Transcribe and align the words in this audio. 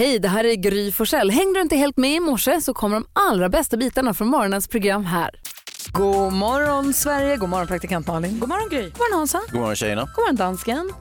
Hej, 0.00 0.18
det 0.18 0.28
här 0.28 0.44
är 0.44 0.54
Gry 0.54 0.92
Forssell. 0.92 1.30
Hängde 1.30 1.58
du 1.58 1.62
inte 1.62 1.76
helt 1.76 1.96
med 1.96 2.10
i 2.16 2.20
morse 2.20 2.60
så 2.60 2.74
kommer 2.74 2.96
de 2.96 3.06
allra 3.12 3.48
bästa 3.48 3.76
bitarna 3.76 4.14
från 4.14 4.28
morgonens 4.28 4.68
program 4.68 5.04
här. 5.04 5.30
God 5.92 6.32
morgon 6.32 6.92
Sverige, 6.94 7.36
god 7.36 7.48
morgon 7.48 7.66
praktikant 7.66 8.06
Malin. 8.06 8.40
God 8.40 8.48
morgon 8.48 8.68
Gry. 8.70 8.82
God 8.82 8.98
morgon 8.98 9.18
Hansa. 9.18 9.40
God 9.50 9.60
morgon 9.60 9.76
tjejerna. 9.76 10.00
God 10.00 10.22
morgon 10.22 10.36
dansken. 10.36 10.92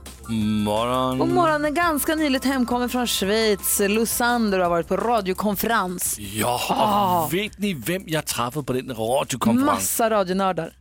Morgon. 0.65 1.17
God 1.19 1.29
morgon 1.29 1.65
är 1.65 1.69
ganska 1.69 2.15
nyligt 2.15 2.45
hemkommen 2.45 2.89
från 2.89 3.07
Schweiz. 3.07 3.79
Lusander 3.79 4.59
har 4.59 4.69
varit 4.69 4.87
på 4.87 4.97
radiokonferens. 4.97 6.19
Ja, 6.19 6.61
Ah. 6.69 7.23
och 7.25 7.33
vet 7.33 7.57
ni 7.59 7.73
vem 7.73 8.03
jag 8.07 8.25
träffade 8.25 8.65
på 8.65 8.73
den 8.73 8.95
radiokonferensen? 8.95 9.65
Massa 9.75 10.09
radionördar. 10.09 10.73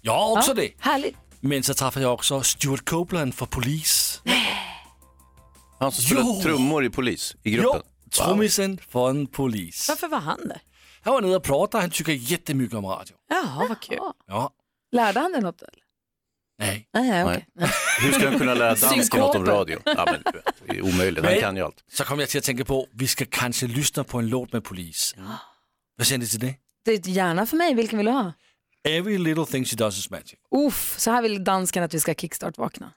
Ja, 0.00 0.32
också 0.38 0.50
Ja, 0.50 0.54
det. 0.54 0.70
Härligt. 0.78 1.16
Men 1.40 1.62
så 1.62 1.74
träffade 1.74 2.04
jag 2.04 2.14
också 2.14 2.42
Stuart 2.42 2.88
Copeland 2.88 3.34
för 3.34 3.46
polis. 3.46 4.20
Han 5.80 5.92
som 5.92 6.04
spelar 6.04 6.22
Jo. 6.22 6.40
trummor 6.42 6.84
i 6.84 6.90
polis 6.90 7.36
i 7.42 7.50
Jo, 7.56 7.62
gruppen. 7.62 7.82
trummisen 8.10 8.78
för 8.88 9.10
en 9.10 9.26
polis. 9.26 9.88
Varför 9.88 10.08
var 10.08 10.18
han 10.20 10.48
där? 10.48 10.60
Han 11.02 11.14
var 11.14 11.20
nere 11.20 11.36
och 11.36 11.42
pratade, 11.42 11.82
han 11.82 11.90
tycker 11.90 12.12
jättemycket 12.12 12.76
om 12.76 12.86
radio. 12.86 13.16
Jaha, 13.30 13.66
vad 13.68 13.80
kul. 13.80 13.98
Ja, 14.26 14.50
Lärde 14.92 15.20
han 15.20 15.32
dig 15.32 15.40
något? 15.42 15.62
Eller? 15.62 15.74
nej. 16.58 16.88
Nej, 16.94 17.08
nej, 17.10 17.24
okej. 17.24 17.46
Hur 18.00 18.12
ska 18.12 18.28
han 18.28 18.38
kunna 18.38 18.54
lära 18.54 18.74
dansken 18.90 19.20
något 19.20 19.36
om 19.36 19.46
radio? 19.46 19.78
Ja, 19.84 20.06
men, 20.06 20.32
det 20.66 20.76
är 20.78 20.82
omöjligt, 20.82 21.24
han 21.24 21.32
Nej. 21.32 21.40
kan 21.40 21.56
ju 21.56 21.62
allt. 21.62 21.84
Så 21.92 22.04
kom 22.04 22.20
jag 22.20 22.28
till 22.28 22.38
att 22.38 22.44
tänka 22.44 22.64
på, 22.64 22.86
vi 22.92 23.06
ska 23.08 23.24
kanske 23.30 23.66
lyssna 23.66 24.04
på 24.04 24.18
en 24.18 24.28
låt 24.28 24.52
med 24.52 24.64
polis. 24.64 25.14
Vad 25.96 26.06
säger 26.06 26.18
ni 26.18 26.26
till 26.26 26.38
det? 26.40 26.54
Det 26.84 26.92
är 26.92 27.08
gärna 27.08 27.46
för 27.46 27.56
mig, 27.56 27.74
vilken 27.74 27.96
vill 27.98 28.06
du 28.06 28.12
ha? 28.12 28.32
Every 28.88 29.18
little 29.18 29.46
thing 29.46 29.64
she 29.64 29.76
does 29.76 29.98
is 29.98 30.10
magic. 30.10 30.34
Uff, 30.66 30.94
så 30.98 31.10
här 31.10 31.22
vill 31.22 31.44
dansken 31.44 31.82
att 31.82 31.94
vi 31.94 32.00
ska 32.00 32.14
kickstart-vakna. 32.14 32.92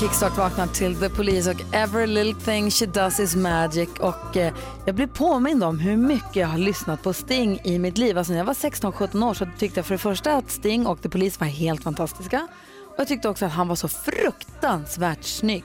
Kickstart 0.00 0.38
vaknar 0.38 0.66
till 0.66 0.96
The 0.96 1.08
Police 1.08 1.50
och 1.50 1.74
Every 1.74 2.06
little 2.06 2.34
thing 2.44 2.70
she 2.70 2.86
does 2.86 3.20
is 3.20 3.36
magic. 3.36 3.88
Och 4.00 4.36
eh, 4.36 4.54
jag 4.86 4.94
blir 4.94 5.06
påmind 5.06 5.64
om 5.64 5.78
hur 5.78 5.96
mycket 5.96 6.36
jag 6.36 6.48
har 6.48 6.58
lyssnat 6.58 7.02
på 7.02 7.12
Sting 7.12 7.60
i 7.64 7.78
mitt 7.78 7.98
liv. 7.98 8.18
Alltså 8.18 8.32
när 8.32 8.38
jag 8.38 8.44
var 8.44 8.54
16-17 8.54 9.28
år 9.28 9.34
så 9.34 9.46
tyckte 9.58 9.78
jag 9.78 9.86
för 9.86 9.94
det 9.94 9.98
första 9.98 10.36
att 10.36 10.50
Sting 10.50 10.86
och 10.86 11.02
The 11.02 11.08
Police 11.08 11.40
var 11.40 11.46
helt 11.46 11.82
fantastiska. 11.82 12.48
Och 12.86 12.94
jag 12.96 13.08
tyckte 13.08 13.28
också 13.28 13.46
att 13.46 13.52
han 13.52 13.68
var 13.68 13.76
så 13.76 13.88
fruktansvärt 13.88 15.24
snygg. 15.24 15.64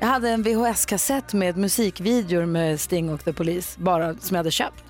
Jag 0.00 0.06
hade 0.06 0.28
en 0.30 0.42
VHS-kassett 0.42 1.32
med 1.32 1.56
musikvideor 1.56 2.46
med 2.46 2.80
Sting 2.80 3.10
och 3.10 3.24
The 3.24 3.32
Police, 3.32 3.80
bara 3.80 4.14
som 4.14 4.34
jag 4.34 4.38
hade 4.38 4.50
köpt. 4.50 4.84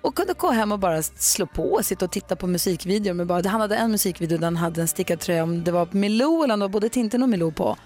Och 0.00 0.14
kunde 0.14 0.32
gå 0.32 0.50
hem 0.50 0.72
och 0.72 0.78
bara 0.78 1.02
slå 1.02 1.46
på 1.46 1.72
och 1.72 1.84
sitta 1.84 2.04
och 2.04 2.10
titta 2.10 2.36
på 2.36 2.46
musikvideor. 2.46 3.14
Med 3.14 3.26
bara, 3.26 3.48
han 3.48 3.60
hade 3.60 3.76
en 3.76 3.90
musikvideo 3.90 4.38
där 4.38 4.46
han 4.46 4.56
hade 4.56 4.80
en 4.80 4.88
stickad 4.88 5.20
tröja, 5.20 5.42
om 5.42 5.64
det 5.64 5.72
var 5.72 5.88
Milou 5.90 6.44
eller 6.44 6.54
om 6.54 6.60
det 6.60 6.64
var 6.64 6.72
både 6.72 6.88
Tintin 6.88 7.22
och 7.22 7.28
Milou 7.28 7.52
på. 7.52 7.76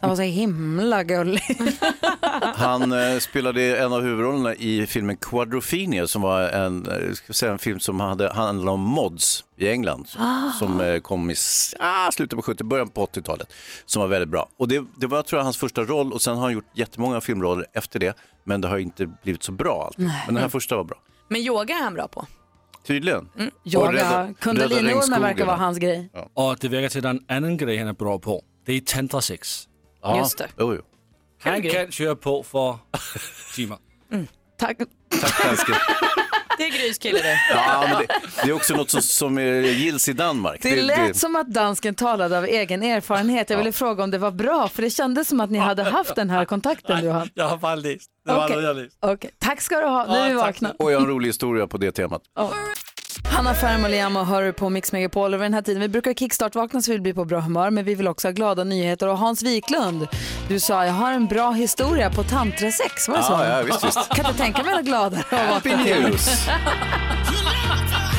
Han 0.00 0.10
var 0.10 0.16
så 0.16 0.22
himla 0.22 1.02
gullig. 1.04 1.42
Han 2.54 2.92
eh, 2.92 3.18
spelade 3.18 3.76
en 3.78 3.92
av 3.92 4.00
huvudrollerna 4.02 4.54
i 4.54 4.86
filmen 4.86 5.16
Quadrophenia 5.16 6.06
som 6.06 6.22
var 6.22 6.42
en, 6.42 6.86
eh, 6.86 7.12
ska 7.12 7.24
jag 7.26 7.36
säga, 7.36 7.52
en 7.52 7.58
film 7.58 7.80
som 7.80 8.00
hade, 8.00 8.32
handlade 8.32 8.70
om 8.70 8.80
mods 8.80 9.44
i 9.56 9.68
England. 9.68 10.08
Som 10.58 10.80
eh, 10.80 10.98
kom 10.98 11.30
i 11.30 11.32
s- 11.32 11.74
ah, 11.78 12.10
slutet 12.12 12.36
på 12.36 12.42
70 12.42 12.64
början 12.64 12.88
på 12.88 13.06
80-talet. 13.06 13.52
Som 13.86 14.00
var 14.02 14.08
väldigt 14.08 14.28
bra. 14.28 14.48
Och 14.58 14.68
det, 14.68 14.84
det 14.96 15.06
var 15.06 15.22
tror 15.22 15.38
jag 15.38 15.44
hans 15.44 15.56
första 15.56 15.82
roll 15.82 16.12
och 16.12 16.22
sen 16.22 16.34
har 16.36 16.42
han 16.42 16.52
gjort 16.52 16.70
jättemånga 16.74 17.20
filmroller 17.20 17.66
efter 17.72 17.98
det. 17.98 18.16
Men 18.44 18.60
det 18.60 18.68
har 18.68 18.78
inte 18.78 19.06
blivit 19.22 19.42
så 19.42 19.52
bra 19.52 19.84
allt. 19.86 19.98
Men 19.98 20.10
den 20.26 20.36
här 20.36 20.48
första 20.48 20.76
var 20.76 20.84
bra. 20.84 20.96
Men 21.28 21.40
yoga 21.40 21.74
är 21.74 21.82
han 21.82 21.94
bra 21.94 22.08
på. 22.08 22.26
Tydligen. 22.86 23.28
Och 23.34 23.40
Yoga, 23.64 24.34
kundaliniormen 24.40 25.20
verkar 25.22 25.46
vara 25.46 25.56
hans 25.56 25.78
grej. 25.78 26.10
Och 26.34 26.56
det 26.60 26.68
verkar 26.68 26.88
till 26.88 27.06
en 27.06 27.20
annan 27.28 27.56
grej 27.56 27.78
han 27.78 27.88
är 27.88 27.92
bra 27.92 28.18
på. 28.18 28.42
Det 28.66 28.72
är 28.72 28.80
tantrasex. 28.80 29.68
Ja, 30.02 30.18
Just 30.18 30.38
det. 30.38 30.48
Jo, 30.58 30.74
jo. 30.74 30.82
Han 31.42 31.62
kan 31.62 31.90
köra 31.92 32.16
på 32.16 32.42
för 32.42 32.78
timmar. 33.54 33.78
Tack. 34.58 34.78
Tack 35.20 35.44
dansken. 35.44 35.74
Det 36.58 36.66
är 36.66 36.70
Grys 36.70 36.98
kille 36.98 37.18
det. 37.18 37.38
Ja, 37.50 37.86
men 37.88 37.98
det, 37.98 38.06
det 38.44 38.50
är 38.50 38.52
också 38.52 38.76
något 38.76 38.90
som, 38.90 39.02
som 39.02 39.38
eh, 39.38 39.80
gills 39.80 40.08
i 40.08 40.12
Danmark. 40.12 40.62
Det 40.62 40.82
lät 40.82 41.16
som 41.16 41.36
att 41.36 41.46
dansken 41.46 41.94
talade 41.94 42.38
av 42.38 42.44
egen 42.44 42.82
erfarenhet. 42.82 43.50
Jag 43.50 43.58
ville 43.58 43.72
fråga 43.72 44.04
om 44.04 44.10
det 44.10 44.18
var 44.18 44.30
bra, 44.30 44.68
för 44.68 44.82
det 44.82 44.90
kändes 44.90 45.28
som 45.28 45.40
att 45.40 45.50
ni 45.50 45.58
hade 45.58 45.82
haft 45.82 46.14
den 46.14 46.30
här 46.30 46.44
kontakten 46.44 47.08
har. 47.08 47.28
Jag 47.34 47.48
har 47.48 47.56
bara 47.56 47.74
läst. 47.74 48.10
Det 48.26 48.32
var 48.32 48.44
Okej. 48.44 48.56
något 48.56 48.64
jag 48.64 48.76
läst. 48.76 48.98
Okej, 49.00 49.30
Tack 49.38 49.60
ska 49.60 49.80
du 49.80 49.86
ha, 49.86 50.06
nu 50.06 50.18
är 50.18 50.28
vi 50.28 50.34
vakna. 50.34 50.74
Och 50.78 50.92
jag 50.92 50.96
har 51.00 51.06
en 51.06 51.12
rolig 51.12 51.28
historia 51.28 51.66
på 51.66 51.78
det 51.78 51.92
temat. 51.92 52.22
Hanna 53.24 53.54
Ferm 53.54 53.84
och 53.84 53.90
Liam 53.90 54.16
hör 54.16 54.52
på 54.52 54.70
Mix 54.70 54.92
Megapol 54.92 55.34
över 55.34 55.44
den 55.44 55.54
här 55.54 55.62
tiden. 55.62 55.82
Vi 55.82 55.88
brukar 55.88 56.14
kickstart-vakna 56.14 56.82
så 56.82 56.90
vi 56.90 56.94
vill 56.94 57.02
bli 57.02 57.14
på 57.14 57.24
bra 57.24 57.40
humör, 57.40 57.70
men 57.70 57.84
vi 57.84 57.94
vill 57.94 58.08
också 58.08 58.28
ha 58.28 58.32
glada 58.32 58.64
nyheter. 58.64 59.08
Och 59.08 59.18
Hans 59.18 59.42
Wiklund, 59.42 60.06
du 60.48 60.60
sa 60.60 60.86
jag 60.86 60.92
har 60.92 61.12
en 61.12 61.26
bra 61.26 61.50
historia 61.50 62.10
på 62.10 62.22
tantrasex, 62.22 63.08
var 63.08 63.16
det 63.16 63.22
så? 63.22 63.32
Ja, 63.32 63.46
ja, 63.46 63.62
visst, 63.62 63.84
visst. 63.84 64.08
Kan 64.08 64.26
inte 64.26 64.38
tänka 64.38 64.62
mig 64.62 64.74
något 64.74 64.84
gladare 64.84 65.24
Happy 65.30 65.76
news! 65.76 66.46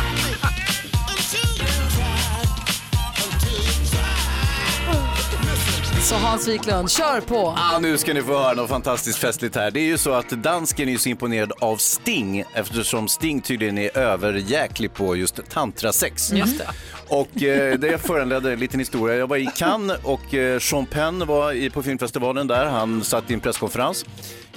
Så 6.03 6.15
Hans 6.15 6.47
Wiklund, 6.47 6.91
kör 6.91 7.21
på! 7.21 7.53
Ah, 7.57 7.79
nu 7.79 7.97
ska 7.97 8.13
ni 8.13 8.21
få 8.21 8.37
höra 8.37 8.53
något 8.53 8.69
fantastiskt 8.69 9.17
festligt 9.17 9.55
här. 9.55 9.71
Det 9.71 9.79
är 9.79 9.85
ju 9.85 9.97
så 9.97 10.11
att 10.11 10.29
dansken 10.29 10.89
är 10.89 10.97
så 10.97 11.09
imponerad 11.09 11.51
av 11.59 11.77
Sting 11.77 12.43
eftersom 12.53 13.07
Sting 13.07 13.41
tydligen 13.41 13.77
är 13.77 13.97
överjäklig 13.97 14.93
på 14.93 15.15
just 15.15 15.49
tantrasex. 15.49 16.27
Det. 16.27 16.67
Och 17.07 17.43
eh, 17.43 17.79
det 17.79 17.97
föranledde 17.97 18.53
en 18.53 18.59
liten 18.59 18.79
historia. 18.79 19.15
Jag 19.15 19.27
var 19.27 19.37
i 19.37 19.49
Cannes 19.55 19.97
och 20.03 20.33
eh, 20.33 20.59
Sean 20.59 20.85
Penn 20.85 21.27
var 21.27 21.53
i, 21.53 21.69
på 21.69 21.83
filmfestivalen 21.83 22.47
där. 22.47 22.65
Han 22.65 23.03
satt 23.03 23.31
i 23.31 23.33
en 23.33 23.39
presskonferens. 23.39 24.05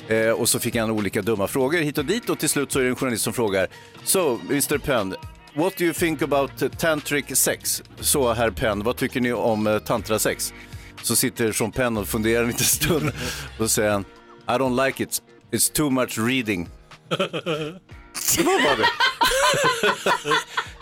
Eh, 0.08 0.30
och 0.30 0.48
så 0.48 0.58
fick 0.58 0.76
han 0.76 0.90
olika 0.90 1.22
dumma 1.22 1.46
frågor 1.46 1.78
hit 1.78 1.98
och 1.98 2.04
dit 2.04 2.30
och 2.30 2.38
till 2.38 2.48
slut 2.48 2.72
så 2.72 2.78
är 2.78 2.82
det 2.82 2.88
en 2.88 2.96
journalist 2.96 3.24
som 3.24 3.32
frågar 3.32 3.68
So, 4.04 4.38
Mr 4.50 4.78
Penn, 4.78 5.14
what 5.54 5.76
do 5.76 5.84
you 5.84 5.94
think 5.94 6.22
about 6.22 6.78
tantric 6.78 7.36
sex? 7.38 7.82
Så 8.00 8.32
herr 8.32 8.50
Penn, 8.50 8.82
vad 8.82 8.96
tycker 8.96 9.20
ni 9.20 9.32
om 9.32 9.66
eh, 9.66 9.78
tantrasex? 9.78 10.52
Så 11.06 11.16
sitter 11.16 11.52
Sean 11.52 11.72
Penn 11.72 11.96
och 11.96 12.08
funderar 12.08 12.42
en 12.42 12.48
liten 12.48 12.66
stund 12.66 13.12
och 13.58 13.64
så 13.64 13.68
säger 13.68 13.90
han 13.90 14.04
I 14.48 14.52
don't 14.52 14.86
like 14.86 15.02
it, 15.02 15.22
it's 15.52 15.72
too 15.72 15.90
much 15.90 16.18
reading. 16.18 16.68
Så 18.14 18.42
vad 18.42 18.62
var 18.62 18.76
det? 18.76 18.86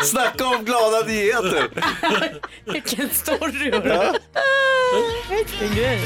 Snacka 0.04 0.46
om 0.46 0.64
glada 0.64 1.06
nyheter! 1.06 1.68
Vilken 2.72 3.10
story. 3.10 3.70
hörru. 3.70 4.18
Vilken 5.30 5.74
grej. 5.76 6.00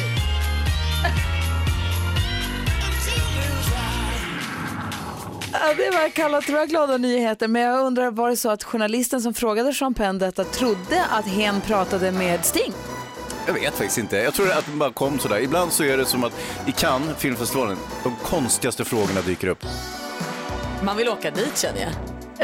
Ja, 5.53 5.75
det 5.77 5.91
var 5.91 6.09
kalla 6.09 6.41
tror 6.41 6.59
jag 6.59 6.69
glada 6.69 6.97
nyheter, 6.97 7.49
men 7.49 7.63
jag 7.63 7.87
undrar 7.87 8.11
var 8.11 8.31
det 8.31 8.37
så 8.37 8.51
att 8.51 8.65
journalisten 8.65 9.21
som 9.23 9.35
frågade 9.35 9.73
Sean 9.75 9.95
Penn 9.95 10.19
detta 10.19 10.45
trodde 10.45 11.05
att 11.11 11.27
hen 11.27 11.61
pratade 11.61 12.13
med 12.13 12.45
Sting? 12.45 12.73
Jag 13.49 13.55
vet 13.55 13.75
faktiskt 13.75 13.99
inte. 13.99 14.17
Jag 14.17 14.35
tror 14.35 14.51
att 14.51 14.67
det 14.67 14.73
bara 14.73 14.93
kom 14.93 15.19
sådär. 15.19 15.41
Ibland 15.41 15.73
så 15.73 15.85
är 15.85 15.97
det 15.97 16.05
som 16.05 16.25
att 16.25 16.33
i 16.67 16.73
Cannes, 16.73 17.17
filmfestivalen, 17.17 17.77
de 18.03 18.17
konstigaste 18.17 18.85
frågorna 18.85 19.21
dyker 19.21 19.49
upp. 19.49 19.65
Man 20.83 20.97
vill 20.97 21.09
åka 21.09 21.31
dit 21.31 21.59
känner 21.59 21.81
jag. 21.81 21.91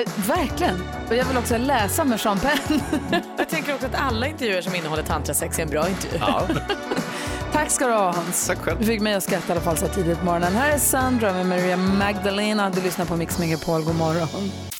Eh, 0.03 0.11
verkligen. 0.29 0.83
Och 1.09 1.17
jag 1.17 1.25
vill 1.25 1.37
också 1.37 1.59
läsa 1.59 2.05
med 2.05 2.21
Sean 2.21 2.39
Penn. 2.39 2.81
Jag 3.39 3.49
tänker 3.49 3.75
också 3.75 3.87
att 3.87 3.95
alla 3.95 4.27
intervjuer 4.27 4.63
som 4.63 4.75
innehåller 4.75 5.03
tantrasex 5.03 5.59
är 5.59 5.63
en 5.63 5.71
bra 5.71 5.89
intervju. 5.89 6.19
Ja. 6.21 6.43
Tack 7.53 7.71
ska 7.71 7.87
du 7.87 7.93
ha 7.93 8.13
Hans. 8.13 8.47
Tack 8.47 8.59
själv. 8.59 8.79
Du 8.81 8.87
fick 8.87 9.01
mig 9.01 9.15
att 9.15 9.23
skratta 9.23 9.49
i 9.49 9.53
alla 9.53 9.61
fall 9.61 9.77
så 9.77 9.89
tidigt 9.89 10.19
på 10.19 10.25
morgonen. 10.25 10.55
Här 10.55 10.71
är 10.71 10.79
Sandra 10.79 11.33
med 11.33 11.47
Maria 11.47 11.77
Magdalena. 11.77 12.71
Du 12.71 12.83
lyssnar 12.83 13.05
på 13.05 13.17
Mix 13.17 13.39
Megapol. 13.39 13.83
God 13.83 13.97
morgon. 13.97 14.74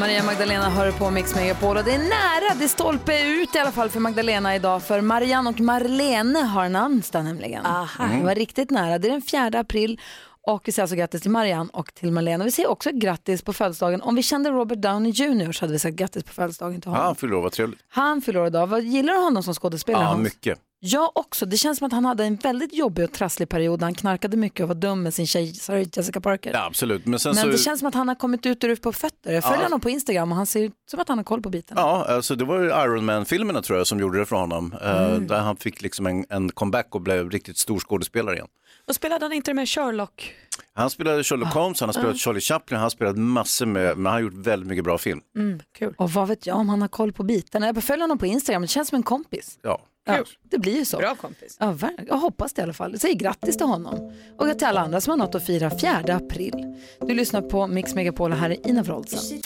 Maria 0.00 0.22
Magdalena 0.24 0.68
hör 0.70 0.92
på 0.92 1.10
Mix 1.10 1.34
Megapol 1.34 1.76
och 1.76 1.84
det 1.84 1.92
är 1.94 1.98
nära, 1.98 2.54
det 2.58 2.64
är 2.64 2.68
stolpe 2.68 3.20
ut 3.22 3.54
i 3.54 3.58
alla 3.58 3.72
fall 3.72 3.88
för 3.90 4.00
Magdalena 4.00 4.56
idag 4.56 4.82
för 4.82 5.00
Marianne 5.00 5.50
och 5.50 5.60
Marlene 5.60 6.38
har 6.38 6.68
namnsdag 6.68 7.24
nämligen. 7.24 7.66
Aha. 7.66 8.04
Det 8.18 8.24
var 8.24 8.34
riktigt 8.34 8.70
nära, 8.70 8.98
det 8.98 9.08
är 9.08 9.12
den 9.12 9.22
4 9.22 9.60
april 9.60 10.00
och 10.46 10.62
vi 10.64 10.72
säger 10.72 10.82
alltså 10.84 10.96
grattis 10.96 11.22
till 11.22 11.30
Marianne 11.30 11.70
och 11.72 11.94
till 11.94 12.12
Marlene. 12.12 12.44
Och 12.44 12.46
vi 12.46 12.50
säger 12.50 12.70
också 12.70 12.90
grattis 12.92 13.42
på 13.42 13.52
födelsedagen. 13.52 14.02
Om 14.02 14.14
vi 14.14 14.22
kände 14.22 14.50
Robert 14.50 14.78
Downey 14.78 15.12
Jr 15.12 15.52
så 15.52 15.60
hade 15.64 15.72
vi 15.72 15.78
sagt 15.78 15.96
grattis 15.96 16.22
på 16.24 16.32
födelsedagen 16.32 16.80
till 16.80 16.88
Ja, 16.90 16.90
honom. 16.90 17.06
han 17.06 17.16
fyller 17.16 17.34
år, 17.36 17.42
vad 17.42 17.52
trevligt. 17.52 17.80
Han 17.88 18.20
fyller 18.22 18.40
år 18.40 18.46
idag. 18.46 18.66
Vad 18.66 18.82
gillar 18.82 19.12
du 19.12 19.18
honom 19.20 19.42
som 19.42 19.54
skådespelare? 19.54 20.02
Ja, 20.02 20.08
Hans? 20.08 20.22
mycket. 20.22 20.58
Jag 20.80 21.10
också. 21.14 21.46
Det 21.46 21.56
känns 21.56 21.78
som 21.78 21.86
att 21.86 21.92
han 21.92 22.04
hade 22.04 22.24
en 22.24 22.36
väldigt 22.36 22.74
jobbig 22.74 23.04
och 23.04 23.12
trasslig 23.12 23.48
period. 23.48 23.82
Han 23.82 23.94
knarkade 23.94 24.36
mycket 24.36 24.60
och 24.60 24.68
var 24.68 24.74
dum 24.74 25.02
med 25.02 25.14
sin 25.14 25.26
tjej 25.26 25.54
Sarah 25.54 25.84
Jessica 25.92 26.20
Parker. 26.20 26.50
Ja, 26.52 26.64
absolut. 26.66 27.06
Men 27.06 27.18
sen 27.18 27.34
Men 27.34 27.44
så... 27.44 27.50
det 27.50 27.58
känns 27.58 27.78
som 27.80 27.88
att 27.88 27.94
han 27.94 28.08
har 28.08 28.14
kommit 28.14 28.46
ut 28.46 28.64
ur 28.64 28.76
på 28.76 28.92
fötter. 28.92 29.32
Jag 29.32 29.44
följer 29.44 29.58
Ja. 29.58 29.64
honom 29.64 29.80
på 29.80 29.90
Instagram 29.90 30.30
och 30.32 30.36
han 30.36 30.46
ser 30.46 30.60
ut 30.60 30.72
som 30.90 31.00
att 31.00 31.08
han 31.08 31.18
har 31.18 31.24
koll 31.24 31.42
på 31.42 31.50
biten. 31.50 31.76
Ja, 31.80 32.04
alltså 32.08 32.34
det 32.34 32.44
var 32.44 32.60
ju 32.60 32.66
Iron 32.68 33.04
Man-filmerna 33.04 33.62
tror 33.62 33.78
jag 33.78 33.86
som 33.86 34.00
gjorde 34.00 34.18
det 34.18 34.26
för 34.26 34.36
honom. 34.36 34.74
eh, 34.82 34.98
Mm. 35.08 35.26
Där 35.26 35.38
han 35.40 35.56
fick 35.56 35.82
liksom 35.82 36.06
en, 36.06 36.24
en 36.28 36.50
comeback 36.50 36.94
och 36.94 37.00
blev 37.00 37.30
riktigt 37.30 37.58
stor 37.58 37.80
skådespelare 37.80 38.34
igen. 38.34 38.48
Och 38.88 38.94
spelade 38.94 39.24
han 39.24 39.32
inte 39.32 39.54
med 39.54 39.68
Sherlock? 39.68 40.34
Han 40.74 40.90
spelade 40.90 41.20
Ah. 41.20 41.22
Sherlock 41.22 41.54
Holmes, 41.54 41.80
han 41.80 41.88
har 41.88 41.92
spelat 41.94 42.18
Charlie 42.18 42.40
Chaplin, 42.40 42.76
han 42.76 42.82
har 42.82 42.90
spelat 42.90 43.16
massor 43.18 43.66
med, 43.66 43.96
men 43.96 44.06
han 44.06 44.12
har 44.14 44.20
gjort 44.20 44.34
väldigt 44.46 44.68
mycket 44.68 44.84
bra 44.84 44.98
film. 44.98 45.20
Mm, 45.36 45.60
kul. 45.78 45.94
Och 45.98 46.10
vad 46.10 46.28
vet 46.28 46.46
jag 46.46 46.56
om 46.56 46.68
han 46.68 46.80
har 46.80 46.88
koll 46.88 47.12
på 47.12 47.22
bitarna. 47.22 47.66
Jag 47.66 47.84
följer 47.84 48.00
honom 48.02 48.18
på 48.18 48.26
Instagram, 48.26 48.62
det 48.62 48.68
känns 48.68 48.88
som 48.88 48.96
en 48.96 49.02
kompis. 49.02 49.58
Ja. 49.62 49.80
Ja, 50.16 50.24
det 50.42 50.58
blir 50.58 50.76
ju 50.76 50.84
så. 50.84 50.96
Bra 50.96 51.14
kompis. 51.14 51.56
Ja, 51.60 51.76
jag 52.06 52.16
hoppas 52.16 52.52
det 52.52 52.60
i 52.60 52.62
alla 52.62 52.72
fall. 52.72 52.98
Säg 52.98 53.14
grattis 53.14 53.56
till 53.56 53.66
honom. 53.66 54.12
Och 54.38 54.58
till 54.58 54.66
alla 54.66 54.80
andra 54.80 55.00
som 55.00 55.10
har 55.10 55.16
något 55.16 55.34
att 55.34 55.46
fira 55.46 55.70
4 55.78 56.14
april. 56.14 56.76
Du 57.00 57.14
lyssnar 57.14 57.42
på 57.42 57.66
Mix 57.66 57.94
Megapol 57.94 58.32
och 58.32 58.38
här 58.38 58.50
är 58.50 58.68
Ina 58.68 58.82
Wroldsen. 58.82 59.40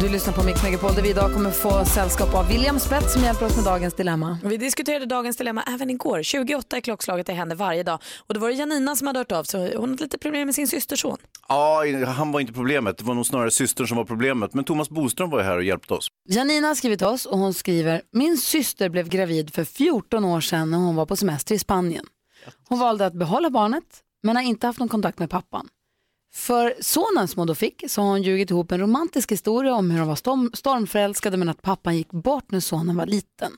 Du 0.00 0.08
lyssnar 0.08 0.34
på 0.34 0.42
Mix 0.42 0.62
Megapol 0.62 0.94
där 0.94 1.02
vi 1.02 1.10
idag 1.10 1.32
kommer 1.32 1.50
få 1.50 1.84
sällskap 1.84 2.34
av 2.34 2.48
William 2.48 2.78
Spets 2.80 3.12
som 3.12 3.22
hjälper 3.22 3.46
oss 3.46 3.56
med 3.56 3.64
dagens 3.64 3.94
dilemma. 3.94 4.38
Vi 4.44 4.56
diskuterade 4.56 5.06
dagens 5.06 5.36
dilemma 5.36 5.62
även 5.62 5.90
igår. 5.90 6.22
28 6.22 6.76
är 6.76 6.80
klockslaget, 6.80 7.26
det 7.26 7.32
händer 7.32 7.56
varje 7.56 7.82
dag. 7.82 7.98
Och 8.26 8.34
det 8.34 8.40
var 8.40 8.48
det 8.48 8.54
Janina 8.54 8.96
som 8.96 9.06
hade 9.06 9.18
hört 9.18 9.32
av 9.32 9.44
sig. 9.44 9.76
Hon 9.76 9.90
hade 9.90 10.02
lite 10.02 10.18
problem 10.18 10.46
med 10.46 10.54
sin 10.54 10.68
systerson. 10.68 11.16
ja, 11.48 11.84
han 12.06 12.32
var 12.32 12.40
inte 12.40 12.52
problemet, 12.52 12.98
det 12.98 13.04
var 13.04 13.14
nog 13.14 13.26
snarare 13.26 13.50
systern 13.50 13.86
som 13.86 13.96
var 13.96 14.04
problemet. 14.04 14.54
Men 14.54 14.64
Thomas 14.64 14.90
Boström 14.90 15.30
var 15.30 15.38
ju 15.38 15.44
här 15.44 15.56
och 15.56 15.64
hjälpte 15.64 15.94
oss. 15.94 16.08
Janina 16.28 16.68
har 16.68 16.74
skrivit 16.74 16.98
till 16.98 17.06
oss 17.08 17.26
och 17.26 17.38
hon 17.38 17.54
skriver 17.54 18.02
Min 18.12 18.38
syster 18.38 18.88
blev 18.88 19.08
gravid 19.08 19.54
för 19.54 19.64
14 19.64 20.24
år 20.24 20.40
sedan 20.40 20.70
när 20.70 20.78
hon 20.78 20.96
var 20.96 21.06
på 21.06 21.16
semester 21.16 21.54
i 21.54 21.58
Spanien. 21.58 22.06
Hon 22.68 22.78
valde 22.78 23.06
att 23.06 23.14
behålla 23.14 23.50
barnet 23.50 23.84
men 24.22 24.36
har 24.36 24.42
inte 24.42 24.66
haft 24.66 24.78
någon 24.78 24.88
kontakt 24.88 25.18
med 25.18 25.30
pappan. 25.30 25.68
För 26.32 26.74
sonen 26.80 27.28
som 27.28 27.40
hon 27.40 27.46
då 27.46 27.54
fick 27.54 27.84
så 27.88 28.02
har 28.02 28.08
hon 28.08 28.22
ljugit 28.22 28.50
ihop 28.50 28.72
en 28.72 28.80
romantisk 28.80 29.32
historia 29.32 29.74
om 29.74 29.90
hur 29.90 29.98
de 29.98 30.08
var 30.08 30.16
storm, 30.16 30.50
stormförälskade 30.54 31.36
men 31.36 31.48
att 31.48 31.62
pappan 31.62 31.96
gick 31.96 32.10
bort 32.10 32.50
när 32.50 32.60
sonen 32.60 32.96
var 32.96 33.06
liten. 33.06 33.52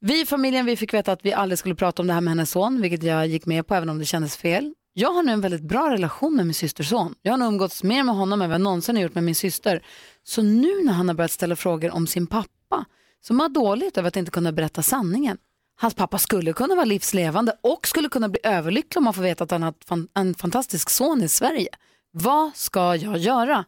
Vi 0.00 0.20
i 0.20 0.26
familjen 0.26 0.66
vi 0.66 0.76
fick 0.76 0.94
veta 0.94 1.12
att 1.12 1.24
vi 1.24 1.32
aldrig 1.32 1.58
skulle 1.58 1.74
prata 1.74 2.02
om 2.02 2.06
det 2.06 2.14
här 2.14 2.20
med 2.20 2.30
hennes 2.30 2.50
son, 2.50 2.80
vilket 2.80 3.02
jag 3.02 3.26
gick 3.26 3.46
med 3.46 3.66
på 3.66 3.74
även 3.74 3.88
om 3.88 3.98
det 3.98 4.04
kändes 4.04 4.36
fel. 4.36 4.74
Jag 4.92 5.12
har 5.12 5.22
nu 5.22 5.32
en 5.32 5.40
väldigt 5.40 5.62
bra 5.62 5.90
relation 5.90 6.36
med 6.36 6.46
min 6.46 6.54
systers 6.54 6.88
son. 6.88 7.14
Jag 7.22 7.32
har 7.32 7.38
nog 7.38 7.48
umgåtts 7.48 7.82
mer 7.82 8.02
med 8.02 8.14
honom 8.14 8.42
än 8.42 8.48
vad 8.48 8.54
jag 8.54 8.60
någonsin 8.60 8.96
har 8.96 9.02
gjort 9.02 9.14
med 9.14 9.24
min 9.24 9.34
syster. 9.34 9.82
Så 10.22 10.42
nu 10.42 10.84
när 10.84 10.92
han 10.92 11.08
har 11.08 11.14
börjat 11.14 11.30
ställa 11.30 11.56
frågor 11.56 11.90
om 11.90 12.06
sin 12.06 12.26
pappa, 12.26 12.84
så 13.20 13.34
mår 13.34 13.48
dåligt 13.48 13.98
över 13.98 14.08
att 14.08 14.16
inte 14.16 14.30
kunna 14.30 14.52
berätta 14.52 14.82
sanningen. 14.82 15.38
Hans 15.82 15.94
pappa 15.94 16.18
skulle 16.18 16.52
kunna 16.52 16.74
vara 16.74 16.84
livslevande 16.84 17.56
och 17.60 17.86
skulle 17.86 18.08
kunna 18.08 18.28
bli 18.28 18.40
överlycklig 18.42 18.96
om 18.96 19.04
man 19.04 19.14
får 19.14 19.22
veta 19.22 19.44
att 19.44 19.50
han 19.50 19.62
har 19.62 19.74
en 20.14 20.34
fantastisk 20.34 20.90
son 20.90 21.22
i 21.22 21.28
Sverige. 21.28 21.68
Vad 22.10 22.56
ska 22.56 22.96
jag 22.96 23.18
göra? 23.18 23.64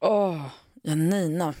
Åh, 0.00 0.46
Janina. 0.82 1.54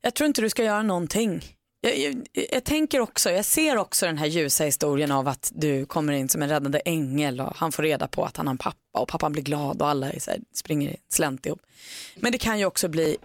Jag 0.00 0.14
tror 0.14 0.26
inte 0.26 0.42
du 0.42 0.50
ska 0.50 0.64
göra 0.64 0.82
någonting. 0.82 1.44
Jag, 1.80 1.98
jag, 1.98 2.26
jag 2.52 2.64
tänker 2.64 3.00
också, 3.00 3.30
jag 3.30 3.44
ser 3.44 3.76
också 3.76 4.06
den 4.06 4.18
här 4.18 4.26
ljusa 4.26 4.64
historien 4.64 5.12
av 5.12 5.28
att 5.28 5.52
du 5.54 5.86
kommer 5.86 6.12
in 6.12 6.28
som 6.28 6.42
en 6.42 6.48
räddande 6.48 6.80
ängel 6.84 7.40
och 7.40 7.56
han 7.56 7.72
får 7.72 7.82
reda 7.82 8.08
på 8.08 8.24
att 8.24 8.36
han 8.36 8.46
har 8.46 8.54
en 8.54 8.58
pappa 8.58 9.00
och 9.00 9.08
pappan 9.08 9.32
blir 9.32 9.42
glad 9.42 9.82
och 9.82 9.88
alla 9.88 10.12
är 10.12 10.18
så 10.18 10.30
här, 10.30 10.40
springer 10.54 10.96
slänt 11.08 11.46
ihop. 11.46 11.62
Men 12.16 12.32
det 12.32 12.38
kan 12.38 12.58
ju 12.58 12.64
också 12.64 12.88
bli 12.88 13.16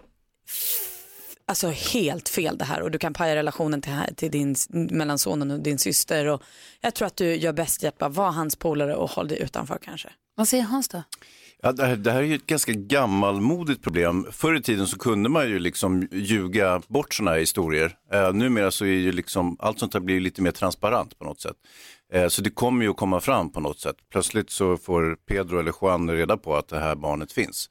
alltså 1.46 1.68
helt 1.68 2.28
fel 2.28 2.58
det 2.58 2.64
här 2.64 2.82
och 2.82 2.90
du 2.90 2.98
kan 2.98 3.14
paja 3.14 3.36
relationen 3.36 3.82
till, 3.82 3.92
till 4.16 4.30
din, 4.30 4.56
mellan 4.68 5.18
sonen 5.18 5.50
och 5.50 5.60
din 5.60 5.78
syster. 5.78 6.26
Och 6.26 6.42
jag 6.80 6.94
tror 6.94 7.06
att 7.06 7.16
du 7.16 7.34
gör 7.34 7.52
bäst 7.52 7.84
i 7.84 7.86
att 7.86 7.98
bara 7.98 8.10
vara 8.10 8.30
hans 8.30 8.56
polare 8.56 8.96
och 8.96 9.10
håll 9.10 9.28
dig 9.28 9.42
utanför 9.42 9.78
kanske. 9.84 10.08
Vad 10.36 10.48
säger 10.48 10.64
Hans 10.64 10.88
då? 10.88 11.02
Ja, 11.62 11.72
det, 11.72 11.86
här, 11.86 11.96
det 11.96 12.12
här 12.12 12.18
är 12.18 12.26
ju 12.26 12.34
ett 12.34 12.46
ganska 12.46 12.72
gammalmodigt 12.72 13.82
problem. 13.82 14.26
Förr 14.32 14.54
i 14.54 14.62
tiden 14.62 14.86
så 14.86 14.98
kunde 14.98 15.28
man 15.28 15.48
ju 15.48 15.58
liksom 15.58 16.08
ljuga 16.12 16.82
bort 16.88 17.14
sådana 17.14 17.30
här 17.30 17.38
historier. 17.38 17.96
Eh, 18.12 18.32
numera 18.32 18.70
så 18.70 18.84
är 18.84 18.88
ju 18.88 19.12
liksom, 19.12 19.56
allt 19.58 19.78
sånt 19.78 19.94
här 19.94 20.00
blir 20.00 20.20
lite 20.20 20.42
mer 20.42 20.50
transparent 20.50 21.18
på 21.18 21.24
något 21.24 21.40
sätt. 21.40 21.56
Eh, 22.12 22.28
så 22.28 22.42
det 22.42 22.50
kommer 22.50 22.84
ju 22.84 22.90
att 22.90 22.96
komma 22.96 23.20
fram 23.20 23.52
på 23.52 23.60
något 23.60 23.80
sätt. 23.80 23.96
Plötsligt 24.10 24.50
så 24.50 24.76
får 24.76 25.16
Pedro 25.28 25.58
eller 25.58 25.74
Juan 25.82 26.10
reda 26.10 26.36
på 26.36 26.56
att 26.56 26.68
det 26.68 26.78
här 26.78 26.94
barnet 26.94 27.32
finns. 27.32 27.70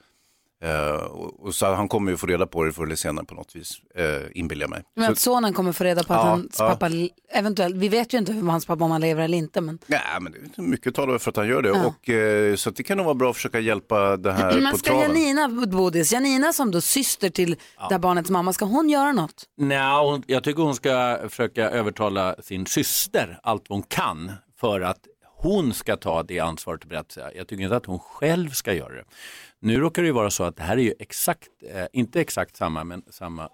Eh, 0.64 0.96
och, 0.96 1.46
och 1.46 1.56
så 1.56 1.74
han 1.74 1.88
kommer 1.88 2.12
ju 2.12 2.18
få 2.18 2.28
reda 2.28 2.48
på 2.48 2.64
det 2.64 2.72
förr 2.72 2.84
eller 2.86 2.96
senare 2.96 3.26
på 3.26 3.36
något 3.36 3.56
vis, 3.56 3.72
eh, 3.96 4.06
inbillar 4.40 4.64
jag 4.64 4.70
mig. 4.70 4.84
Men 4.96 5.12
att 5.12 5.18
Så, 5.20 5.24
sonen 5.32 5.54
kommer 5.54 5.72
få 5.72 5.84
reda 5.84 6.04
på 6.04 6.14
att 6.14 6.20
Ja, 6.26 6.30
hans 6.30 6.56
ja. 6.60 6.70
pappa 6.70 6.90
eventuellt, 7.34 7.76
vi 7.76 7.90
vet 7.90 8.14
ju 8.14 8.18
inte 8.18 8.34
hur 8.34 8.48
hans 8.48 8.66
pappa 8.66 8.84
om 8.84 8.92
han 8.92 9.02
lever 9.02 9.24
eller 9.24 9.38
inte 9.38 9.62
men 9.62 9.80
nej, 9.86 10.00
men 10.22 10.32
det 10.32 10.38
är 10.38 10.44
inte 10.44 10.62
mycket 10.62 10.96
talar 10.96 11.18
för 11.18 11.30
att 11.32 11.38
han 11.38 11.48
gör 11.48 11.62
det. 11.62 11.72
Och, 11.72 12.10
eh, 12.10 12.56
så 12.56 12.70
det 12.70 12.84
kan 12.84 12.98
nog 12.98 13.06
vara 13.06 13.16
bra 13.16 13.30
att 13.30 13.36
försöka 13.36 13.60
hjälpa 13.60 14.18
det 14.18 14.32
här 14.34 14.62
Men 14.62 14.72
på 14.72 14.78
ska 14.78 14.90
traven. 14.92 15.22
Janina 15.22 15.66
Bodis, 15.68 16.14
Janina 16.14 16.54
som 16.54 16.72
då 16.72 16.82
syster 16.82 17.30
till 17.30 17.52
det 17.90 17.94
här 17.94 18.00
barnets 18.00 18.30
mamma, 18.30 18.54
ska 18.54 18.66
hon 18.66 18.90
göra 18.90 19.12
något? 19.12 19.44
Nej, 19.58 20.06
hon, 20.06 20.24
jag 20.28 20.44
tycker 20.44 20.64
hon 20.64 20.76
ska 20.76 21.18
försöka 21.30 21.70
övertala 21.70 22.36
sin 22.44 22.66
syster 22.66 23.40
allt 23.44 23.70
vad 23.70 23.78
hon 23.80 23.84
kan 23.88 24.32
för 24.60 24.82
att 24.82 25.00
hon 25.38 25.74
ska 25.74 25.98
ta 25.98 26.24
det 26.24 26.40
ansvaret 26.40 26.84
och 26.84 26.90
berätta. 26.90 27.36
Jag 27.36 27.48
tycker 27.48 27.64
inte 27.64 27.76
att 27.76 27.86
hon 27.86 28.00
själv 28.00 28.50
ska 28.50 28.74
göra 28.74 28.94
det. 28.94 29.04
Nu 29.60 29.78
råkar 29.78 30.02
det 30.02 30.06
ju 30.06 30.12
vara 30.12 30.30
så 30.30 30.44
att 30.44 30.56
det 30.56 30.64
här 30.64 30.78
är 30.78 30.82
ju 30.82 30.94
exakt, 31.00 31.48
eh, 31.74 31.86
inte 31.94 32.22
exakt 32.22 32.56
samma, 32.56 32.84
men 32.84 33.04
samma 33.10 33.50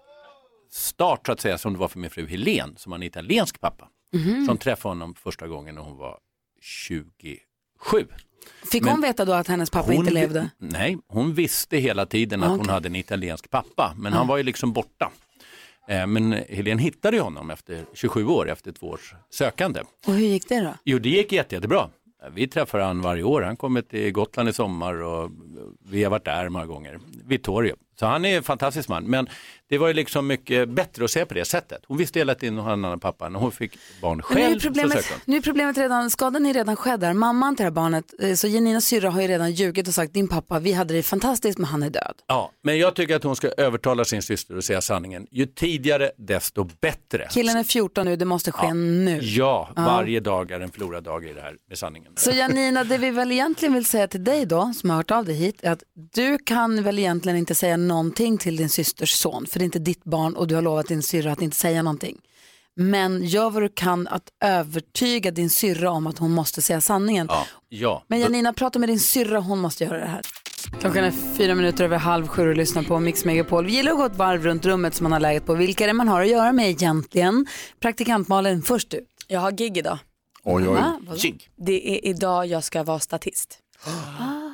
start 0.71 1.25
så 1.25 1.31
att 1.31 1.39
säga 1.39 1.57
som 1.57 1.73
det 1.73 1.79
var 1.79 1.87
för 1.87 1.99
min 1.99 2.09
fru 2.09 2.27
Helen 2.27 2.73
som 2.77 2.91
har 2.91 2.99
en 2.99 3.03
italiensk 3.03 3.59
pappa. 3.61 3.87
Som 4.47 4.57
träffade 4.57 4.89
honom 4.91 5.15
första 5.15 5.47
gången 5.47 5.75
när 5.75 5.81
hon 5.81 5.97
var 5.97 6.17
27. 6.61 7.37
Fick 8.71 8.83
Men 8.83 8.91
hon 8.91 9.01
veta 9.01 9.25
då 9.25 9.33
att 9.33 9.47
hennes 9.47 9.69
pappa 9.69 9.93
inte 9.93 10.11
levde? 10.11 10.49
Nej, 10.57 10.97
hon 11.07 11.33
visste 11.33 11.77
hela 11.77 12.05
tiden 12.05 12.43
att 12.43 12.49
Ah, 12.49 12.55
hon 12.55 12.69
hade 12.69 12.87
en 12.87 12.95
italiensk 12.95 13.49
pappa, 13.49 13.93
men 13.97 14.13
han 14.13 14.27
var 14.27 14.37
ju 14.37 14.43
liksom 14.43 14.73
borta. 14.73 15.11
Eh, 15.87 16.07
Men 16.07 16.31
Helene 16.31 16.81
hittade 16.81 17.19
honom 17.19 17.49
efter 17.49 17.85
27 17.93 18.25
år, 18.25 18.49
efter 18.49 18.71
två 18.71 18.87
års 18.87 19.13
sökande. 19.29 19.79
Och 20.07 20.13
hur 20.13 20.25
gick 20.25 20.49
det 20.49 20.59
då? 20.61 20.73
Jo, 20.83 20.99
det 20.99 21.09
gick 21.09 21.31
jätte, 21.31 21.55
jättebra. 21.55 21.89
Vi 22.33 22.47
träffar 22.47 22.79
han 22.79 23.01
varje 23.01 23.23
år. 23.23 23.41
Han 23.41 23.57
kommer 23.57 23.81
till 23.81 24.11
Gotland 24.11 24.49
i 24.49 24.53
sommar 24.53 24.93
och 25.01 25.31
vi 25.89 26.03
har 26.03 26.11
varit 26.11 26.25
där 26.25 26.49
många 26.49 26.65
gånger. 26.65 26.99
Vittorio. 27.25 27.75
Så 27.99 28.05
han 28.05 28.25
är 28.25 28.37
en 28.37 28.43
fantastisk 28.43 28.89
man. 28.89 29.03
Men 29.03 29.29
det 29.69 29.77
var 29.77 29.87
ju 29.87 29.93
liksom 29.93 30.27
mycket 30.27 30.69
bättre 30.69 31.05
att 31.05 31.11
se 31.11 31.25
på 31.25 31.33
det 31.33 31.45
sättet. 31.45 31.81
Hon 31.87 31.97
visste 31.97 32.19
hela 32.19 32.35
tiden 32.35 32.59
att 32.59 32.63
hon 32.63 32.69
hade 32.69 32.79
en 32.79 32.85
annan 32.85 32.99
pappa. 32.99 33.29
När 33.29 33.39
hon 33.39 33.51
fick 33.51 33.77
barn 34.01 34.21
Men 34.29 34.37
nu 34.37 34.43
är 34.43 34.47
själv 34.49 34.59
så 34.59 34.67
problemet, 34.67 35.05
nu 35.25 35.37
är 35.37 35.41
problemet 35.41 35.77
redan, 35.77 36.09
skadan 36.09 36.45
är 36.45 36.53
redan 36.53 36.75
skedd 36.75 36.99
där. 36.99 37.13
Mamman 37.13 37.55
till 37.55 37.63
det 37.63 37.67
här 37.67 37.71
barnet, 37.71 38.05
eh, 38.19 38.33
så 38.33 38.47
Janinas 38.47 38.85
syrra 38.85 39.09
har 39.09 39.21
ju 39.21 39.27
redan 39.27 39.51
ljugit 39.51 39.87
och 39.87 39.93
sagt 39.93 40.13
din 40.13 40.27
pappa, 40.27 40.59
vi 40.59 40.73
hade 40.73 40.93
det 40.93 41.03
fantastiskt 41.03 41.57
men 41.57 41.65
han 41.65 41.83
är 41.83 41.89
död. 41.89 42.13
Ja, 42.27 42.51
men 42.63 42.77
jag 42.77 42.95
tycker 42.95 43.15
att 43.15 43.23
hon 43.23 43.35
ska 43.35 43.47
övertala 43.57 44.05
sin 44.05 44.21
syster 44.21 44.57
och 44.57 44.63
säga 44.63 44.81
sanningen. 44.81 45.27
Ju 45.31 45.45
tidigare 45.45 46.11
desto 46.17 46.63
bättre. 46.81 47.27
Killen 47.31 47.57
är 47.57 47.63
14 47.63 48.05
nu, 48.05 48.15
det 48.15 48.25
måste 48.25 48.51
ske 48.51 48.73
nu. 48.73 49.19
Ja, 49.21 49.69
varje 49.75 50.19
dag 50.19 50.51
är 50.51 50.59
en 50.59 50.71
förlorad 50.71 51.03
dag 51.03 51.25
i 51.25 51.33
det 51.33 51.41
här 51.41 51.55
med 51.69 51.77
sanningen. 51.77 52.13
Så 52.15 52.31
Janina, 52.31 52.83
det 52.83 52.97
vi 52.97 53.11
väl 53.11 53.31
egentligen 53.31 53.73
vill 53.73 53.85
säga 53.85 54.07
till 54.07 54.23
dig 54.23 54.45
då, 54.45 54.73
som 54.73 54.89
har 54.89 54.97
hört 54.97 55.11
av 55.11 55.25
dig 55.25 55.35
hit, 55.35 55.59
är 55.61 55.71
att 55.71 55.83
du 56.13 56.37
kan 56.37 56.83
väl 56.83 56.99
egentligen 56.99 57.37
inte 57.37 57.55
säga 57.55 57.77
någonting 57.87 58.37
till 58.37 58.55
din 58.55 58.69
systers 58.69 59.11
son, 59.11 59.45
för 59.45 59.59
det 59.59 59.63
är 59.63 59.65
inte 59.65 59.79
ditt 59.79 60.03
barn 60.03 60.35
och 60.35 60.47
du 60.47 60.55
har 60.55 60.61
lovat 60.61 60.87
din 60.87 61.03
syrra 61.03 61.31
att 61.31 61.41
inte 61.41 61.57
säga 61.57 61.83
någonting. 61.83 62.17
Men 62.75 63.23
gör 63.23 63.49
vad 63.49 63.63
du 63.63 63.69
kan 63.69 64.07
att 64.07 64.29
övertyga 64.43 65.31
din 65.31 65.49
syrra 65.49 65.91
om 65.91 66.07
att 66.07 66.17
hon 66.17 66.31
måste 66.31 66.61
säga 66.61 66.81
sanningen. 66.81 67.27
Ja, 67.29 67.45
ja. 67.69 68.03
Men 68.07 68.19
Janina, 68.19 68.53
prata 68.53 68.79
med 68.79 68.89
din 68.89 68.99
syrra, 68.99 69.39
hon 69.39 69.59
måste 69.59 69.83
göra 69.83 69.97
det 69.97 70.05
här. 70.05 70.21
Klockan 70.79 71.03
är 71.03 71.13
fyra 71.37 71.55
minuter 71.55 71.83
över 71.83 71.97
halv 71.97 72.27
sju 72.27 72.49
och 72.49 72.55
lyssnar 72.55 72.83
på 72.83 72.99
Mix 72.99 73.25
Megapol. 73.25 73.65
Vi 73.65 73.71
gillar 73.71 73.91
att 73.91 73.97
gå 73.97 74.05
ett 74.05 74.15
varv 74.15 74.43
runt 74.43 74.65
rummet 74.65 74.95
som 74.95 75.03
man 75.03 75.11
har 75.11 75.19
läget 75.19 75.45
på. 75.45 75.53
Vilka 75.53 75.83
är 75.83 75.87
det 75.87 75.93
man 75.93 76.07
har 76.07 76.21
att 76.21 76.29
göra 76.29 76.51
med 76.51 76.69
egentligen? 76.69 77.45
Praktikant 77.79 78.27
Malin, 78.27 78.61
först 78.61 78.93
ut. 78.93 79.07
Jag 79.27 79.39
har 79.39 79.51
gig 79.51 79.77
idag. 79.77 79.99
Oj, 80.43 80.69
oj. 80.69 80.79
Jigg. 81.15 81.49
Det 81.57 81.97
är 81.97 82.05
idag 82.05 82.45
jag 82.45 82.63
ska 82.63 82.83
vara 82.83 82.99
statist. 82.99 83.59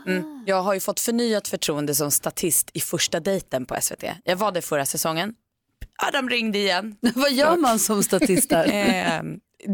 Mm. 0.07 0.43
Jag 0.47 0.61
har 0.63 0.73
ju 0.73 0.79
fått 0.79 0.99
förnyat 0.99 1.47
förtroende 1.47 1.95
som 1.95 2.11
statist 2.11 2.69
i 2.73 2.79
första 2.79 3.19
dejten 3.19 3.65
på 3.65 3.75
SVT. 3.81 4.03
Jag 4.23 4.35
var 4.35 4.51
det 4.51 4.61
förra 4.61 4.85
säsongen. 4.85 5.33
De 6.13 6.29
ringde 6.29 6.57
igen. 6.59 6.95
Vad 7.15 7.31
gör 7.31 7.57
man 7.57 7.79
som 7.79 8.03
statist 8.03 8.49
där? 8.49 8.67
Eh, 8.73 9.21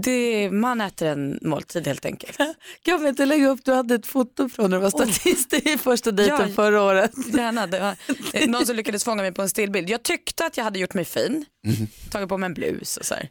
Det, 0.03 0.49
man 0.51 0.81
äter 0.81 1.07
en 1.07 1.39
måltid 1.41 1.87
helt 1.87 2.05
enkelt. 2.05 2.37
Kan 2.81 3.03
vi 3.03 3.09
inte 3.09 3.25
lägga 3.25 3.47
upp, 3.49 3.59
du 3.65 3.73
hade 3.73 3.95
ett 3.95 4.07
foto 4.07 4.49
från 4.49 4.69
när 4.69 4.77
du 4.77 4.81
var 4.83 4.89
statist 4.89 5.53
i 5.53 5.77
första 5.77 6.11
dejten 6.11 6.47
Ja. 6.49 6.55
förra 6.55 6.81
året. 6.81 7.11
Gärna. 7.33 7.67
Det 7.67 7.79
var 7.79 7.95
eh, 8.33 8.49
någon 8.49 8.65
som 8.65 8.75
lyckades 8.75 9.03
fånga 9.03 9.21
mig 9.21 9.31
på 9.31 9.41
en 9.41 9.49
stillbild. 9.49 9.89
Jag 9.89 10.03
tyckte 10.03 10.45
att 10.45 10.57
jag 10.57 10.63
hade 10.63 10.79
gjort 10.79 10.93
mig 10.93 11.05
fin, 11.05 11.45
tagit 12.11 12.29
på 12.29 12.37
mig 12.37 12.47
en 12.47 12.53
blus 12.53 12.97
och 12.97 13.05
så 13.05 13.13
här. 13.13 13.29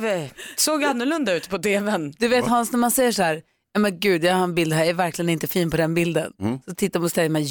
Det 0.00 0.30
såg 0.56 0.84
annorlunda 0.84 1.32
ut 1.34 1.48
på 1.48 1.58
tvn. 1.58 2.14
Du 2.18 2.28
vet 2.28 2.44
Hans, 2.46 2.72
när 2.72 2.78
man 2.78 2.90
säger 2.90 3.12
så 3.12 3.22
här, 3.22 3.42
men 3.78 4.00
gud 4.00 4.24
jag 4.24 4.34
har 4.34 4.44
en 4.44 4.54
bild 4.54 4.72
här, 4.72 4.80
jag 4.80 4.88
är 4.88 4.94
verkligen 4.94 5.28
inte 5.28 5.46
fin 5.46 5.70
på 5.70 5.76
den 5.76 5.94
bilden. 5.94 6.32
Så 6.68 6.74
tittar 6.74 7.00
man 7.00 7.04
och 7.04 7.12
säger, 7.12 7.28
men 7.28 7.42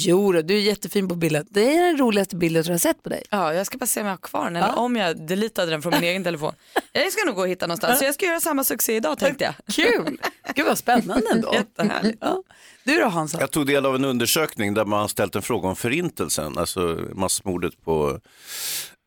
du 0.46 0.54
är 0.56 0.60
jättefin 0.60 1.08
på 1.08 1.14
bilden. 1.14 1.46
Det 1.50 1.76
är 1.76 1.86
den 1.86 1.98
roligaste 1.98 2.36
bilden 2.36 2.62
jag 2.66 2.72
har 2.72 2.78
sett 2.78 3.02
på 3.02 3.08
dig. 3.08 3.22
Ja, 3.30 3.54
jag 3.54 3.66
ska 3.66 3.78
bara 3.78 3.86
se 3.86 4.00
om 4.00 4.06
jag 4.06 4.12
har 4.12 4.18
kvar 4.18 4.44
den 4.44 4.56
eller 4.56 4.78
om 4.78 4.96
jag 4.96 5.26
deletade 5.26 5.70
den 5.70 5.82
från 5.82 5.92
min 5.92 6.02
egen 6.10 6.24
telefon. 6.24 6.52
Jag 6.92 7.12
ska 7.12 7.24
nog 7.26 7.34
gå 7.34 7.40
och 7.40 7.48
hitta 7.48 7.66
någonstans, 7.66 7.98
så 7.98 8.04
jag 8.04 8.14
ska 8.14 8.26
göra 8.26 8.40
samma 8.40 8.64
succé 8.64 8.96
idag 8.96 9.18
tänkte 9.18 9.44
jag. 9.44 9.54
Kul! 9.74 10.18
Gud 10.54 10.66
vad 10.66 10.78
spännande 10.78 11.26
ändå. 11.32 11.50
Jättehärligt. 11.54 12.18
Ja. 12.20 12.42
Du 12.84 12.98
då 13.00 13.06
Hansa? 13.06 13.40
Jag 13.40 13.50
tog 13.50 13.66
del 13.66 13.86
av 13.86 13.94
en 13.94 14.04
undersökning 14.04 14.74
där 14.74 14.84
man 14.84 15.00
har 15.00 15.08
ställt 15.08 15.36
en 15.36 15.42
fråga 15.42 15.68
om 15.68 15.76
förintelsen, 15.76 16.58
alltså 16.58 16.98
massmordet 17.14 17.84
på, 17.84 18.20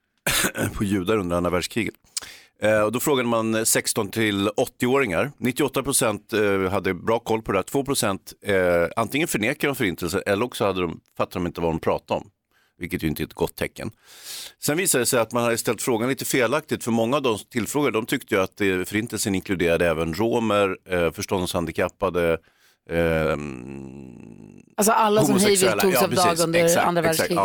på 0.74 0.84
judar 0.84 1.18
under 1.18 1.38
andra 1.38 1.50
världskriget. 1.50 1.96
Eh, 2.64 2.82
och 2.82 2.92
då 2.92 3.00
frågade 3.00 3.30
man 3.30 3.66
16 3.66 4.10
till 4.10 4.50
80-åringar. 4.50 5.32
98 5.38 5.84
procent 5.84 6.34
eh, 6.34 6.70
hade 6.70 6.94
bra 6.94 7.20
koll 7.20 7.42
på 7.42 7.52
det 7.52 7.58
här. 7.58 7.64
2 7.64 7.84
procent 7.86 8.34
eh, 8.46 8.56
antingen 8.96 9.28
förnekar 9.28 9.68
de 9.68 9.76
förintelsen 9.76 10.22
eller 10.26 10.46
också 10.46 10.66
hade 10.66 10.82
de, 10.82 11.00
fattade 11.18 11.40
de 11.44 11.48
inte 11.48 11.62
vad 11.62 11.70
de 11.72 11.80
pratade 11.80 12.20
om. 12.20 12.30
Vilket 12.78 13.04
ju 13.04 13.08
inte 13.08 13.24
är 13.24 13.26
ett 13.26 13.34
gott 13.34 13.56
tecken. 13.56 13.92
Sen 14.64 14.78
visade 14.78 15.02
det 15.02 15.06
sig 15.06 15.20
att 15.20 15.32
man 15.32 15.44
hade 15.44 15.58
ställt 15.58 15.82
frågan 15.82 16.10
lite 16.10 16.26
felaktigt 16.26 16.84
för 16.84 16.92
många 16.92 17.16
av 17.18 17.22
de 17.24 17.38
tillfrågade 17.52 17.98
de 17.98 18.06
tyckte 18.06 18.36
ju 18.36 18.42
att 18.42 18.58
förintelsen 18.90 19.36
inkluderade 19.36 19.88
även 19.88 20.14
romer, 20.14 20.78
förståndshandikappade, 21.12 22.38
eh, 22.90 23.38
Alltså 24.78 24.92
alla 24.92 25.22
som 25.22 25.30
homosexuella. 25.34 25.82
togs 25.82 25.94
Ja, 25.96 26.04
av 26.04 26.10
dag 26.10 26.26
precis. 26.26 26.46
under 26.46 26.66
Exakt, 26.66 26.88
andra 26.88 27.02
världskriget. 27.02 27.44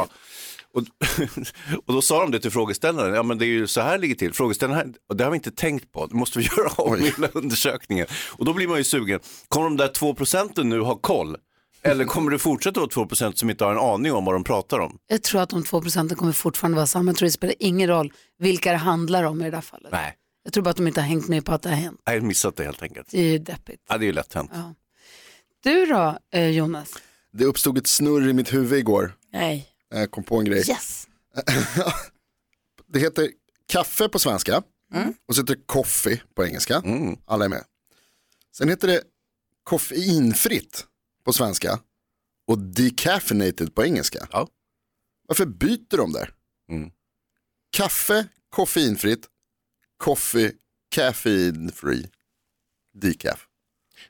Och, 0.76 0.83
och 1.87 1.95
då 1.95 2.02
sa 2.02 2.21
de 2.21 2.30
det 2.30 2.40
till 2.40 2.50
frågeställaren, 2.50 3.14
ja 3.14 3.23
men 3.23 3.38
det 3.38 3.45
är 3.45 3.49
ju 3.49 3.66
så 3.66 3.80
här 3.80 3.99
ligger 3.99 4.14
till. 4.14 4.33
Frågeställaren, 4.33 4.95
och 5.09 5.16
det 5.16 5.25
har 5.25 5.30
vi 5.30 5.37
inte 5.37 5.50
tänkt 5.50 5.92
på, 5.92 6.06
det 6.06 6.14
måste 6.14 6.38
vi 6.38 6.45
göra 6.56 6.68
om 6.68 7.00
hela 7.00 7.28
undersökningen. 7.28 8.06
Och 8.33 8.45
då 8.45 8.52
blir 8.52 8.68
man 8.68 8.78
ju 8.78 8.85
sugen, 8.85 9.21
kommer 9.49 9.64
de 9.64 9.76
där 9.76 9.88
två 9.88 10.14
procenten 10.14 10.68
nu 10.68 10.80
ha 10.80 10.97
koll? 10.97 11.37
Eller 11.83 12.04
kommer 12.04 12.30
det 12.30 12.38
fortsätta 12.38 12.80
vara 12.80 12.90
två 12.90 13.06
procent 13.06 13.38
som 13.38 13.50
inte 13.50 13.64
har 13.64 13.73
en 13.73 13.78
aning 13.78 14.12
om 14.12 14.25
vad 14.25 14.35
de 14.35 14.45
pratar 14.45 14.78
om? 14.78 14.99
Jag 15.06 15.23
tror 15.23 15.40
att 15.40 15.50
de 15.50 15.64
två 15.64 15.83
procenten 15.83 16.16
kommer 16.16 16.33
fortfarande 16.33 16.76
vara 16.76 16.87
samma. 16.87 17.11
Jag 17.11 17.16
tror 17.16 17.26
det 17.26 17.33
spelar 17.33 17.54
ingen 17.59 17.88
roll 17.88 18.12
vilka 18.38 18.71
det 18.73 18.76
handlar 18.78 19.25
om 19.25 19.40
i 19.40 19.45
det 19.45 19.50
där 19.50 19.61
fallet. 19.61 19.92
Nej, 19.92 20.14
Jag 20.45 20.52
tror 20.52 20.64
bara 20.64 20.71
att 20.71 20.76
de 20.76 20.87
inte 20.87 21.00
har 21.00 21.09
hängt 21.09 21.28
med 21.28 21.45
på 21.45 21.52
att 21.52 21.62
det 21.62 21.68
har 21.68 21.76
hänt. 21.76 22.00
jag 22.04 22.12
har 22.12 22.21
missat 22.21 22.56
det 22.56 22.64
helt 22.64 22.83
enkelt. 22.83 23.09
Det 23.11 23.18
är 23.21 23.30
ju 23.33 23.38
deppigt. 23.38 23.83
Ja, 23.88 23.99
det 23.99 24.04
är 24.04 24.06
ju 24.06 24.12
lätt 24.12 24.35
hänt. 24.35 24.50
Ja. 24.54 24.75
Du 25.62 25.87
då 25.87 26.18
eh, 26.33 26.49
Jonas? 26.49 26.88
Det 27.33 27.45
uppstod 27.45 27.78
ett 27.78 27.87
snurr 27.87 28.28
i 28.28 28.33
mitt 28.33 28.52
huvud 28.54 28.78
igår. 28.78 29.12
Nej. 29.33 29.68
Jag 29.88 30.11
kom 30.11 30.25
på 30.25 30.38
en 30.38 30.45
grej. 30.45 30.59
Yes. 30.71 31.09
Det 32.87 32.99
heter 32.99 33.31
kaffe 33.69 34.09
på 34.09 34.19
svenska 34.19 34.62
och 35.28 35.35
så 35.35 35.40
heter 35.43 35.55
det 35.57 35.62
coffee 35.66 36.23
på 36.35 36.45
engelska. 36.47 36.83
Alla 37.25 37.45
är 37.45 37.49
med. 37.49 37.64
Sen 38.57 38.69
heter 38.69 38.88
det 38.88 39.02
koffeinfritt 39.64 40.87
på 41.25 41.33
svenska 41.33 41.81
och 42.47 42.59
decaffeinated 42.59 43.75
på 43.75 43.85
engelska. 43.85 44.28
Ja. 44.33 44.49
Varför 45.28 45.47
byter 45.47 45.97
de 45.97 46.12
där? 46.12 46.35
Mm. 46.71 46.90
Kaffe, 47.76 48.28
koffeinfritt, 48.49 49.28
coffee, 49.97 50.52
caffeine 50.90 51.73
free, 51.73 52.11
decaf. 52.95 53.47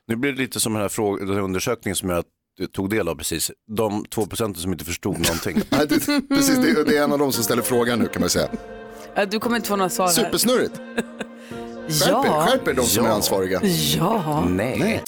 Nu 0.05 0.15
blir 0.15 0.31
det 0.31 0.37
lite 0.37 0.59
som 0.59 0.73
den 0.73 0.81
här, 0.81 0.89
fråga, 0.89 1.25
den 1.25 1.35
här 1.35 1.41
undersökningen 1.41 1.95
som 1.95 2.09
jag 2.09 2.25
tog 2.73 2.89
del 2.89 3.07
av 3.07 3.15
precis. 3.15 3.51
De 3.77 4.05
två 4.05 4.25
procenten 4.25 4.61
som 4.61 4.71
inte 4.71 4.85
förstod 4.85 5.19
någonting. 5.19 5.61
Nej, 5.69 5.87
det, 5.89 5.99
precis, 6.29 6.55
det, 6.57 6.69
är- 6.69 6.85
det 6.85 6.97
är 6.97 7.03
en 7.03 7.11
av 7.11 7.19
dem 7.19 7.31
som 7.31 7.43
ställer 7.43 7.61
frågan 7.61 7.99
nu 7.99 8.07
kan 8.07 8.19
man 8.19 8.29
säga. 8.29 8.47
Du 9.31 9.39
kommer 9.39 9.55
inte 9.55 9.67
få 9.69 9.75
några 9.75 9.89
svar 9.89 10.05
här. 10.05 10.13
Supersnurrigt. 10.13 10.73
Skärp 11.89 12.25
er, 12.25 12.29
Ja. 12.29 12.45
skärp 12.49 12.67
er 12.67 12.73
de 12.73 12.85
som 12.85 13.05
är 13.05 13.09
Ja. 13.09 13.15
ansvariga. 13.15 13.61
Ja. 13.97 14.45
Nej. 14.49 15.03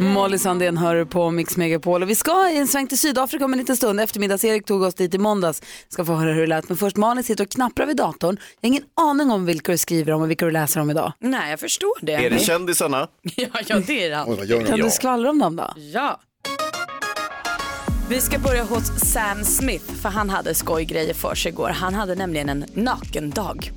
Molly 0.00 0.38
Sandén 0.38 0.76
hör 0.76 1.04
på 1.04 1.30
Mix 1.30 1.56
Megapol 1.56 2.02
och 2.02 2.10
vi 2.10 2.14
ska 2.14 2.50
i 2.50 2.56
en 2.56 2.66
sväng 2.68 2.86
till 2.86 2.98
Sydafrika 2.98 3.44
om 3.44 3.52
en 3.52 3.58
liten 3.58 3.76
stund. 3.76 4.00
Eftermiddags-Erik 4.00 4.64
tog 4.66 4.82
oss 4.82 4.94
dit 4.94 5.14
i 5.14 5.18
måndags. 5.18 5.62
Ska 5.88 6.04
få 6.04 6.12
höra 6.14 6.32
hur 6.32 6.40
det 6.40 6.46
lät. 6.46 6.68
Men 6.68 6.78
först 6.78 6.96
Malin 6.96 7.24
sitter 7.24 7.44
och 7.44 7.50
knapprar 7.50 7.86
vid 7.86 7.96
datorn. 7.96 8.36
Jag 8.60 8.68
har 8.68 8.72
ingen 8.72 8.82
aning 9.00 9.30
om 9.30 9.46
vilka 9.46 9.72
du 9.72 9.78
skriver 9.78 10.12
om 10.12 10.22
och 10.22 10.30
vilka 10.30 10.44
du 10.44 10.50
läser 10.50 10.80
om 10.80 10.90
idag. 10.90 11.12
Nej, 11.20 11.50
jag 11.50 11.60
förstår 11.60 11.92
det. 12.06 12.12
Är 12.12 12.30
det 12.30 12.38
kändisarna? 12.38 13.08
Ja, 13.36 13.46
ja, 13.66 13.78
det 13.86 14.04
är 14.04 14.10
det. 14.60 14.66
Kan 14.66 14.80
du 14.80 14.90
skvallra 14.90 15.30
om 15.30 15.38
dem 15.38 15.56
då? 15.56 15.70
Ja. 15.76 16.20
Vi 18.08 18.20
ska 18.20 18.38
börja 18.38 18.64
hos 18.64 18.86
Sam 19.12 19.44
Smith 19.44 19.94
för 19.94 20.08
han 20.08 20.30
hade 20.30 20.54
skojgrejer 20.54 21.14
för 21.14 21.34
sig 21.34 21.52
igår. 21.52 21.68
Han 21.68 21.94
hade 21.94 22.14
nämligen 22.14 22.48
en 22.48 22.64
nakendag. 22.74 23.72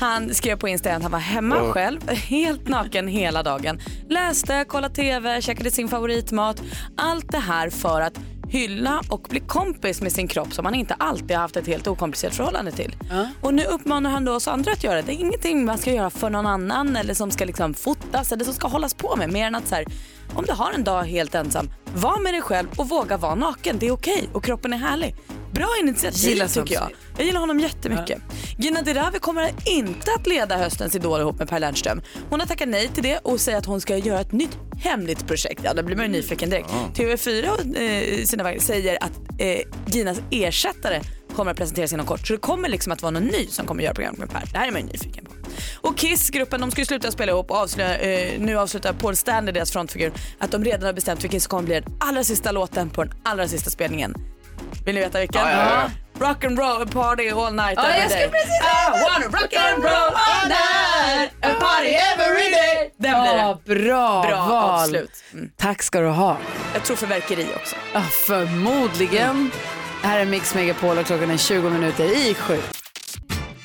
Han 0.00 0.34
skrev 0.34 0.56
på 0.56 0.68
Insta 0.68 0.94
att 0.94 1.02
han 1.02 1.12
var 1.12 1.18
hemma 1.18 1.72
själv, 1.72 2.08
helt 2.08 2.68
naken 2.68 3.08
hela 3.08 3.42
dagen. 3.42 3.80
Läste, 4.08 4.64
kollade 4.68 4.94
TV, 4.94 5.42
käkade 5.42 5.70
sin 5.70 5.88
favoritmat. 5.88 6.62
Allt 6.96 7.32
det 7.32 7.38
här 7.38 7.70
för 7.70 8.00
att 8.00 8.18
hylla 8.48 9.02
och 9.08 9.26
bli 9.30 9.40
kompis 9.40 10.00
med 10.02 10.12
sin 10.12 10.28
kropp 10.28 10.52
som 10.52 10.64
han 10.64 10.74
inte 10.74 10.94
alltid 10.94 11.30
har 11.30 11.42
haft 11.42 11.56
ett 11.56 11.66
helt 11.66 11.86
okomplicerat 11.86 12.34
förhållande 12.34 12.72
till. 12.72 12.96
Och 13.40 13.54
nu 13.54 13.64
uppmanar 13.64 14.10
han 14.10 14.24
då 14.24 14.32
oss 14.32 14.48
andra 14.48 14.72
att 14.72 14.84
göra 14.84 14.96
det. 14.96 15.02
Det 15.02 15.12
är 15.12 15.20
ingenting 15.20 15.64
man 15.64 15.78
ska 15.78 15.92
göra 15.92 16.10
för 16.10 16.30
någon 16.30 16.46
annan 16.46 16.96
eller 16.96 17.14
som 17.14 17.30
ska 17.30 17.44
liksom 17.44 17.74
fotas 17.74 18.32
eller 18.32 18.44
som 18.44 18.54
ska 18.54 18.68
hållas 18.68 18.94
på 18.94 19.16
med. 19.16 19.32
Mer 19.32 19.46
än 19.46 19.54
att 19.54 19.68
så 19.68 19.74
här, 19.74 19.84
om 20.36 20.44
du 20.46 20.52
har 20.52 20.72
en 20.72 20.84
dag 20.84 21.02
helt 21.02 21.34
ensam, 21.34 21.70
var 21.94 22.22
med 22.22 22.34
dig 22.34 22.42
själv 22.42 22.68
och 22.76 22.88
våga 22.88 23.16
vara 23.16 23.34
naken. 23.34 23.78
Det 23.78 23.86
är 23.86 23.92
okej 23.92 24.28
och 24.32 24.44
kroppen 24.44 24.72
är 24.72 24.76
härlig. 24.76 25.16
Bra 25.52 25.68
initiativ 25.80 26.30
Gillar 26.30 26.48
tycker 26.48 26.74
jag. 26.74 26.90
Jag 27.16 27.26
gillar 27.26 27.40
honom 27.40 27.60
jättemycket. 27.60 28.18
Gina 28.58 28.82
Dirawi 28.82 29.18
kommer 29.18 29.50
inte 29.66 30.10
att 30.18 30.26
leda 30.26 30.56
höstens 30.56 30.94
Idol 30.94 31.20
ihop 31.20 31.38
med 31.38 31.48
Per 31.48 31.60
Lernström. 31.60 32.02
Hon 32.30 32.40
har 32.40 32.46
tackat 32.46 32.68
nej 32.68 32.88
till 32.88 33.02
det 33.02 33.18
och 33.18 33.40
säger 33.40 33.58
att 33.58 33.66
hon 33.66 33.80
ska 33.80 33.96
göra 33.96 34.20
ett 34.20 34.32
nytt 34.32 34.58
hemligt 34.78 35.26
projekt. 35.26 35.60
Ja, 35.64 35.74
då 35.74 35.82
blir 35.82 35.96
man 35.96 36.06
ju 36.06 36.12
nyfiken 36.12 36.50
direkt. 36.50 36.68
TV4 36.94 37.44
eh, 37.76 38.24
sina 38.24 38.60
säger 38.60 38.98
att 39.04 39.12
eh, 39.38 39.60
Ginas 39.86 40.20
ersättare 40.30 41.00
kommer 41.34 41.50
att 41.50 41.56
presenteras 41.56 41.92
inom 41.92 42.06
kort. 42.06 42.26
Så 42.26 42.32
det 42.32 42.38
kommer 42.38 42.68
liksom 42.68 42.92
att 42.92 43.02
vara 43.02 43.10
någon 43.10 43.24
ny 43.24 43.46
som 43.46 43.66
kommer 43.66 43.82
att 43.82 43.84
göra 43.84 43.94
programmet 43.94 44.18
med 44.18 44.30
Per. 44.30 44.48
Det 44.52 44.58
här 44.58 44.68
är 44.68 44.72
man 44.72 44.80
ju 44.80 44.86
nyfiken. 44.86 45.23
Och 45.80 45.98
Kiss, 45.98 46.30
gruppen, 46.30 46.60
de 46.60 46.70
ska 46.70 46.80
ju 46.80 46.84
sluta 46.84 47.10
spela 47.10 47.32
ihop 47.32 47.50
och 47.50 47.56
avslöja, 47.56 47.98
eh, 47.98 48.40
nu 48.40 48.58
avslutar 48.58 48.92
Paul 48.92 49.16
Stanley, 49.16 49.52
deras 49.52 49.72
frontfigur, 49.72 50.12
att 50.38 50.50
de 50.50 50.64
redan 50.64 50.82
har 50.86 50.92
bestämt 50.92 51.24
vilken 51.24 51.40
som 51.40 51.48
kommer 51.50 51.62
bli 51.62 51.74
den 51.80 51.84
allra 52.00 52.24
sista 52.24 52.52
låten 52.52 52.90
på 52.90 53.04
den 53.04 53.12
allra 53.24 53.48
sista 53.48 53.70
spelningen. 53.70 54.14
Vill 54.84 54.94
ni 54.94 55.00
veta 55.00 55.20
vilken? 55.20 55.40
Ja, 55.42 55.50
ja, 55.50 55.90
Rock 56.28 56.44
and 56.44 56.58
roll 56.58 56.88
party 56.88 57.30
all 57.30 57.54
night 57.54 57.72
Ja, 57.76 57.86
every 57.86 58.00
jag 58.00 58.10
day. 58.10 58.28
precis 58.30 58.60
I 58.60 58.90
wanna 58.90 59.26
rock 59.26 59.54
and 59.54 59.84
roll 59.84 60.14
all 60.14 60.48
night 60.48 61.30
and 61.42 61.58
party 61.60 61.88
every 61.88 62.50
day. 62.50 62.90
Den 62.96 63.20
blir 63.22 63.32
Ja, 63.36 63.58
det. 63.64 63.74
bra, 63.74 64.22
Bra 64.22 64.46
val. 64.46 64.80
avslut. 64.80 65.10
Mm. 65.32 65.50
Tack 65.56 65.82
ska 65.82 66.00
du 66.00 66.08
ha. 66.08 66.36
Jag 66.74 66.82
tror 66.84 66.96
förverkeri 66.96 67.46
också. 67.56 67.76
Ja, 67.94 68.00
förmodligen. 68.00 69.50
Här 70.02 70.18
är 70.20 70.24
Mix 70.24 70.54
Megapol 70.54 70.98
och 70.98 71.06
klockan 71.06 71.30
är 71.30 71.36
20 71.36 71.70
minuter 71.70 72.04
i 72.04 72.34
sju. 72.34 72.58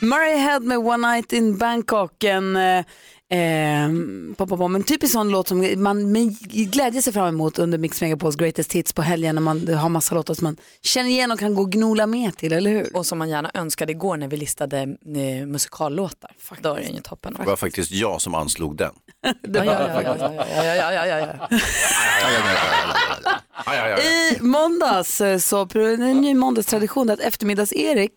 Murray 0.02 0.38
Head 0.38 0.60
med 0.60 0.78
One 0.78 1.12
Night 1.12 1.34
in 1.34 1.58
Bangkok. 1.58 2.24
En, 2.24 2.56
eh, 2.56 2.78
eh, 3.40 3.90
pop, 4.38 4.50
pop, 4.50 4.60
pop, 4.60 4.76
en 4.76 4.84
typisk 4.84 5.14
sån 5.14 5.30
låt 5.30 5.48
som 5.48 5.74
man 5.78 6.12
med 6.12 6.40
glädje 6.72 7.02
ser 7.02 7.12
fram 7.12 7.28
emot 7.28 7.60
under 7.60 7.78
Mix 7.78 8.02
Megapols 8.02 8.36
Greatest 8.36 8.74
Hits 8.74 8.94
på 8.94 9.02
helgen 9.02 9.36
när 9.36 9.42
man 9.42 9.68
har 9.68 9.90
massa 9.90 10.16
låtar 10.16 10.34
som 10.34 10.44
man 10.46 10.58
känner 10.82 11.10
igen 11.10 11.32
och 11.32 11.40
kan 11.40 11.56
gå 11.56 11.62
och 11.62 11.72
gnola 11.72 12.08
med 12.08 12.38
till, 12.38 12.54
eller 12.54 12.72
hur? 12.72 12.96
Och 12.96 13.06
som 13.06 13.18
man 13.18 13.30
gärna 13.30 13.52
önskade 13.54 13.92
igår 13.92 14.18
när 14.18 14.28
vi 14.28 14.38
listade 14.38 14.78
eh, 14.82 15.48
musikallåtar. 15.48 16.32
Då 16.62 16.74
är 16.74 16.82
den 16.82 16.96
ju 16.96 17.02
toppen. 17.02 17.36
Det 17.40 17.46
var 17.46 17.56
faktiskt 17.56 17.92
jag 17.92 18.22
som 18.22 18.36
anslog 18.36 18.78
den. 18.78 18.92
Det 19.42 19.60
var 19.60 19.66
Ja, 19.66 19.74
ja, 19.74 20.04
ja, 20.04 20.66
ja, 20.66 20.76
ja, 20.76 20.94
ja, 20.94 21.06
ja, 21.06 21.20
ja. 21.20 21.48
Ja, 23.66 23.76
ja, 23.76 23.88
ja, 23.88 23.90
ja. 23.90 23.98
I 24.00 24.38
måndags 24.42 25.22
eh, 25.22 25.38
så 25.38 25.68
en 25.74 26.22
ny 26.22 26.34
måndagstradition 26.34 27.10
att 27.10 27.20
eftermiddags-Erik 27.20 28.12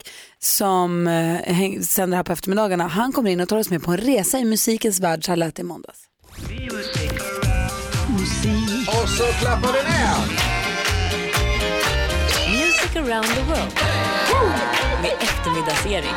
som 0.44 1.06
eh, 1.06 1.80
sänder 1.80 2.16
här 2.16 2.24
på 2.24 2.32
eftermiddagarna, 2.32 2.86
han 2.86 3.12
kommer 3.12 3.30
in 3.30 3.40
och 3.40 3.48
tar 3.48 3.56
oss 3.56 3.70
med 3.70 3.82
på 3.82 3.90
en 3.90 3.98
resa 3.98 4.38
i 4.38 4.44
musikens 4.44 5.00
värld. 5.00 5.24
Så 5.24 5.30
här 5.30 5.36
lät 5.36 5.54
det 5.54 5.60
i 5.60 5.64
måndags. 5.64 5.98
Och 8.86 9.08
så 9.08 9.24
klappar 9.24 9.72
vi 9.72 9.78
ner. 9.78 10.16
Music 12.50 12.96
around 12.96 13.26
the 13.26 13.42
world. 13.42 13.72
Med 15.02 15.12
eftermiddags-Erik. 15.20 16.14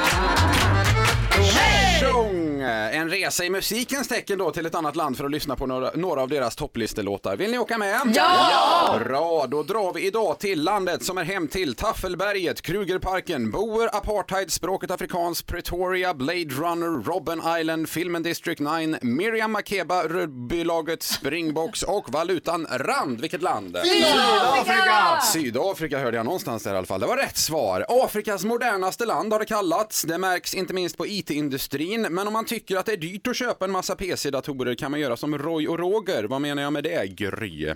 Tjong! 1.99 2.61
En 2.91 3.09
resa 3.09 3.45
i 3.45 3.49
musikens 3.49 4.07
tecken 4.07 4.37
då 4.37 4.51
till 4.51 4.65
ett 4.65 4.75
annat 4.75 4.95
land 4.95 5.17
för 5.17 5.25
att 5.25 5.31
lyssna 5.31 5.55
på 5.55 5.65
några, 5.65 5.91
några 5.95 6.21
av 6.21 6.29
deras 6.29 6.55
topplistelåtar. 6.55 7.35
Vill 7.37 7.51
ni 7.51 7.57
åka 7.57 7.77
med? 7.77 8.01
Ja! 8.15 8.99
Bra, 9.05 9.45
då 9.47 9.63
drar 9.63 9.93
vi 9.93 10.07
idag 10.07 10.39
till 10.39 10.63
landet 10.63 11.03
som 11.03 11.17
är 11.17 11.23
hem 11.23 11.47
till 11.47 11.75
Taffelberget, 11.75 12.61
Krugerparken, 12.61 13.51
Boer, 13.51 13.95
Apartheid, 13.95 14.51
Språket 14.51 14.91
Afrikanskt, 14.91 15.47
Pretoria, 15.47 16.13
Blade 16.13 16.49
Runner, 16.49 17.03
Robben 17.03 17.41
Island, 17.59 17.89
Filmen 17.89 18.23
District 18.23 18.59
9, 18.59 18.97
Miriam 19.01 19.51
Makeba, 19.51 20.03
rugbylaget 20.03 21.03
Springboks 21.03 21.83
och 21.83 22.11
valutan 22.11 22.67
Rand. 22.71 23.21
Vilket 23.21 23.41
land? 23.41 23.77
Sydafrika! 23.83 25.21
Sydafrika 25.33 25.99
hörde 25.99 26.17
jag 26.17 26.25
någonstans 26.25 26.63
där 26.63 26.73
i 26.73 26.77
alla 26.77 26.87
fall. 26.87 26.99
Det 26.99 27.07
var 27.07 27.17
rätt 27.17 27.37
svar. 27.37 27.85
Afrikas 27.89 28.43
modernaste 28.43 29.05
land 29.05 29.31
har 29.33 29.39
det 29.39 29.45
kallats. 29.45 30.01
Det 30.01 30.17
märks 30.17 30.53
inte 30.55 30.73
minst 30.73 30.97
på 30.97 31.07
IT-industrin. 31.07 31.84
Men 32.09 32.27
om 32.27 32.33
man 32.33 32.45
tycker 32.45 32.77
att 32.77 32.85
det 32.85 32.91
är 32.93 32.97
dyrt 32.97 33.27
att 33.27 33.35
köpa 33.35 33.65
en 33.65 33.71
massa 33.71 33.95
PC-datorer 33.95 34.75
kan 34.75 34.91
man 34.91 34.99
göra 34.99 35.17
som 35.17 35.37
Roy 35.37 35.67
och 35.67 35.79
Roger. 35.79 36.23
Vad 36.23 36.41
menar 36.41 36.63
jag 36.63 36.73
med 36.73 36.83
det, 36.83 37.07
Gry? 37.07 37.73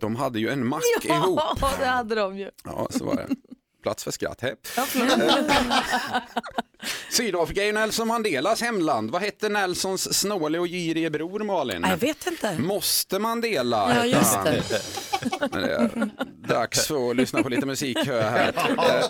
De 0.00 0.16
hade 0.16 0.40
ju 0.40 0.48
en 0.48 0.66
mack 0.66 0.82
ihop. 1.04 1.40
Ja, 1.60 1.70
det 1.78 1.86
hade 1.86 2.14
de 2.14 2.38
ju. 2.38 2.50
Ja, 2.64 2.88
så 2.90 3.04
var 3.04 3.14
det. 3.16 3.28
Plats 3.82 4.04
för 4.04 4.10
skratt. 4.10 4.38
Hej. 4.40 4.54
Sydafrika 7.10 7.62
är 7.62 7.66
ju 7.66 7.72
Nelson 7.72 8.08
Mandelas 8.08 8.62
hemland. 8.62 9.10
Vad 9.10 9.22
hette 9.22 9.48
Nelsons 9.48 10.18
snåle 10.20 10.58
och 10.58 10.66
girige 10.66 11.10
bror 11.10 11.40
Malin? 11.40 11.84
Jag 11.88 11.96
vet 11.96 12.26
inte. 12.26 12.58
Måste 12.58 13.18
Mandela 13.18 13.76
Ja, 13.76 13.94
hette 13.94 14.06
just 14.08 14.34
han. 14.34 14.44
det. 14.44 14.82
Men 15.52 15.62
det 15.62 15.74
är 15.74 16.10
dags 16.50 16.86
för 16.86 17.10
att 17.10 17.16
lyssna 17.16 17.42
på 17.42 17.48
lite 17.48 17.66
musik 17.66 17.98
hör 18.06 18.14
jag 18.16 18.30
här. 18.30 18.52
Eh, 19.00 19.06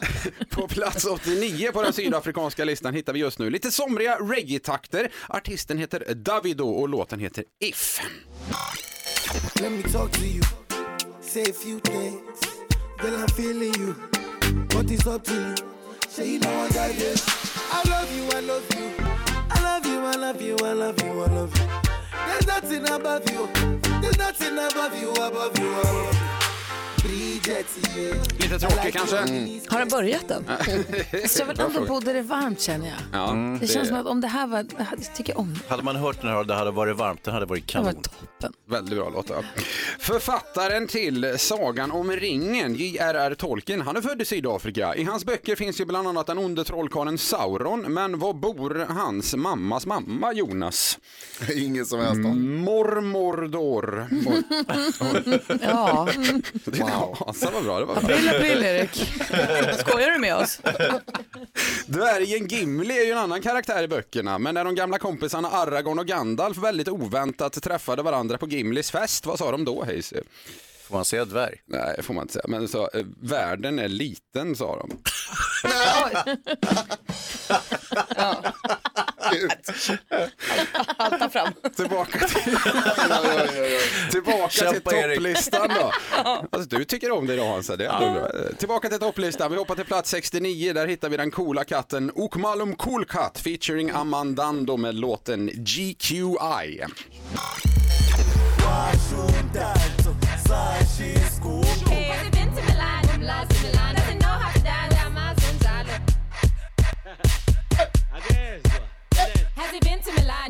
På 0.50 0.68
plats 0.68 1.04
89 1.04 1.72
på 1.72 1.82
den 1.82 1.92
sydafrikanska 1.92 2.64
listan 2.64 2.94
hittar 2.94 3.12
vi 3.12 3.18
just 3.18 3.38
nu 3.38 3.50
lite 3.50 3.70
somriga 3.70 4.16
reggae-takter. 4.18 5.12
Artisten 5.28 5.78
heter 5.78 6.14
Davido 6.14 6.64
och 6.68 6.88
låten 6.88 7.20
heter 7.20 7.44
If. 7.60 8.00
Let 9.60 9.72
me 9.72 9.82
talk 9.82 10.12
to 10.12 10.20
you. 10.22 10.42
Say 11.22 11.42
a 11.42 11.54
few 11.62 11.80
things. 11.80 12.40
Girl, 13.02 13.14
I'm 13.14 13.28
feeling 13.28 13.74
you. 13.80 13.94
What 14.74 14.90
is 14.90 15.06
up 15.06 15.24
to 15.24 15.32
you? 15.34 15.54
Say 16.08 16.26
you 16.26 16.40
know 16.40 16.50
I 16.50 16.68
got 16.68 16.98
this. 16.98 17.26
I 17.72 17.88
love 17.88 18.08
you, 18.16 18.24
I 18.38 18.40
love 18.40 18.64
you. 18.76 18.90
I 19.50 19.62
love 19.62 19.86
you, 19.86 20.00
I 20.06 20.16
love 20.16 20.42
you, 20.42 20.56
I 20.64 20.72
love 20.72 21.02
you, 21.04 21.22
I 21.22 21.28
love 21.28 21.56
you. 21.58 21.66
There's 22.26 22.46
nothing 22.46 22.88
above 22.88 23.30
you. 23.30 23.48
There's 24.00 24.18
nothing 24.18 24.58
above 24.58 25.00
you, 25.00 25.10
above 25.12 25.58
you, 25.58 25.70
above 25.80 26.14
you. 26.14 26.39
Lite 28.38 28.58
tråkig 28.58 28.92
kanske? 28.94 29.16
Har 29.68 29.78
den 29.78 29.88
börjat 29.88 30.30
än? 30.30 30.44
Så 31.28 31.40
jag 31.42 31.46
vill 31.46 31.60
ändå 31.60 31.80
bo 31.86 32.00
där 32.00 32.12
det 32.12 32.18
är 32.18 32.22
varmt 32.22 32.60
känner 32.60 32.86
jag. 32.86 32.96
Ja, 33.20 33.34
Det 33.60 33.66
känns 33.66 33.88
som 33.88 33.96
att 33.96 34.06
om 34.06 34.20
det 34.20 34.28
här 34.28 34.46
var, 34.46 34.58
jag 34.78 35.14
tycker 35.16 35.38
om 35.38 35.54
det. 35.54 35.68
Hade 35.70 35.82
man 35.82 35.96
hört 35.96 36.20
den 36.20 36.30
här 36.30 36.36
och 36.38 36.46
det 36.46 36.54
hade 36.54 36.70
varit 36.70 36.96
varmt, 36.96 37.24
den 37.24 37.34
hade 37.34 37.46
varit 37.46 37.72
Det 37.72 37.78
var 37.78 37.84
kanon. 37.84 38.02
toppen. 38.02 38.52
Väldigt 38.68 38.98
bra 38.98 39.10
låt. 39.10 39.30
Ja. 39.30 39.42
Författaren 39.98 40.86
till 40.86 41.34
Sagan 41.38 41.90
om 41.90 42.10
ringen, 42.12 42.74
J.R.R. 42.74 43.34
Tolkien, 43.34 43.80
han 43.80 43.96
är 43.96 44.00
född 44.00 44.22
i 44.22 44.24
Sydafrika. 44.24 44.94
I 44.94 45.04
hans 45.04 45.24
böcker 45.24 45.56
finns 45.56 45.80
ju 45.80 45.84
bland 45.84 46.08
annat 46.08 46.26
den 46.26 46.38
onde 46.38 46.64
trollkarlen 46.64 47.18
Sauron, 47.18 47.80
men 47.80 48.18
var 48.18 48.32
bor 48.32 48.86
hans 48.88 49.34
mammas 49.36 49.86
mamma 49.86 50.32
Jonas? 50.32 50.98
Ingen 51.56 51.86
som 51.86 52.00
helst 52.00 52.24
om. 52.24 52.56
Mormordor. 52.56 54.06
Mor- 54.10 54.42
Ja, 55.62 56.08
wow. 56.64 57.29
Så 57.32 57.50
var 57.50 57.62
bra, 57.62 57.78
det 57.80 57.84
var 57.84 57.94
bra. 57.94 58.14
April, 58.14 58.28
april 58.28 58.62
Erik. 58.62 58.94
Skojar 59.80 60.10
du 60.10 60.18
med 60.18 60.36
oss? 60.36 60.60
Dvärgen 61.86 62.46
Gimli 62.48 63.00
är 63.00 63.04
ju 63.04 63.12
en 63.12 63.18
annan 63.18 63.42
karaktär 63.42 63.82
i 63.82 63.88
böckerna, 63.88 64.38
men 64.38 64.54
när 64.54 64.64
de 64.64 64.74
gamla 64.74 64.98
kompisarna 64.98 65.48
Aragorn 65.50 65.98
och 65.98 66.06
Gandalf 66.06 66.58
väldigt 66.58 66.88
oväntat 66.88 67.62
träffade 67.62 68.02
varandra 68.02 68.38
på 68.38 68.48
Gimlis 68.48 68.90
fest, 68.90 69.26
vad 69.26 69.38
sa 69.38 69.50
de 69.50 69.64
då 69.64 69.84
Hayes? 69.84 70.12
Får 70.88 70.94
man 70.96 71.04
säga 71.04 71.24
dvärg? 71.24 71.54
Nej, 71.66 72.02
får 72.02 72.14
man 72.14 72.22
inte 72.22 72.32
säga, 72.32 72.44
men 72.48 72.68
så, 72.68 72.90
eh, 72.94 73.04
världen 73.22 73.78
är 73.78 73.88
liten 73.88 74.56
sa 74.56 74.76
de. 74.76 74.98
Halta 80.98 81.28
fram. 81.30 81.52
Tillbaka 81.76 82.18
till, 82.18 82.42
Tillbaka 84.10 84.48
till 84.48 84.58
Kämpa, 84.60 84.94
Erik. 84.96 85.16
topplistan 85.16 85.68
då. 85.68 85.92
Alltså, 86.50 86.76
du 86.76 86.84
tycker 86.84 87.10
om 87.10 87.26
det 87.26 87.34
idag 87.34 87.52
Hansa, 87.52 87.76
det 87.76 87.86
är 87.86 88.02
ändå. 88.06 88.28
Tillbaka 88.58 88.88
till 88.88 88.98
topplistan, 88.98 89.50
vi 89.50 89.56
hoppar 89.58 89.74
till 89.74 89.84
plats 89.84 90.10
69, 90.10 90.72
där 90.72 90.86
hittar 90.86 91.08
vi 91.08 91.16
den 91.16 91.30
coola 91.30 91.64
katten 91.64 92.12
Okmalum 92.14 92.74
Cool 92.76 93.04
Cat 93.04 93.38
featuring 93.38 93.90
Amandando 93.90 94.76
med 94.76 94.94
låten 94.94 95.46
GQI. 95.54 96.84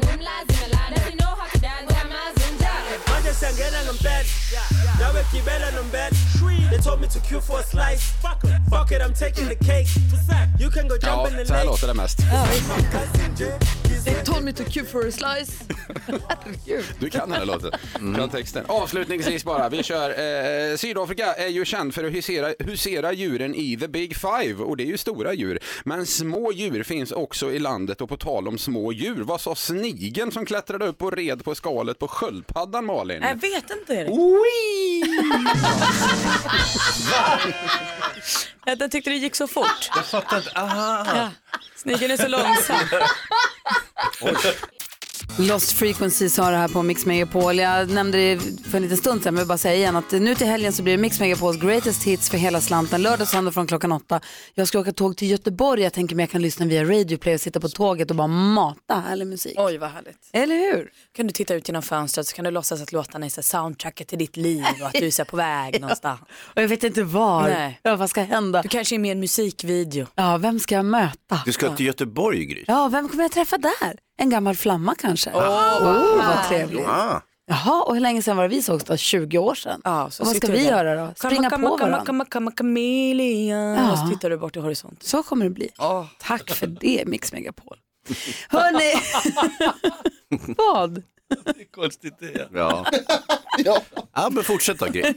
them 0.00 0.20
lies 0.20 0.46
in 0.48 0.70
the 0.70 0.76
know 1.16 1.34
how 1.34 1.46
to 1.46 1.58
dance. 1.58 1.92
I'm 1.92 2.10
a 2.10 2.32
zinja. 2.38 3.16
Understand, 3.16 3.56
get 3.56 3.74
on 3.74 3.86
them 3.86 3.98
bets. 4.02 4.49
Manje 4.50 4.68
siyangena 4.68 4.92
ngempela 4.92 5.12
nawe 5.12 5.24
gibela 5.32 5.70
nombela 5.70 6.70
They 6.70 6.78
told 6.78 7.00
me 7.00 7.08
to 7.08 7.20
queue 7.20 7.40
for 7.40 7.60
a 7.60 7.62
slice 7.62 8.02
Fuck 8.70 8.92
it, 8.92 9.02
I'm 9.02 9.14
taking 9.14 9.48
the 9.48 9.56
cake 9.56 9.88
You 10.60 10.70
can 10.70 10.88
go 10.88 10.94
jump 10.98 11.04
Ja, 11.04 11.28
in 11.28 11.36
the 11.36 11.46
så 11.46 11.54
här 11.54 11.64
lake 11.64 11.70
låter 11.70 11.86
det 11.86 11.94
mest. 11.94 12.18
they 14.04 14.14
told 14.24 14.44
me 14.44 14.52
to 14.52 14.64
queue 14.64 14.84
for 14.84 15.06
a 15.08 15.12
slice. 15.12 15.64
Herregud. 16.28 16.84
Du 16.98 17.10
kan 17.10 17.30
den 17.30 17.38
här 17.38 17.46
låten, 17.46 17.70
kan 18.16 18.28
texten. 18.28 18.64
Avslutningsvis 18.68 19.44
bara, 19.44 19.68
vi 19.68 19.82
kör. 19.82 20.10
Eh, 20.10 20.76
Sydafrika 20.76 21.34
är 21.34 21.48
ju 21.48 21.64
känd 21.64 21.94
för 21.94 22.04
att 22.04 22.12
husera, 22.12 22.54
husera 22.58 23.12
djuren 23.12 23.54
i 23.54 23.76
the 23.76 23.88
big 23.88 24.16
five 24.16 24.54
och 24.64 24.76
det 24.76 24.82
är 24.82 24.86
ju 24.86 24.98
stora 24.98 25.32
djur. 25.34 25.58
Men 25.84 26.06
små 26.06 26.52
djur 26.52 26.82
finns 26.82 27.12
också 27.12 27.52
i 27.52 27.58
landet 27.58 28.00
och 28.00 28.08
på 28.08 28.16
tal 28.16 28.48
om 28.48 28.58
små 28.58 28.92
djur, 28.92 29.22
vad 29.22 29.40
sa 29.40 29.54
snigeln 29.54 30.32
som 30.32 30.46
klättrade 30.46 30.86
upp 30.86 31.02
och 31.02 31.12
red 31.12 31.44
på 31.44 31.54
skalet 31.54 31.98
på 31.98 32.08
sköldpaddan 32.08 32.86
Malin? 32.86 33.22
Jag 33.22 33.40
vet 33.40 33.70
inte 33.80 33.92
Erik. 33.94 34.10
Jag 38.64 38.80
jag 38.80 38.90
tyckte 38.90 39.10
det 39.10 39.16
gick 39.16 39.36
så 39.36 39.46
fort. 39.46 39.90
Jag 39.94 40.06
fattar 40.06 40.36
inte. 40.36 40.50
Aha. 40.54 41.06
Ja. 41.14 41.30
Snigeln 41.76 42.12
är 42.12 42.16
så 42.16 42.28
långsam. 42.28 42.76
Lost 45.38 45.72
Frequencies 45.72 46.38
har 46.38 46.52
det 46.52 46.58
här 46.58 46.68
på 46.68 46.82
Mix 46.82 47.06
Megapol. 47.06 47.58
Jag 47.58 47.90
nämnde 47.90 48.18
det 48.18 48.38
för 48.70 48.76
en 48.76 48.82
liten 48.82 48.96
stund 48.98 49.22
sedan, 49.22 49.34
men 49.34 49.38
jag 49.38 49.44
vill 49.44 49.48
bara 49.48 49.58
säga 49.58 49.74
igen 49.74 49.96
att 49.96 50.12
nu 50.12 50.34
till 50.34 50.46
helgen 50.46 50.72
så 50.72 50.82
blir 50.82 50.92
det 50.96 51.02
Mix 51.02 51.20
Megapols 51.20 51.56
greatest 51.60 52.04
hits 52.04 52.30
för 52.30 52.38
hela 52.38 52.60
slanten. 52.60 53.02
Lördag 53.02 53.20
och 53.20 53.28
söndag 53.28 53.52
från 53.52 53.66
klockan 53.66 53.92
åtta. 53.92 54.20
Jag 54.54 54.68
ska 54.68 54.78
åka 54.80 54.92
tåg 54.92 55.16
till 55.16 55.30
Göteborg. 55.30 55.82
Jag 55.82 55.92
tänker 55.92 56.16
mig 56.16 56.22
jag 56.22 56.30
kan 56.30 56.42
lyssna 56.42 56.66
via 56.66 56.84
Radio 56.84 57.18
Play 57.18 57.34
och 57.34 57.40
sitta 57.40 57.60
på 57.60 57.68
tåget 57.68 58.10
och 58.10 58.16
bara 58.16 58.26
mata 58.26 58.94
härlig 58.94 59.26
musik. 59.26 59.54
Oj 59.58 59.78
vad 59.78 59.90
härligt. 59.90 60.18
Eller 60.32 60.56
hur? 60.56 60.90
Kan 61.16 61.26
du 61.26 61.32
titta 61.32 61.54
ut 61.54 61.68
genom 61.68 61.82
fönstret 61.82 62.26
så 62.26 62.36
kan 62.36 62.44
du 62.44 62.50
låtsas 62.50 62.82
att 62.82 62.92
låtarna 62.92 63.26
är 63.26 63.30
så 63.30 63.42
soundtracket 63.42 64.08
till 64.08 64.18
ditt 64.18 64.36
liv 64.36 64.64
och 64.80 64.86
att 64.86 64.92
du 64.92 65.06
är 65.06 65.24
på 65.24 65.36
väg 65.36 65.80
någonstans. 65.80 66.20
Och 66.54 66.62
jag 66.62 66.68
vet 66.68 66.84
inte 66.84 67.02
var. 67.02 67.42
Nej. 67.42 67.80
Ja, 67.82 67.96
vad 67.96 68.10
ska 68.10 68.22
hända? 68.22 68.62
Du 68.62 68.68
kanske 68.68 68.94
är 68.94 68.98
med 68.98 69.08
i 69.08 69.12
en 69.12 69.20
musikvideo. 69.20 70.06
Ja, 70.14 70.36
vem 70.38 70.58
ska 70.58 70.74
jag 70.74 70.84
möta? 70.84 71.40
Du 71.44 71.52
ska 71.52 71.76
till 71.76 71.86
Göteborg, 71.86 72.44
Gry. 72.44 72.64
Ja, 72.66 72.88
vem 72.88 73.08
kommer 73.08 73.24
jag 73.24 73.32
träffa 73.32 73.58
där? 73.58 73.98
En 74.20 74.30
gammal 74.30 74.56
flamma 74.56 74.94
kanske? 74.94 75.30
Åh, 75.34 75.40
oh, 75.82 76.16
vad 76.26 76.48
trevligt. 76.48 76.86
Ah. 76.88 77.22
Jaha, 77.46 77.82
och 77.82 77.94
hur 77.94 78.00
länge 78.00 78.22
sedan 78.22 78.36
var 78.36 78.42
det 78.44 78.48
vi 78.48 78.62
sågs 78.62 78.84
då? 78.84 78.96
20 78.96 79.38
år 79.38 79.54
sedan? 79.54 79.80
Ja, 79.84 80.10
så 80.10 80.22
och 80.22 80.26
vad 80.26 80.36
ska 80.36 80.46
vi 80.52 80.64
där. 80.64 80.70
göra 80.70 81.06
då? 81.06 81.12
Springa 81.16 81.50
Kamma, 81.50 81.68
på 81.68 81.76
varandra? 81.76 82.04
Ja. 83.76 83.92
Och 83.92 83.98
så 83.98 84.06
tittar 84.08 84.30
du 84.30 84.38
bort 84.38 84.56
i 84.56 84.60
horisont. 84.60 85.02
Så 85.02 85.22
kommer 85.22 85.44
det 85.44 85.50
bli. 85.50 85.70
Tack 86.18 86.50
för 86.50 86.66
det, 86.66 87.04
Mix 87.06 87.32
Megapol. 87.32 87.76
Hörni, 88.48 88.94
vad? 90.56 91.02
Konstigt 91.74 92.14
det 92.18 92.48
Ja. 92.54 92.86
ja, 94.14 94.28
men 94.30 94.44
fortsätt 94.44 94.78
då, 94.78 94.86
Gry. 94.86 95.02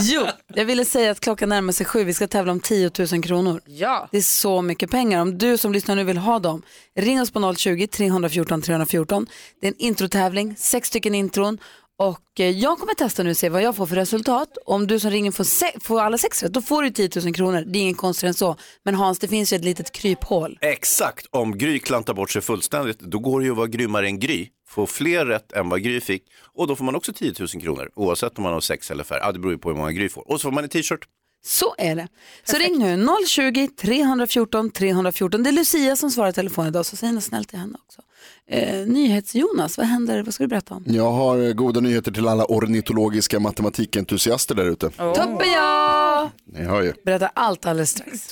Jo, 0.00 0.26
jag 0.54 0.64
ville 0.64 0.84
säga 0.84 1.10
att 1.10 1.20
klockan 1.20 1.48
närmar 1.48 1.72
sig 1.72 1.86
sju. 1.86 2.04
Vi 2.04 2.14
ska 2.14 2.26
tävla 2.28 2.52
om 2.52 2.60
10 2.60 2.90
000 3.12 3.22
kronor. 3.22 3.60
Ja. 3.66 4.08
Det 4.12 4.18
är 4.18 4.22
så 4.22 4.62
mycket 4.62 4.90
pengar. 4.90 5.22
Om 5.22 5.38
du 5.38 5.58
som 5.58 5.72
lyssnar 5.72 5.96
nu 5.96 6.04
vill 6.04 6.18
ha 6.18 6.38
dem, 6.38 6.62
ring 6.96 7.20
oss 7.20 7.30
på 7.30 7.38
020-314 7.38 8.62
314. 8.62 9.26
Det 9.60 9.66
är 9.66 9.70
en 9.72 9.78
introtävling, 9.78 10.54
sex 10.58 10.88
stycken 10.88 11.14
intron. 11.14 11.58
Och 11.98 12.40
eh, 12.40 12.50
jag 12.50 12.78
kommer 12.78 12.94
testa 12.94 13.22
nu 13.22 13.30
och 13.30 13.36
se 13.36 13.48
vad 13.48 13.62
jag 13.62 13.76
får 13.76 13.86
för 13.86 13.96
resultat. 13.96 14.48
Om 14.66 14.86
du 14.86 15.00
som 15.00 15.10
ringer 15.10 15.30
får, 15.30 15.44
se- 15.44 15.76
får 15.80 16.00
alla 16.00 16.18
sex 16.18 16.42
rätt, 16.42 16.52
då 16.52 16.62
får 16.62 16.82
du 16.82 16.90
10 16.90 17.10
000 17.24 17.34
kronor. 17.34 17.64
Det 17.66 17.78
är 17.78 17.80
ingen 17.82 17.94
konstigare 17.94 18.28
än 18.30 18.34
så. 18.34 18.56
Men 18.84 18.94
Hans, 18.94 19.18
det 19.18 19.28
finns 19.28 19.52
ju 19.52 19.56
ett 19.56 19.64
litet 19.64 19.92
kryphål. 19.92 20.58
Exakt, 20.60 21.26
om 21.30 21.58
Gry 21.58 21.78
klantar 21.78 22.14
bort 22.14 22.30
sig 22.30 22.42
fullständigt, 22.42 23.00
då 23.00 23.18
går 23.18 23.40
det 23.40 23.44
ju 23.46 23.50
att 23.52 23.56
vara 23.56 23.66
grymmare 23.66 24.06
än 24.06 24.18
Gry. 24.20 24.48
Få 24.72 24.86
fler 24.86 25.26
rätt 25.26 25.52
än 25.52 25.68
vad 25.68 25.82
Gry 25.82 26.00
fick 26.00 26.22
och 26.54 26.66
då 26.66 26.76
får 26.76 26.84
man 26.84 26.94
också 26.94 27.12
10 27.12 27.34
000 27.38 27.48
kronor 27.48 27.90
oavsett 27.94 28.38
om 28.38 28.42
man 28.44 28.52
har 28.52 28.60
sex 28.60 28.90
eller 28.90 29.04
färre. 29.04 29.18
Ja, 29.22 29.32
det 29.32 29.38
beror 29.38 29.52
ju 29.52 29.58
på 29.58 29.68
hur 29.68 29.76
många 29.76 29.92
Gry 29.92 30.08
får. 30.08 30.30
Och 30.30 30.40
så 30.40 30.42
får 30.48 30.52
man 30.52 30.64
en 30.64 30.70
t-shirt. 30.70 31.08
Så 31.44 31.74
är 31.78 31.96
det. 31.96 32.08
Så 32.44 32.56
ring 32.56 32.78
nu 32.78 33.06
020 33.26 33.68
314 33.80 34.70
314. 34.70 35.42
Det 35.42 35.50
är 35.50 35.52
Lucia 35.52 35.96
som 35.96 36.10
svarar 36.10 36.28
i 36.28 36.32
telefon 36.32 36.66
idag 36.66 36.86
så 36.86 36.96
säg 36.96 37.12
något 37.12 37.24
snällt 37.24 37.48
till 37.48 37.58
henne 37.58 37.78
också. 37.86 38.02
Eh, 38.46 38.86
NyhetsJonas, 38.86 39.78
vad 39.78 39.86
händer? 39.86 40.22
Vad 40.22 40.34
ska 40.34 40.44
du 40.44 40.48
berätta 40.48 40.74
om? 40.74 40.84
Jag 40.86 41.10
har 41.10 41.38
eh, 41.38 41.52
goda 41.52 41.80
nyheter 41.80 42.12
till 42.12 42.28
alla 42.28 42.44
ornitologiska 42.44 43.40
matematikentusiaster 43.40 44.54
där 44.54 44.64
ute. 44.64 44.90
Toppen 44.90 45.38
ja! 45.54 46.01
Ni 46.44 46.64
hör 46.64 46.82
ju. 46.82 46.92
Berättar 47.04 47.30
allt 47.34 47.66
alldeles 47.66 47.90
strax. 47.90 48.30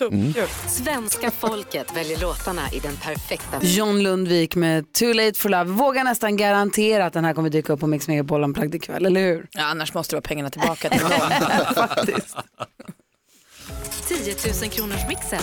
Svenska 0.68 1.30
folket 1.30 1.96
väljer 1.96 2.20
låtarna 2.20 2.62
i 2.72 2.78
den 2.78 2.96
perfekta 2.96 3.58
John 3.62 4.02
Lundvik 4.02 4.56
med 4.56 4.92
Too 4.92 5.12
late 5.12 5.38
for 5.38 5.48
love. 5.48 5.64
Vågar 5.64 6.04
nästan 6.04 6.36
garantera 6.36 7.06
att 7.06 7.12
den 7.12 7.24
här 7.24 7.34
kommer 7.34 7.50
dyka 7.50 7.72
upp 7.72 7.80
på 7.80 7.86
Mix 7.86 8.08
Megapol 8.08 8.44
om 8.44 8.54
plagg 8.54 8.74
ikväll, 8.74 9.06
eller 9.06 9.20
hur? 9.20 9.48
Ja, 9.50 9.64
annars 9.64 9.94
måste 9.94 10.12
du 10.12 10.16
ha 10.16 10.22
pengarna 10.22 10.50
tillbaka 10.50 10.88
till. 10.88 11.00
Faktiskt. 11.74 12.36
10 14.08 14.34
000 14.62 14.70
kronors 14.70 15.08
mixen. 15.08 15.40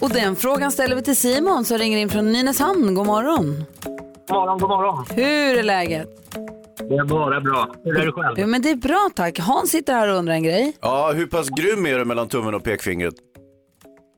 Och 0.00 0.10
den 0.10 0.36
frågan 0.36 0.72
ställer 0.72 0.96
vi 0.96 1.02
till 1.02 1.16
Simon 1.16 1.64
som 1.64 1.78
ringer 1.78 1.98
in 1.98 2.08
från 2.08 2.32
Nynäshamn. 2.32 2.94
God 2.94 3.06
morgon. 3.06 3.64
God 4.28 4.36
morgon, 4.36 4.58
god 4.58 4.68
morgon. 4.68 5.04
Hur 5.10 5.58
är 5.58 5.62
läget? 5.62 6.08
Det 6.78 6.94
är 6.94 7.04
bara 7.04 7.40
bra. 7.40 7.74
Hur 7.84 7.98
är 8.00 8.06
det 8.06 8.12
själv? 8.12 8.34
Jo, 8.38 8.46
men 8.46 8.62
det 8.62 8.70
är 8.70 8.76
bra 8.76 9.08
tack. 9.14 9.38
Hans 9.38 9.70
sitter 9.70 9.92
här 9.92 10.08
och 10.08 10.16
undrar 10.16 10.34
en 10.34 10.42
grej. 10.42 10.76
Ja, 10.80 11.12
hur 11.12 11.26
pass 11.26 11.48
grym 11.48 11.86
är 11.86 11.98
du 11.98 12.04
mellan 12.04 12.28
tummen 12.28 12.54
och 12.54 12.64
pekfingret? 12.64 13.14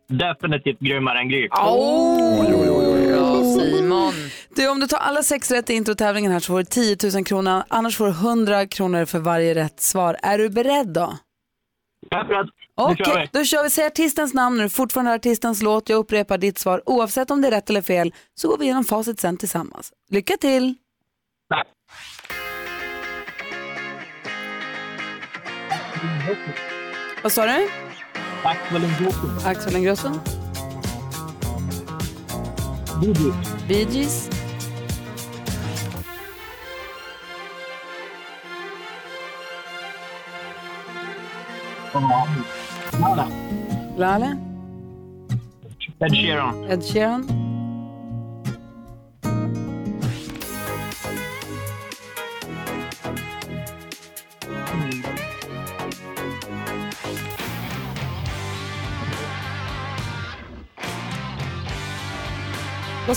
Definitivt 0.09 0.81
grymmare 0.81 1.19
än 1.19 1.29
Gry. 1.29 1.49
Bra 1.49 3.43
Simon. 3.61 4.13
Du, 4.57 4.69
om 4.69 4.81
du 4.81 4.87
tar 4.87 4.99
alla 4.99 5.23
sex 5.23 5.51
rätt 5.51 5.71
i 5.71 5.75
introtävlingen 5.75 6.33
här 6.33 6.41
så 6.41 6.47
får 6.47 6.59
du 6.59 6.65
10 6.65 6.97
000 7.15 7.25
kronor. 7.25 7.63
Annars 7.69 7.97
får 7.97 8.05
du 8.07 8.11
100 8.13 8.67
kronor 8.67 9.05
för 9.05 9.19
varje 9.19 9.55
rätt 9.55 9.81
svar. 9.81 10.17
Är 10.23 10.39
du 10.39 10.49
beredd 10.51 10.89
då? 10.89 11.15
Jag 12.11 12.21
är 12.21 12.25
beredd. 12.25 12.49
Okej, 12.75 13.07
Nu 13.15 13.21
vi. 13.33 13.39
då 13.39 13.45
kör 13.45 13.63
vi. 13.63 13.71
Säg 13.71 13.87
artistens 13.87 14.35
namn 14.35 14.57
när 14.57 14.65
du 14.65 14.71
fortfarande 14.71 15.11
har 15.11 15.17
artistens 15.17 15.63
låt. 15.63 15.89
Jag 15.89 15.97
upprepar 15.99 16.39
ditt 16.39 16.59
svar. 16.59 16.83
Oavsett 16.87 17.31
om 17.31 17.41
det 17.41 17.49
är 17.49 17.53
rätt 17.53 17.71
eller 17.71 17.83
fel 17.83 18.15
så 18.35 18.49
går 18.49 18.59
vi 18.59 18.65
igenom 18.65 18.85
facit 18.85 19.21
sen 19.21 19.37
tillsammans. 19.37 19.93
Lycka 20.11 20.37
till! 20.41 20.75
Vad 27.23 27.33
sa 27.33 27.47
du? 27.47 27.69
Axel 28.45 28.85
Ingrosso. 28.85 29.49
Axel 29.49 29.77
Ingrosso? 29.77 30.11
Bee 33.69 33.85
Gees? 33.85 34.29
Lale? 43.97 44.39
Ed 46.01 46.15
Sheeran. 46.15 46.65
Ed 46.71 46.83
Sheeran? 46.83 47.48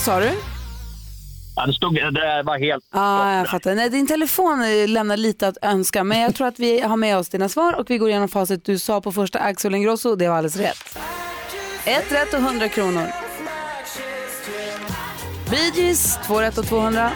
Vad 0.06 0.14
sa 0.14 0.20
du? 0.20 0.32
Ja, 1.56 1.66
det, 1.66 1.72
stod, 1.72 1.94
det 1.94 2.42
var 2.44 2.58
helt... 2.58 2.84
Ah, 2.90 3.36
jag 3.36 3.48
fattar. 3.48 3.74
Nej, 3.74 3.90
din 3.90 4.06
telefon 4.06 4.64
lämnar 4.86 5.16
lite 5.16 5.48
att 5.48 5.56
önska, 5.62 6.04
men 6.04 6.20
jag 6.20 6.34
tror 6.34 6.46
att 6.46 6.58
vi 6.58 6.80
har 6.80 6.96
med 6.96 7.18
oss 7.18 7.28
dina 7.28 7.48
svar 7.48 7.72
och 7.72 7.90
vi 7.90 7.98
går 7.98 8.08
igenom 8.08 8.28
facit. 8.28 8.64
Du 8.64 8.78
sa 8.78 9.00
på 9.00 9.12
första 9.12 9.38
Axel 9.38 9.74
Ingrosso, 9.74 10.16
det 10.16 10.28
var 10.28 10.36
alldeles 10.36 10.56
rätt. 10.56 10.98
Ett 11.84 12.12
rätt 12.12 12.34
och 12.34 12.40
100 12.40 12.68
kronor. 12.68 13.06
Bee 15.50 15.72
Gees, 15.74 16.18
två 16.26 16.40
rätt 16.40 16.58
och 16.58 16.66
200. 16.66 17.10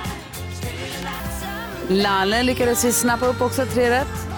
Lalle 1.89 2.43
lyckades 2.43 2.85
vi 2.85 2.93
snappa 2.93 3.27
upp 3.27 3.41
också, 3.41 3.67
tre 3.67 3.91
rätt. 3.91 4.29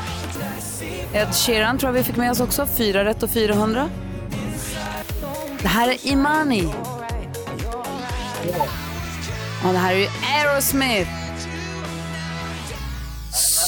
Ed 1.13 1.35
Sheeran 1.35 1.79
tror 1.79 1.89
jag 1.89 1.95
vi 1.99 2.05
fick 2.05 2.17
med 2.17 2.31
oss 2.31 2.41
också, 2.41 2.67
fyra 2.67 3.05
rätt 3.05 3.23
och 3.23 3.31
400. 3.31 3.89
Det 5.63 5.69
här 5.69 5.89
är 5.89 6.07
Imani. 6.07 6.69
Och 9.67 9.73
det 9.73 9.79
här 9.79 9.95
är 9.95 9.99
ju 9.99 10.07
Aerosmith. 10.37 11.11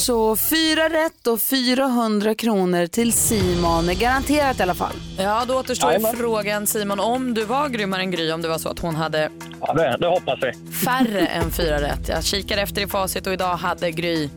Så 0.00 0.36
fyra 0.36 0.88
rätt 0.88 1.26
och 1.26 1.40
400 1.40 2.34
kronor 2.34 2.86
till 2.86 3.12
Simon. 3.12 3.90
Garanterat 3.98 4.60
i 4.60 4.62
alla 4.62 4.74
fall. 4.74 4.92
Ja, 5.18 5.44
då 5.48 5.54
återstår 5.58 5.90
Jajamän. 5.92 6.16
frågan 6.16 6.66
Simon, 6.66 7.00
om 7.00 7.34
du 7.34 7.44
var 7.44 7.68
grymmare 7.68 8.02
än 8.02 8.10
Gry, 8.10 8.32
om 8.32 8.42
det 8.42 8.48
var 8.48 8.58
så 8.58 8.68
att 8.68 8.78
hon 8.78 8.94
hade 8.96 9.30
Ja, 9.60 9.72
det, 9.74 9.96
det 10.00 10.06
hoppas 10.06 10.38
vi. 10.42 10.72
färre 10.72 11.26
än 11.26 11.50
fyra 11.50 11.80
rätt. 11.82 12.08
Jag 12.08 12.24
kikar 12.24 12.58
efter 12.58 12.82
i 12.82 12.86
facit 12.86 13.26
och 13.26 13.32
idag 13.32 13.56
hade 13.56 13.90
Gry 13.90 14.28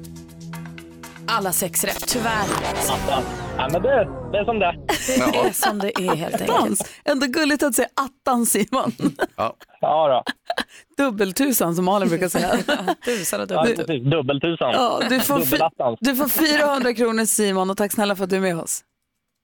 alla 1.28 1.52
sex 1.52 1.84
rätt. 1.84 2.08
Tyvärr. 2.08 2.46
Ja, 2.88 3.22
ja, 3.58 3.70
men 3.72 3.82
det, 3.82 4.08
det 4.32 4.38
är 4.38 4.46
som 4.46 4.60
det 4.60 4.76
Det 5.08 5.38
är 5.48 5.52
som 5.54 5.80
det 5.80 5.92
är 6.02 6.16
helt 6.16 6.42
enkelt. 6.42 6.92
Ändå 7.06 7.28
gulligt 7.28 7.64
att 7.64 7.76
säga 7.76 7.88
attan 7.96 8.46
Simon. 8.46 8.92
Ja, 9.36 9.54
då. 9.82 10.24
Dubbeltusan 11.04 11.76
som 11.76 11.86
Malin 11.86 12.10
brukar 12.10 12.28
säga. 12.28 12.50
Tusan 13.06 13.42
och 13.42 13.52
Ja, 13.52 13.64
dubbel. 13.64 13.76
precis. 13.86 14.04
Dubbeltusan. 14.12 14.72
Ja, 14.74 15.02
du, 15.10 15.20
får 15.20 15.40
du 16.06 16.16
får 16.16 16.28
400 16.58 16.94
kronor 16.94 17.26
Simon 17.26 17.70
och 17.70 17.78
tack 17.78 17.92
snälla 17.92 18.16
för 18.16 18.24
att 18.24 18.30
du 18.30 18.36
är 18.36 18.42
med 18.42 18.60
oss. 18.60 18.82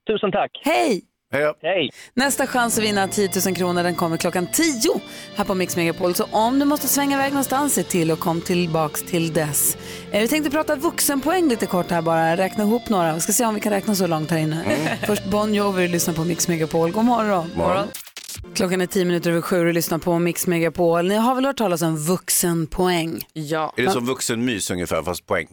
Tusen 0.07 0.31
tack. 0.31 0.51
Hej! 0.63 1.01
Hej. 1.31 1.53
Hej. 1.61 1.89
Nästa 2.13 2.47
chans 2.47 2.77
att 2.77 2.83
vinna 2.83 3.07
10 3.07 3.29
000 3.45 3.55
kronor 3.55 3.83
den 3.83 3.95
kommer 3.95 4.17
klockan 4.17 4.47
10 4.53 5.01
här 5.35 5.45
på 5.45 5.55
Mix 5.55 5.75
Megapol. 5.75 6.15
Så 6.15 6.23
om 6.23 6.59
du 6.59 6.65
måste 6.65 6.87
svänga 6.87 7.15
iväg 7.17 7.31
någonstans, 7.31 7.73
se 7.73 7.83
till 7.83 8.11
och 8.11 8.19
kom 8.19 8.41
tillbaks 8.41 9.03
till 9.03 9.33
dess. 9.33 9.77
Eh, 10.11 10.21
Vi 10.21 10.27
tänkte 10.27 10.51
prata 10.51 10.75
vuxenpoäng 10.75 11.49
lite 11.49 11.65
kort 11.65 11.91
här 11.91 12.01
bara, 12.01 12.37
räkna 12.37 12.63
ihop 12.63 12.89
några. 12.89 13.13
Vi 13.13 13.19
ska 13.21 13.33
se 13.33 13.45
om 13.45 13.55
vi 13.55 13.61
kan 13.61 13.71
räkna 13.73 13.95
så 13.95 14.07
långt 14.07 14.31
här 14.31 14.37
inne. 14.37 14.97
Först 15.07 15.25
Bon 15.25 15.53
Jovi 15.53 15.87
lyssnar 15.87 16.13
på 16.13 16.23
Mix 16.23 16.47
Megapol. 16.47 16.91
God 16.91 17.05
morgon. 17.05 17.51
Morgon. 17.55 17.87
Klockan 18.55 18.81
är 18.81 18.85
10 18.85 19.05
minuter 19.05 19.31
över 19.31 19.41
sju 19.41 19.67
och 19.67 19.73
lyssnar 19.73 19.97
på 19.97 20.19
Mix 20.19 20.47
Megapol. 20.47 21.07
Ni 21.07 21.15
har 21.15 21.35
väl 21.35 21.45
hört 21.45 21.57
talas 21.57 21.81
om 21.81 21.97
vuxenpoäng? 21.97 23.19
Ja. 23.33 23.73
Är 23.77 23.83
det 23.83 23.91
som 23.91 24.05
vuxenmys 24.05 24.71
ungefär, 24.71 25.03
fast 25.03 25.25
poäng? 25.25 25.47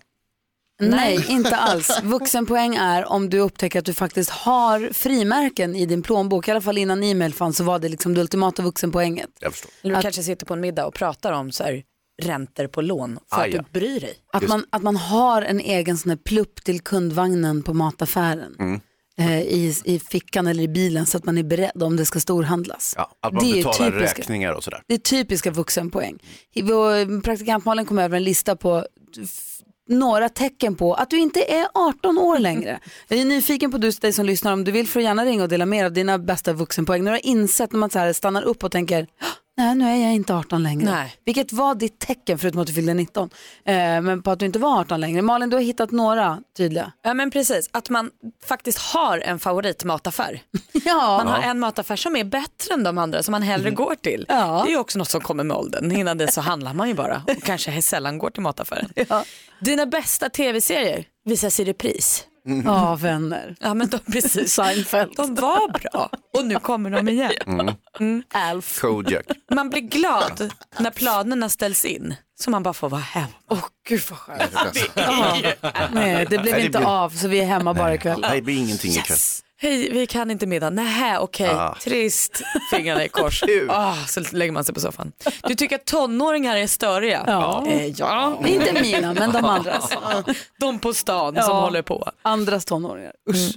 Nej, 0.81 1.25
inte 1.29 1.57
alls. 1.57 2.01
Vuxenpoäng 2.03 2.77
är 2.77 3.05
om 3.05 3.31
du 3.31 3.39
upptäcker 3.39 3.79
att 3.79 3.85
du 3.85 3.95
faktiskt 3.95 4.31
har 4.31 4.91
frimärken 4.93 5.77
i 5.77 5.87
din 5.87 6.03
plånbok. 6.03 6.49
I 6.49 6.51
alla 6.51 6.61
fall 6.61 6.79
innan 6.79 7.03
e-mail 7.05 7.35
fanns 7.35 7.57
så 7.57 7.65
var 7.65 7.79
det 7.79 7.89
liksom 7.89 8.15
det 8.15 8.21
ultimata 8.21 8.63
vuxenpoänget. 8.63 9.31
Jag 9.41 9.53
förstår. 9.53 9.71
Eller 9.83 9.91
du 9.95 9.97
Att- 9.99 10.03
kanske 10.03 10.23
sitter 10.23 10.47
på 10.47 10.55
en 10.55 10.61
middag 10.61 10.87
och 10.87 10.95
pratar 10.95 11.33
om 11.33 11.53
så 11.53 11.65
här, 11.65 11.83
räntor 12.23 12.67
på 12.67 12.83
lån 12.83 13.19
för 13.31 13.37
Ah, 13.41 13.45
att 13.45 13.53
ja. 13.53 13.63
du 13.73 13.81
bryr 13.81 14.01
dig. 14.01 14.15
Att 14.33 14.49
man, 14.49 14.65
att 14.71 14.83
man 14.83 14.97
har 14.97 15.43
en 15.43 15.61
egen 15.61 15.99
sån 15.99 16.11
här 16.11 16.17
plupp 16.17 16.65
till 16.65 16.81
kundvagnen 16.81 17.63
på 17.63 17.75
mataffären. 17.75 18.57
Mm. 18.59 18.81
Eh, 19.19 19.41
i, 19.41 19.75
I 19.85 19.99
fickan 19.99 20.47
eller 20.47 20.63
i 20.63 20.69
bilen 20.69 21.07
så 21.07 21.17
att 21.17 21.25
man 21.25 21.39
är 21.39 21.43
beredd 21.43 21.83
om 21.83 21.97
det 21.97 22.07
ska 22.07 22.21
storhandlas. 22.21 22.95
Ja, 22.97 23.11
att 23.21 23.33
man 23.33 23.45
Det 23.45 23.51
är 23.51 23.65
betalar 23.65 23.91
typiska. 23.91 24.21
räkningar 24.21 24.53
och 24.53 24.65
sådär. 24.65 24.83
Det 24.87 24.95
är 24.95 24.99
typiska 24.99 25.51
vuxenpoäng. 25.51 26.19
Praktikant 27.25 27.65
Malin 27.65 27.87
kom 27.87 27.99
över 27.99 28.17
en 28.17 28.25
lista 28.25 28.57
på 28.57 28.87
några 29.89 30.29
tecken 30.29 30.75
på 30.75 30.95
att 30.95 31.11
du 31.11 31.19
inte 31.19 31.53
är 31.53 31.67
18 31.75 32.19
år 32.19 32.39
längre. 32.39 32.81
Jag 33.09 33.19
är 33.19 33.25
nyfiken 33.25 33.71
på 33.71 33.79
du, 33.79 33.91
dig 33.91 34.13
som 34.13 34.27
lyssnar, 34.27 34.53
om 34.53 34.65
du 34.65 34.73
vill 34.73 34.89
får 34.89 35.01
du 35.01 35.05
gärna 35.05 35.25
ringa 35.25 35.43
och 35.43 35.49
dela 35.49 35.67
med 35.67 35.79
dig 35.79 35.87
av 35.87 35.93
dina 35.93 36.19
bästa 36.19 36.53
vuxenpoäng. 36.53 37.05
När 37.05 37.11
du 37.13 37.17
har 37.17 37.27
insett 37.27 37.73
när 37.73 37.79
man 37.79 37.91
så 37.91 37.99
här 37.99 38.13
stannar 38.13 38.43
upp 38.43 38.65
och 38.65 38.73
tänker, 38.73 39.07
nej 39.57 39.75
nu 39.75 39.85
är 39.85 39.97
jag 39.97 40.15
inte 40.15 40.35
18 40.35 40.63
längre. 40.63 40.91
Nej. 40.91 41.15
Vilket 41.25 41.53
var 41.53 41.75
ditt 41.75 41.99
tecken 41.99 42.39
förutom 42.39 42.61
att 42.61 42.67
du 42.67 42.73
fyllde 42.73 42.95
19? 42.95 43.31
Eh, 43.65 43.75
men 44.01 44.23
på 44.23 44.31
att 44.31 44.39
du 44.39 44.47
inte 44.47 44.59
var 44.59 44.81
18 44.81 45.01
längre. 45.01 45.23
Malin, 45.23 45.51
du 45.51 45.57
har 45.57 45.63
hittat 45.63 45.91
några 45.91 46.43
tydliga. 46.57 46.93
Ja 47.03 47.15
men 47.15 47.31
precis, 47.31 47.69
att 47.73 47.91
man 47.91 48.11
faktiskt 48.47 48.79
har 48.79 49.19
en 49.19 49.39
favoritmataffär. 49.39 50.41
Ja, 50.85 51.23
Man 51.25 51.27
har 51.29 51.43
en 51.51 51.59
mataffär 51.59 51.97
som 51.97 52.17
är 52.17 52.25
bättre 52.25 52.75
än 52.75 52.83
de 52.85 52.99
andra 52.99 53.23
som 53.23 53.33
man 53.33 53.43
hellre 53.43 53.71
går 53.71 53.95
till. 53.95 54.27
Ja. 54.29 54.63
Det 54.65 54.69
är 54.71 54.73
ju 54.73 54.79
också 54.79 54.99
något 54.99 55.09
som 55.11 55.21
kommer 55.21 55.45
med 55.45 55.57
åldern. 55.57 55.93
Innan 55.93 56.19
det 56.19 56.33
så 56.33 56.41
handlar 56.41 56.75
man 56.75 56.89
ju 56.89 56.95
bara 56.95 57.23
och 57.29 57.43
kanske 57.43 57.83
sällan 57.83 58.19
går 58.19 58.31
till 58.31 58.43
mataffären. 58.43 58.91
Ja. 59.09 59.25
Dina 59.61 59.87
bästa 59.87 60.29
tv-serier 60.29 61.05
visas 61.25 61.61
i 61.61 61.65
repris. 61.65 62.25
ja 62.65 62.95
vänner. 62.97 63.57
Ja 63.61 63.75
men 63.75 63.89
de, 63.89 63.99
precis. 64.13 64.53
Seinfeld. 64.53 65.13
De 65.17 65.35
var 65.35 65.69
bra 65.79 66.11
och 66.39 66.45
nu 66.47 66.55
kommer 66.59 66.91
de 66.91 67.09
igen. 67.09 67.33
Alf. 68.35 68.81
Kojak. 68.81 69.25
Man 69.55 69.71
blir 69.71 69.81
glad 69.81 70.51
när 70.79 70.91
planerna 70.91 71.49
ställs 71.49 71.85
in 71.85 72.15
så 72.41 72.51
man 72.51 72.63
bara 72.63 72.75
får 72.75 72.89
vara 72.89 73.01
hemma. 73.01 73.29
Åh 73.51 73.65
gud 73.89 74.03
vad 74.11 74.19
skönt. 74.19 74.91
Ja. 74.95 75.37
Nej, 75.93 76.27
det 76.31 76.39
blev 76.39 76.45
Nej, 76.45 76.53
det 76.53 76.67
inte 76.67 76.79
blir- 76.79 76.89
av 77.05 77.11
så 77.11 77.29
vi 77.29 77.41
är 77.41 77.47
hemma 77.47 77.75
bara 77.75 77.95
ikväll. 77.95 78.21
Nej, 78.21 78.37
det 78.37 78.43
blir 78.43 78.57
ingenting 78.59 78.91
ikväll. 78.91 79.19
Hej, 79.59 79.91
vi 79.93 80.07
kan 80.07 80.31
inte 80.31 80.47
middag. 80.47 80.71
Nähä, 80.71 81.19
okej. 81.19 81.51
Ah. 81.51 81.75
Trist. 81.81 82.41
Fingrarna 82.71 83.05
i 83.05 83.09
kors. 83.09 83.43
Ah, 83.69 83.95
så 84.07 84.23
lägger 84.33 84.53
man 84.53 84.65
sig 84.65 84.75
på 84.75 84.81
soffan. 84.81 85.13
Du 85.43 85.55
tycker 85.55 85.77
att 85.77 85.85
tonåringar 85.85 86.57
är 86.57 86.67
störiga? 86.67 87.25
Ja. 87.27 87.65
Eh, 87.69 87.87
ja. 87.87 88.43
Inte 88.47 88.73
mina, 88.73 89.15
men 89.15 89.33
de 89.33 89.45
andras. 89.45 89.91
De 90.61 90.79
på 90.79 90.95
stan 90.95 91.35
Ja. 91.37 91.43
som 91.43 91.57
håller 91.57 91.83
på. 91.83 92.11
Andras 92.23 92.65
tonåringar. 92.65 93.13
Usch. 93.31 93.55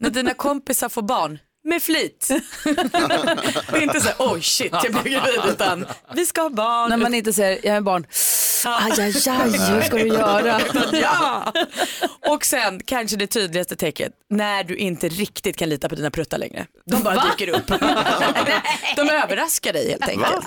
När 0.00 0.10
dina 0.10 0.34
kompisar 0.34 0.88
får 0.88 1.02
barn, 1.02 1.38
med 1.64 1.82
flit. 1.82 2.28
det 2.64 3.76
är 3.76 3.82
inte 3.82 4.00
så 4.00 4.06
här, 4.08 4.16
oj 4.18 4.42
shit 4.42 4.72
jag 4.72 4.92
blev 4.92 5.04
gravid, 5.04 5.40
utan 5.48 5.86
vi 6.14 6.26
ska 6.26 6.42
ha 6.42 6.50
barn. 6.50 6.90
När 6.90 6.96
man 6.96 7.14
inte 7.14 7.32
säger, 7.32 7.66
jag 7.66 7.76
är 7.76 7.80
barn. 7.80 8.06
Aj, 8.66 8.92
aj, 9.00 9.00
aj, 9.28 9.74
hur 9.74 9.82
ska 9.82 9.96
du 9.96 10.06
göra? 10.08 10.60
ja. 10.92 11.52
Och 12.28 12.44
sen 12.44 12.80
kanske 12.84 13.16
det 13.16 13.26
tydligaste 13.26 13.76
tecknet, 13.76 14.12
när 14.30 14.64
du 14.64 14.76
inte 14.76 15.08
riktigt 15.08 15.56
kan 15.56 15.68
lita 15.68 15.88
på 15.88 15.94
dina 15.94 16.10
pruttar 16.10 16.38
längre. 16.38 16.66
De 16.84 17.02
bara 17.02 17.14
Va? 17.14 17.24
dyker 17.38 17.54
upp. 17.56 17.66
De 18.96 19.10
överraskar 19.10 19.72
dig 19.72 19.90
helt 19.90 20.08
enkelt. 20.08 20.46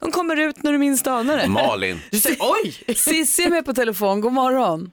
De 0.00 0.12
kommer 0.12 0.36
ut 0.36 0.62
när 0.62 0.72
du 0.72 0.78
minst 0.78 1.06
anar 1.06 1.36
det. 1.36 1.48
Malin. 1.48 2.00
Du 2.10 2.18
säger 2.18 2.38
oj. 2.40 2.94
Cissi 2.96 3.42
är 3.42 3.50
med 3.50 3.64
på 3.64 3.74
telefon, 3.74 4.20
god 4.20 4.32
morgon. 4.32 4.90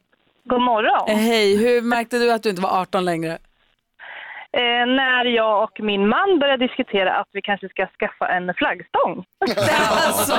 God 0.50 0.62
morgon. 0.62 1.10
Eh, 1.10 1.18
Hej, 1.18 1.56
hur 1.56 1.82
märkte 1.82 2.20
du 2.20 2.32
att 2.32 2.44
du 2.44 2.50
inte 2.50 2.62
var 2.62 2.70
18 2.82 3.06
längre? 3.06 3.38
Eh, 4.54 4.86
när 4.86 5.26
jag 5.26 5.64
och 5.64 5.80
min 5.80 6.08
man 6.08 6.40
började 6.40 6.68
diskutera 6.68 7.16
att 7.20 7.28
vi 7.32 7.42
kanske 7.42 7.70
ska 7.70 7.88
skaffa 8.00 8.28
en 8.28 8.54
flaggstång. 8.54 9.26
Alltså. 10.08 10.36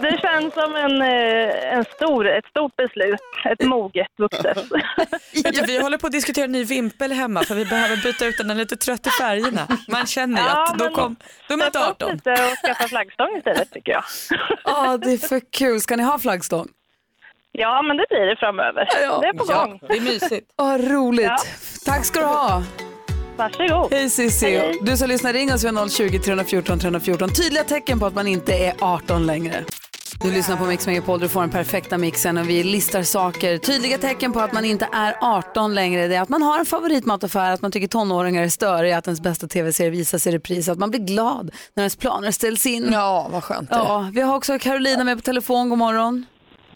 Det. 0.00 0.20
Känns 0.20 0.54
som 0.54 0.76
en, 0.76 1.02
eh, 1.02 1.74
en 1.74 1.84
stor, 1.84 2.26
ett 2.28 2.46
stort 2.46 2.76
beslut, 2.76 3.20
ett 3.50 3.66
moget 3.66 4.06
vuxet. 4.18 4.58
Vi 5.66 5.82
håller 5.82 5.98
på 5.98 6.06
att 6.06 6.12
diskutera 6.12 6.44
en 6.44 6.52
ny 6.52 6.64
vimpel 6.64 7.12
hemma 7.12 7.42
för 7.42 7.54
vi 7.54 7.64
behöver 7.64 7.96
byta 7.96 8.26
ut 8.26 8.38
den, 8.38 8.48
den 8.48 8.56
är 8.56 8.60
lite 8.60 8.76
trött 8.76 9.06
i 9.06 9.10
färgerna. 9.10 9.66
Man 9.88 10.06
känner 10.06 10.40
ju 10.42 10.46
Ja, 10.48 10.64
att 10.64 10.78
då, 10.78 10.90
kom, 10.90 11.16
då 11.48 11.54
är 11.54 11.58
man 11.58 11.66
inte 11.66 11.78
Steppa 11.78 11.90
upp 11.90 12.02
18. 12.02 12.12
lite 12.12 12.30
och 12.32 12.66
skaffa 12.66 12.88
flaggstång 12.88 13.36
istället 13.38 13.72
tycker 13.72 13.92
jag. 13.92 14.04
Ja, 14.64 14.96
det 14.96 15.12
är 15.12 15.28
för 15.28 15.40
kul. 15.52 15.80
Ska 15.80 15.96
ni 15.96 16.02
ha 16.02 16.18
flaggstång? 16.18 16.68
Ja, 17.52 17.82
men 17.82 17.96
det 17.96 18.04
blir 18.08 18.26
det 18.26 18.36
framöver. 18.36 18.88
Det 19.20 19.26
är 19.28 19.32
på 19.32 19.44
gång. 19.44 19.78
det 19.88 19.96
är 19.96 20.00
mysigt. 20.00 20.52
Vad 20.56 20.90
roligt. 20.90 21.26
Ja. 21.26 21.36
Tack 21.84 22.04
ska 22.04 22.20
du 22.20 22.26
ha. 22.26 22.62
Varsågod. 23.36 23.92
Hej 23.92 24.10
Cissi. 24.10 24.58
Hej. 24.58 24.78
Du 24.82 24.96
som 24.96 25.08
lyssnar, 25.08 25.32
ring 25.32 25.52
oss 25.52 25.64
vid 25.64 25.92
020 25.92 26.18
314 26.18 26.78
314. 26.78 27.28
Tydliga 27.28 27.64
tecken 27.64 28.00
på 28.00 28.06
att 28.06 28.14
man 28.14 28.26
inte 28.26 28.54
är 28.54 28.74
18 28.80 29.26
längre. 29.26 29.64
Du 30.22 30.32
lyssnar 30.32 30.56
på 30.56 30.64
Mix 30.64 30.86
Megapol, 30.86 31.20
du 31.20 31.28
får 31.28 31.40
den 31.40 31.50
perfekta 31.50 31.98
mixen 31.98 32.38
och 32.38 32.48
vi 32.50 32.62
listar 32.62 33.02
saker. 33.02 33.58
Tydliga 33.58 33.98
tecken 33.98 34.32
på 34.32 34.40
att 34.40 34.52
man 34.52 34.64
inte 34.64 34.88
är 34.92 35.14
18 35.20 35.74
längre 35.74 36.08
det 36.08 36.16
är 36.16 36.20
att 36.20 36.28
man 36.28 36.42
har 36.42 36.58
en 36.58 36.66
favoritmataffär, 36.66 37.50
att 37.50 37.62
man 37.62 37.72
tycker 37.72 37.88
tonåringar 37.88 38.42
är 38.42 38.48
störiga, 38.48 38.98
att 38.98 39.06
ens 39.06 39.20
bästa 39.20 39.46
tv-serie 39.46 39.90
visas 39.90 40.26
i 40.26 40.30
repris, 40.30 40.68
att 40.68 40.78
man 40.78 40.90
blir 40.90 41.00
glad 41.00 41.50
när 41.74 41.82
ens 41.82 41.96
planer 41.96 42.30
ställs 42.30 42.66
in. 42.66 42.88
Ja, 42.92 43.28
vad 43.32 43.44
skönt 43.44 43.70
det 43.70 43.74
är. 43.76 43.78
Ja, 43.78 44.10
vi 44.14 44.20
har 44.20 44.36
också 44.36 44.58
Carolina 44.58 45.04
med 45.04 45.16
på 45.18 45.22
telefon, 45.22 45.68
god 45.68 45.78
morgon. 45.78 46.26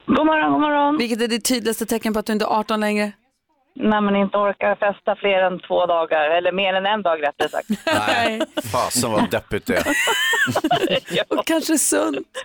God 0.06 0.26
morgon, 0.26 0.52
god 0.52 0.60
morgon. 0.60 0.96
Vilket 0.96 1.22
är 1.22 1.28
ditt 1.28 1.44
tydligaste 1.44 1.86
tecken 1.86 2.12
på 2.12 2.18
att 2.18 2.26
du 2.26 2.32
inte 2.32 2.44
är 2.44 2.58
18 2.58 2.80
längre? 2.80 3.12
När 3.76 4.00
man 4.00 4.16
inte 4.16 4.36
orkar 4.38 4.74
festa 4.74 5.16
fler 5.16 5.42
än 5.42 5.60
två 5.60 5.86
dagar, 5.86 6.30
eller 6.30 6.52
mer 6.52 6.74
än 6.74 6.86
en 6.86 7.02
dag 7.02 7.22
rättare 7.22 7.48
sagt. 7.48 7.68
Nej, 8.08 8.40
fasen 8.72 9.12
vad 9.12 9.30
deppigt 9.30 9.66
det 9.66 9.76
är. 9.76 9.84
Och 11.38 11.46
kanske 11.46 11.78
sunt. 11.78 12.44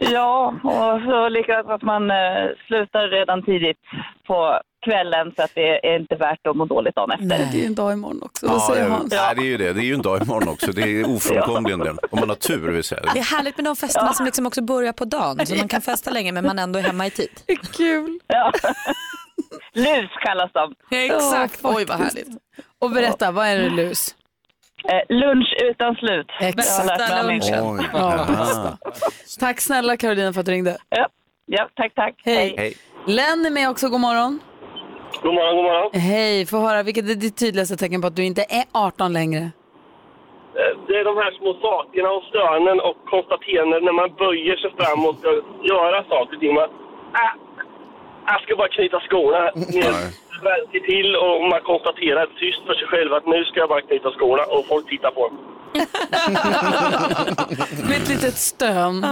Ja, 0.00 0.54
och 0.62 1.00
så 1.06 1.28
likadant 1.28 1.68
att 1.70 1.82
man 1.82 2.10
eh, 2.10 2.46
slutar 2.66 3.08
redan 3.08 3.42
tidigt 3.42 3.80
på 4.26 4.60
kvällen 4.84 5.32
så 5.36 5.42
att 5.42 5.50
det 5.54 5.86
är 5.86 5.96
inte 5.96 6.16
värt 6.16 6.46
att 6.46 6.56
må 6.56 6.64
dåligt 6.64 6.94
dagen 6.94 7.10
efter. 7.10 7.26
Det 7.26 7.34
är 7.34 7.52
ju 7.52 7.66
en 7.66 7.74
dag 7.74 7.92
imorgon 7.92 8.22
också. 8.22 8.46
Vad 8.46 8.56
Ja, 8.56 8.68
säger 8.70 8.84
det- 8.84 8.90
Hans? 8.94 9.12
Nej, 9.12 9.34
det 9.36 9.40
är 9.42 9.44
ju 9.46 9.56
det. 9.56 9.72
Det 9.72 9.80
är 9.80 9.84
ju 9.84 9.94
en 9.94 10.02
dag 10.02 10.22
imorgon 10.22 10.48
också. 10.48 10.72
Det 10.72 10.82
är 10.82 11.10
ofrånkomligen 11.16 11.78
det. 11.78 11.90
Om 12.10 12.20
man 12.20 12.28
har 12.28 12.36
tur 12.36 12.68
vill 12.70 12.84
säga. 12.84 13.00
Det 13.14 13.18
är 13.18 13.36
härligt 13.36 13.56
med 13.56 13.64
de 13.64 13.76
festerna 13.76 14.12
som 14.12 14.26
liksom 14.26 14.46
också 14.46 14.62
börjar 14.62 14.92
på 14.92 15.04
dagen 15.04 15.46
så 15.46 15.54
man 15.54 15.68
kan 15.68 15.80
festa 15.80 16.10
länge 16.10 16.32
men 16.32 16.46
man 16.46 16.58
ändå 16.58 16.78
är 16.78 16.82
hemma 16.82 17.06
i 17.06 17.10
tid. 17.10 17.28
Det 17.46 17.52
är 17.52 17.56
kul. 17.56 18.18
Ja. 18.26 18.52
Lus 19.72 20.10
kallas 20.24 20.50
de. 20.52 20.74
Exakt, 20.96 21.60
Ja, 21.62 21.72
oj 21.76 21.84
vad 21.84 21.98
härligt. 21.98 22.28
Och 22.78 22.90
berätta, 22.90 23.30
vad 23.30 23.46
är 23.46 23.58
det 23.58 23.68
lus? 23.70 24.14
Eh, 24.84 25.16
lunch 25.16 25.54
utan 25.62 25.94
slut. 25.94 26.26
Bästa 26.56 26.96
chef. 26.96 27.60
Oj. 27.62 27.88
Ja. 27.92 28.26
Tack 29.40 29.60
snälla 29.60 29.96
Carolina 29.96 30.32
för 30.32 30.40
att 30.40 30.46
du 30.46 30.52
ringde. 30.52 30.76
Ja, 30.88 31.08
ja 31.46 31.68
tack, 31.74 31.94
tack. 31.94 32.14
Hej. 32.24 32.54
Hej. 32.58 32.74
Len 33.06 33.46
är 33.46 33.50
med 33.50 33.70
också, 33.70 33.88
god 33.88 34.00
morgon. 34.00 34.40
God 35.22 35.34
morgon, 35.34 35.56
god 35.56 35.64
morgon. 35.64 35.90
Hej, 36.00 36.46
få 36.46 36.58
höra, 36.58 36.82
vilket 36.82 37.10
är 37.10 37.14
ditt 37.14 37.36
tydligaste 37.36 37.76
tecken 37.76 38.00
på 38.00 38.06
att 38.06 38.16
du 38.16 38.24
inte 38.24 38.42
är 38.48 38.64
18 38.72 39.12
längre? 39.12 39.40
Eh, 40.60 40.72
Det 40.88 40.94
är 41.00 41.04
de 41.04 41.16
här 41.22 41.30
små 41.38 41.50
sakerna 41.68 42.08
och 42.16 42.22
stönen 42.30 42.78
och 42.88 42.96
konstateranden 43.12 43.80
när 43.84 43.92
man 44.00 44.08
böjer 44.22 44.56
sig 44.56 44.70
fram 44.78 45.00
och 45.06 45.14
ska 45.20 45.30
göra 45.72 45.98
saker 46.12 46.34
och 46.36 46.40
ting. 46.40 46.54
Man, 46.54 46.68
äh, 47.24 47.32
jag 48.26 48.40
ska 48.42 48.56
bara 48.56 48.68
knyta 48.68 49.00
skorna 49.00 49.40
ner 49.78 49.92
väldigt 50.50 50.84
till 50.92 51.16
och 51.16 51.36
man 51.52 51.60
konstaterar 51.72 52.26
tyst 52.40 52.60
för 52.66 52.74
sig 52.74 52.86
själv 52.92 53.12
att 53.14 53.26
nu 53.26 53.44
ska 53.44 53.60
jag 53.60 53.68
bara 53.68 53.80
knyta 53.80 54.10
skorna 54.10 54.42
och 54.54 54.66
folk 54.66 54.88
tittar 54.88 55.10
på 55.10 55.22
en. 55.28 55.36
Med 57.88 57.96
ett 58.02 58.08
litet 58.08 58.36
stön. 58.38 59.06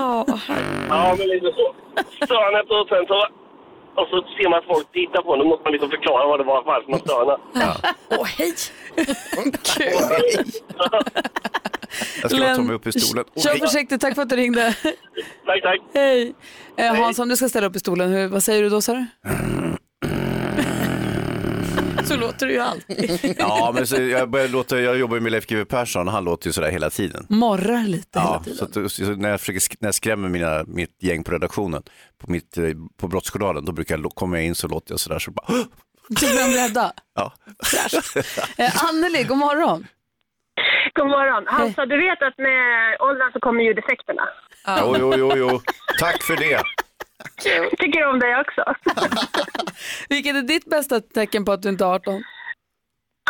Ja, 0.89 1.15
men 1.19 1.29
lite 1.29 1.53
så. 1.59 1.75
Stönet 2.25 2.71
och 2.71 2.89
sen 2.89 3.07
så 3.07 3.27
och 3.99 4.07
så 4.11 4.17
ser 4.37 4.49
man 4.51 4.59
att 4.59 4.65
folk 4.75 4.93
tittar 4.93 5.23
på 5.23 5.33
en. 5.33 5.39
Då 5.39 5.45
måste 5.45 5.63
man 5.65 5.73
liksom 5.73 5.91
förklara 5.91 6.27
vad 6.27 6.41
det 6.41 6.45
var, 6.45 6.63
varför 6.65 6.91
man 6.91 7.01
stönade. 7.01 7.37
Åh 8.19 8.27
hej! 8.39 8.55
Jag 12.23 12.31
ska 12.31 12.41
bara 12.41 12.57
ta 12.57 12.63
mig 12.63 12.75
upp 12.77 12.87
i 12.87 12.93
stolen. 12.93 13.25
Oj. 13.35 13.43
Kör 13.43 13.57
försiktigt, 13.57 14.01
tack 14.01 14.15
för 14.15 14.23
att 14.23 14.29
du 14.29 14.37
ringde. 14.37 14.75
Tack, 15.47 15.63
tack. 15.63 15.81
Hej. 15.95 16.35
Eh, 16.77 16.95
Hans, 16.95 17.19
om 17.19 17.29
du 17.29 17.37
ska 17.37 17.49
ställa 17.49 17.67
upp 17.67 17.77
i 17.77 17.81
stolen, 17.81 18.11
hur, 18.13 18.29
vad 18.29 18.43
säger 18.43 18.63
du 18.63 18.69
då 18.69 18.81
sa 18.81 18.93
du? 18.93 19.07
Så 22.15 22.21
låter 22.21 22.47
det 22.47 22.53
ju 22.53 22.59
alltid. 22.59 23.35
Ja, 23.39 23.71
men 23.75 23.87
så 23.87 24.03
jag, 24.03 24.31
börjar 24.31 24.49
låta, 24.49 24.81
jag 24.81 24.99
jobbar 24.99 25.17
ju 25.17 25.21
med 25.21 25.33
Leif 25.33 25.47
GW 25.47 25.65
Persson 25.65 26.07
och 26.09 26.13
han 26.15 26.25
låter 26.25 26.47
ju 26.47 26.53
sådär 26.53 26.71
hela 26.71 26.91
tiden. 26.91 27.27
Morrar 27.29 27.83
lite 27.87 28.19
hela 28.21 28.31
Ja, 28.33 28.43
tiden. 28.45 28.59
så, 28.59 28.65
att, 28.85 28.93
så 28.93 29.05
när, 29.05 29.31
jag 29.31 29.41
försöker, 29.41 29.77
när 29.81 29.87
jag 29.89 29.95
skrämmer 29.95 30.29
mina, 30.29 30.65
mitt 30.67 31.03
gäng 31.03 31.25
på 31.25 31.33
redaktionen 31.33 31.83
på, 32.19 32.31
mitt, 32.33 32.57
eh, 32.59 32.65
på 33.01 33.09
Brottsjournalen, 33.09 33.65
då 33.65 33.73
brukar 33.73 33.99
jag, 33.99 34.11
kommer 34.15 34.37
jag 34.37 34.47
in 34.47 34.55
så 34.55 34.69
låter 34.69 34.93
jag 34.93 35.01
sådär 35.01 35.19
så 35.19 35.31
bara! 35.31 35.47
Så 35.47 35.67
blir 36.09 36.55
de 36.55 36.63
rädda. 36.63 36.93
ja. 37.15 37.33
Eh, 38.57 38.85
Anneli, 38.85 39.25
god 39.25 39.39
morgon. 39.39 39.87
God 40.95 41.07
morgon. 41.07 41.45
Hansa, 41.47 41.87
du 41.87 41.97
vet 41.97 42.23
att 42.23 42.39
med 42.39 42.97
åldern 43.01 43.33
så 43.33 43.41
kommer 43.41 43.63
ljudeffekterna. 43.63 44.23
Jo, 44.81 44.97
jo, 44.99 45.15
jo, 45.19 45.33
jo. 45.37 45.61
Tack 46.01 46.23
för 46.23 46.37
det. 46.37 46.63
Tycker 47.79 48.07
om 48.07 48.19
dig 48.19 48.41
också. 48.41 48.63
Vilket 50.09 50.37
är 50.37 50.43
ditt 50.43 50.65
bästa 50.65 51.01
tecken 51.01 51.45
på 51.45 51.53
att 51.53 51.63
du 51.63 51.69
inte 51.69 51.85
är 51.85 51.95
18? 51.95 52.23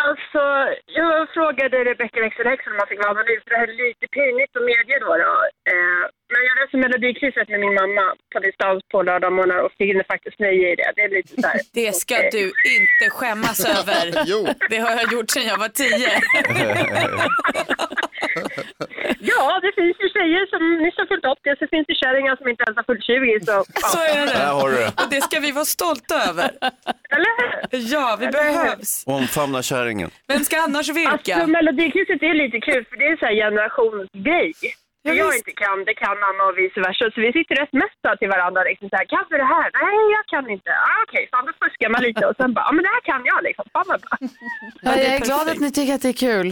Alltså, 0.00 0.42
jag 0.87 1.28
frågade 1.37 1.85
Rebecca 1.85 2.20
Wexelhäxan 2.20 2.72
om 2.72 2.76
man 2.76 2.87
fick 2.87 3.02
vara 3.05 3.11
anonym, 3.11 3.40
för 3.42 3.50
det 3.50 3.61
här 3.62 3.68
är 3.68 3.88
lite 3.88 4.07
pinigt 4.16 4.57
att 4.57 4.68
medge 4.70 4.98
då. 5.05 5.11
då. 5.24 5.35
Eh, 5.72 6.05
men 6.33 6.40
jag 6.49 6.55
läste 6.61 6.77
Melodikrysset 6.77 7.49
med 7.53 7.61
min 7.61 7.75
mamma 7.81 8.05
på 8.33 8.38
distans 8.47 8.79
på 8.92 9.03
lördagmorgnar 9.03 9.59
och 9.66 9.73
finner 9.79 10.05
faktiskt 10.12 10.38
nöje 10.38 10.73
i 10.73 10.75
det. 10.81 10.88
Det 10.97 11.03
är 11.03 11.09
lite 11.18 11.40
så 11.42 11.49
här. 11.49 11.61
Det 11.81 11.92
ska 12.03 12.14
du 12.37 12.45
inte 12.79 13.05
skämmas 13.16 13.59
över. 13.79 14.05
Jo. 14.33 14.40
Det 14.71 14.79
har 14.85 14.90
jag 15.01 15.12
gjort 15.12 15.31
sedan 15.31 15.47
jag 15.53 15.59
var 15.59 15.68
tio. 15.83 16.11
Ja, 19.21 19.61
det 19.62 19.73
finns 19.81 19.97
ju 20.03 20.09
tjejer 20.09 20.47
som 20.53 20.62
nyss 20.83 20.95
har 20.97 21.07
fyllt 21.07 21.25
80 21.25 21.57
så 21.59 21.66
finns 21.66 21.87
det 21.87 21.95
kärringar 21.95 22.37
som 22.37 22.49
inte 22.49 22.64
ens 22.66 22.77
har 22.77 22.85
fyllt 22.90 23.05
20. 23.05 23.40
Så, 23.47 23.64
Så 23.95 23.99
är 23.99 24.27
Där 24.27 24.35
det. 24.35 24.45
har 24.61 24.68
du 24.71 24.77
det. 24.77 24.87
Och 25.03 25.11
det 25.11 25.21
ska 25.21 25.40
vi 25.40 25.53
vara 25.53 25.64
stolta 25.64 26.14
över. 26.31 26.51
Eller 27.14 27.31
hur? 27.38 27.92
Ja, 27.92 28.16
vi 28.21 28.27
behövs. 28.27 29.05
Omfamna 29.07 29.62
kärringen. 29.62 30.11
Vem 30.29 30.45
ska 30.45 30.57
annars 30.61 30.77
Alltså, 30.77 30.92
virka? 30.92 31.47
Melodikrysset 31.47 32.23
är 32.23 32.35
lite 32.35 32.61
kul 32.61 32.85
för 32.88 32.97
det 32.97 33.05
är 33.07 33.11
en 33.11 33.16
sån 33.18 33.29
här 33.29 33.35
generationsgrej. 33.35 34.53
Det 35.05 35.09
Ja, 35.11 35.15
jag 35.25 35.37
inte 35.41 35.53
kan, 35.65 35.77
det 35.88 35.95
kan 36.05 36.17
Anna 36.29 36.43
och 36.49 36.57
vice 36.59 36.79
versa. 36.87 37.05
Så 37.15 37.19
vi 37.27 37.31
sitter 37.38 37.55
rätt 37.62 37.73
mätta 37.83 38.11
till 38.21 38.31
varandra. 38.35 38.61
Liksom 38.71 38.87
så 38.93 38.97
här, 39.01 39.07
kan 39.15 39.25
du 39.31 39.37
det 39.45 39.51
här? 39.57 39.69
Nej, 39.85 39.99
jag 40.17 40.25
kan 40.33 40.45
inte. 40.57 40.71
Ah, 40.88 40.99
Okej, 41.07 41.23
fan 41.33 41.45
då 41.49 41.53
fuskar 41.62 41.88
man 41.95 42.03
lite 42.09 42.23
och 42.29 42.37
sen 42.41 42.51
bara, 42.57 42.65
ja 42.69 42.73
men 42.77 42.83
det 42.87 42.93
här 42.97 43.05
kan 43.11 43.21
jag 43.31 43.41
liksom. 43.49 43.65
Fan 43.75 43.85
vad 43.93 44.01
bra. 44.05 44.15
Ja, 44.87 44.91
jag 45.05 45.15
är 45.19 45.21
glad 45.29 45.49
att 45.53 45.61
ni 45.65 45.71
tycker 45.73 45.95
att 45.95 46.03
det 46.07 46.12
är 46.17 46.21
kul. 46.29 46.49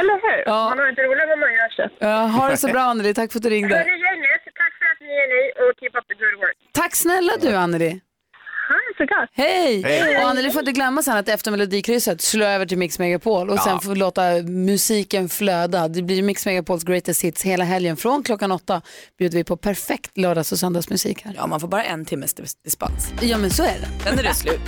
Eller 0.00 0.16
hur? 0.26 0.40
Ja. 0.52 0.58
Man 0.70 0.78
har 0.78 0.88
inte 0.92 1.02
roligt 1.02 1.28
när 1.32 1.36
man 1.44 1.52
gör 1.58 1.70
så. 1.78 1.84
Ja, 1.98 2.16
ha 2.36 2.48
det 2.50 2.56
så 2.56 2.68
bra 2.68 2.80
Anneli, 2.90 3.14
tack 3.14 3.32
för 3.32 3.38
att 3.38 3.42
du 3.42 3.50
ringde. 3.50 3.76
Hörni 3.76 3.90
gänget, 4.08 4.42
tack 4.62 4.72
för 4.80 4.86
att 4.92 5.00
ni 5.06 5.12
är 5.22 5.28
ni 5.34 5.42
och 5.62 5.72
keep 5.80 5.94
up 5.98 6.06
the 6.10 6.14
good 6.22 6.36
work. 6.44 6.56
Tack 6.72 6.94
snälla 7.04 7.32
du 7.40 7.50
Anneli. 7.64 8.00
Hej! 9.32 9.82
Hej. 9.82 10.16
Och 10.24 10.28
Anneli 10.30 10.50
får 10.50 10.60
inte 10.60 10.72
glömma 10.72 11.02
sen 11.02 11.16
att 11.16 11.28
efter 11.28 11.50
Melodikrysset 11.50 12.20
slå 12.20 12.44
över 12.44 12.66
till 12.66 12.78
Mix 12.78 12.98
Megapol 12.98 13.50
och 13.50 13.58
sen 13.58 13.80
få 13.80 13.94
låta 13.94 14.22
musiken 14.42 15.28
flöda. 15.28 15.88
Det 15.88 16.02
blir 16.02 16.22
Mix 16.22 16.46
Megapols 16.46 16.84
greatest 16.84 17.22
hits 17.24 17.42
hela 17.42 17.64
helgen. 17.64 17.96
Från 17.96 18.22
klockan 18.22 18.52
åtta 18.52 18.82
bjuder 19.18 19.38
vi 19.38 19.44
på 19.44 19.56
perfekt 19.56 20.18
lördags 20.18 20.52
och 20.52 20.58
söndagsmusik 20.58 21.22
här. 21.24 21.34
Ja, 21.36 21.46
man 21.46 21.60
får 21.60 21.68
bara 21.68 21.84
en 21.84 22.04
timmes 22.04 22.34
dis- 22.36 22.56
dispens. 22.64 23.12
Ja 23.20 23.38
men 23.38 23.50
så 23.50 23.62
är 23.62 23.66
det. 23.80 24.04
Sen 24.04 24.18
är 24.18 24.22
det 24.22 24.34
slut. 24.34 24.60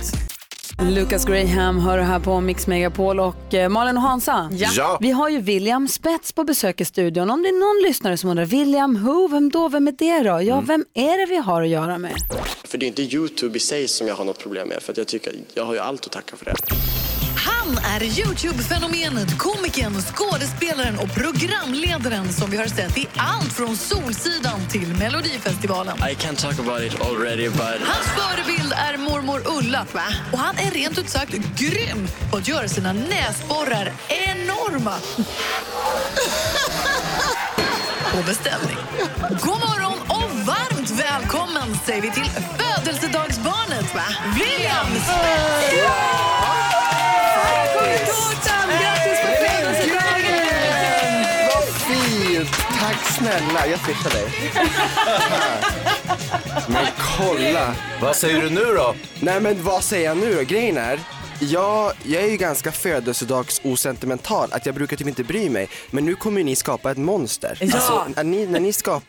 Lucas 0.81 1.25
Graham 1.25 1.79
hör 1.79 1.97
här 1.97 2.19
på 2.19 2.41
Mix 2.41 2.67
Megapol 2.67 3.19
och 3.19 3.53
eh, 3.53 3.69
Malin 3.69 3.97
och 3.97 4.03
Hansa. 4.03 4.49
Ja. 4.51 4.69
Ja. 4.75 4.97
Vi 5.01 5.11
har 5.11 5.29
ju 5.29 5.41
William 5.41 5.87
Spets 5.87 6.31
på 6.31 6.43
besök 6.43 6.81
i 6.81 6.85
studion. 6.85 7.29
Om 7.29 7.41
det 7.43 7.49
är 7.49 7.59
någon 7.59 7.89
lyssnare 7.89 8.17
som 8.17 8.29
undrar, 8.29 8.45
William 8.45 9.03
who, 9.05 9.27
vem 9.27 9.49
då, 9.49 9.69
vem 9.69 9.87
är 9.87 10.23
det 10.23 10.29
då? 10.29 10.41
Ja, 10.41 10.61
vem 10.61 10.85
är 10.93 11.17
det 11.17 11.25
vi 11.25 11.37
har 11.37 11.61
att 11.61 11.69
göra 11.69 11.97
med? 11.97 12.15
För 12.63 12.77
det 12.77 12.85
är 12.85 12.87
inte 12.87 13.01
Youtube 13.01 13.57
i 13.57 13.59
sig 13.59 13.87
som 13.87 14.07
jag 14.07 14.15
har 14.15 14.25
något 14.25 14.39
problem 14.39 14.67
med 14.67 14.81
för 14.83 14.91
att 14.91 14.97
jag 14.97 15.07
tycker 15.07 15.33
jag 15.53 15.65
har 15.65 15.73
ju 15.73 15.79
allt 15.79 16.05
att 16.05 16.11
tacka 16.11 16.35
för 16.35 16.45
det. 16.45 16.53
Han 17.67 17.77
är 17.77 18.03
Youtube-fenomenet, 18.03 19.37
komikern, 19.37 20.01
skådespelaren 20.01 20.97
och 20.99 21.13
programledaren 21.13 22.33
som 22.33 22.49
vi 22.49 22.57
har 22.57 22.67
sett 22.67 22.97
i 22.97 23.07
allt 23.17 23.53
från 23.53 23.77
Solsidan 23.77 24.59
till 24.69 24.95
Melodifestivalen. 24.99 25.97
I 25.97 26.15
can't 26.15 26.41
talk 26.41 26.59
about 26.59 26.81
it 26.81 27.01
already 27.01 27.49
but... 27.49 27.59
Hans 27.59 28.07
förebild 28.17 28.73
är 28.73 28.97
mormor 28.97 29.41
Ulla 29.45 29.85
och 30.31 30.39
han 30.39 30.57
är 30.57 30.71
rent 30.71 30.97
ut 30.97 31.09
sagt 31.09 31.33
grym 31.33 32.07
på 32.31 32.37
att 32.37 32.47
göra 32.47 32.67
sina 32.67 32.93
näsborrar 32.93 33.91
enorma. 34.07 34.93
På 38.11 38.23
beställning. 38.27 38.77
God 39.29 39.59
morgon 39.59 39.99
och 40.07 40.31
varmt 40.45 40.89
välkommen 40.89 41.77
säger 41.85 42.01
vi 42.01 42.11
till 42.11 42.29
födelsedagsbarnet 42.57 43.85
William 44.35 44.87
Spets! 47.97 48.47
Grattis 48.81 49.19
på 49.21 49.27
födelsedagen! 49.45 51.25
Vad 51.53 51.63
fint! 51.63 52.49
Tack 52.79 53.11
snälla, 53.17 53.67
jag 53.67 53.79
swishar 53.79 54.09
dig. 54.09 54.27
Men 56.67 56.85
kolla. 57.17 57.75
Vad 58.01 58.15
säger 58.15 58.41
du 58.41 58.49
nu 58.49 58.63
då? 58.63 58.95
Nej 59.19 59.41
men 59.41 59.63
vad 59.63 59.83
säger 59.83 60.05
jag 60.05 60.17
nu 60.17 60.35
då? 60.35 60.41
Grejen 60.43 60.77
är, 60.77 60.99
jag, 61.39 61.93
jag 62.03 62.23
är 62.23 62.27
ju 62.27 62.37
ganska 62.37 62.71
födelsedagsosentimental, 62.71 64.49
att 64.51 64.65
jag 64.65 64.75
brukar 64.75 64.97
typ 64.97 65.07
inte 65.07 65.23
bry 65.23 65.49
mig. 65.49 65.69
Men 65.91 66.05
nu 66.05 66.15
kommer 66.15 66.37
ju 66.37 66.43
ni 66.43 66.55
skapa 66.55 66.91
ett 66.91 66.97
monster. 66.97 67.57
Ja. 67.61 67.67
Alltså, 67.73 68.05
när 68.15 68.23
ni, 68.23 68.45
när 68.45 68.59
ni 68.59 68.73
skap, 68.73 69.03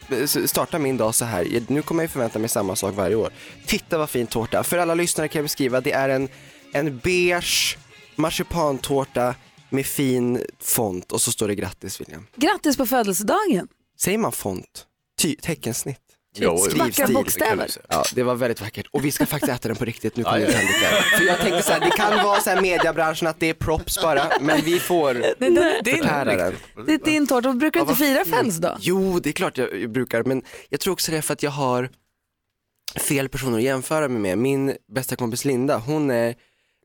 startar 0.46 0.78
min 0.78 0.96
dag 0.96 1.14
så 1.14 1.24
här, 1.24 1.62
nu 1.66 1.82
kommer 1.82 2.02
jag 2.02 2.08
ju 2.08 2.12
förvänta 2.12 2.38
mig 2.38 2.48
samma 2.48 2.76
sak 2.76 2.94
varje 2.94 3.16
år. 3.16 3.30
Titta 3.66 3.98
vad 3.98 4.10
fin 4.10 4.26
tårta. 4.26 4.62
För 4.64 4.78
alla 4.78 4.94
lyssnare 4.94 5.28
kan 5.28 5.38
jag 5.38 5.44
beskriva, 5.44 5.80
det 5.80 5.92
är 5.92 6.08
en, 6.08 6.28
en 6.72 6.98
beige 6.98 7.78
marsipantårta 8.18 9.34
med 9.70 9.86
fin 9.86 10.44
font 10.60 11.12
och 11.12 11.20
så 11.22 11.32
står 11.32 11.48
det 11.48 11.54
grattis 11.54 12.00
William. 12.00 12.26
Grattis 12.36 12.76
på 12.76 12.86
födelsedagen! 12.86 13.68
Säger 14.00 14.18
man 14.18 14.32
font? 14.32 14.86
Ty, 15.20 15.36
teckensnitt? 15.36 16.00
Jo, 16.40 16.58
Vackra 16.76 17.06
bokstäver. 17.06 17.70
Ja, 17.88 18.04
det 18.14 18.22
var 18.22 18.34
väldigt 18.34 18.60
vackert. 18.60 18.86
Och 18.92 19.04
vi 19.04 19.10
ska 19.10 19.26
faktiskt 19.26 19.52
äta 19.52 19.68
den 19.68 19.76
på 19.76 19.84
riktigt, 19.84 20.16
nu 20.16 20.24
kommer 20.24 20.38
det 20.38 20.52
tallrikar. 20.52 21.18
För 21.18 21.24
jag 21.24 21.38
tänkte 21.38 21.62
så 21.62 21.72
här, 21.72 21.80
det 21.80 21.90
kan 21.90 22.24
vara 22.24 22.40
så 22.40 22.50
här 22.50 22.60
mediebranschen 22.60 23.28
att 23.28 23.40
det 23.40 23.46
är 23.48 23.54
props 23.54 24.02
bara, 24.02 24.30
men 24.40 24.60
vi 24.64 24.78
får 24.78 25.14
Nej, 25.14 25.34
det- 25.38 25.80
det 25.84 25.90
är 25.90 25.96
förtära 25.96 26.24
den. 26.36 26.54
Det 26.86 26.92
är 26.94 26.98
din 26.98 27.26
tårta. 27.26 27.52
Brukar 27.52 27.80
du 27.80 27.84
inte 27.90 27.94
fira 28.04 28.24
fint. 28.24 28.36
födelsedag? 28.36 28.78
Jo, 28.80 29.20
det 29.20 29.28
är 29.28 29.32
klart 29.32 29.58
jag 29.58 29.80
jag 29.82 29.90
brukar, 29.92 30.22
men 30.24 30.42
jag 30.68 30.80
tror 30.80 30.92
också 30.92 31.10
det 31.12 31.18
är 31.18 31.22
för 31.22 31.32
att 31.32 31.42
jag 31.42 31.50
har 31.50 31.90
fel 32.96 33.28
personer 33.28 33.56
att 33.58 33.64
jämföra 33.64 34.08
mig 34.08 34.20
med. 34.22 34.38
Min 34.38 34.74
bästa 34.94 35.16
kompis 35.16 35.44
Linda, 35.44 35.78
hon 35.78 36.10
är 36.10 36.34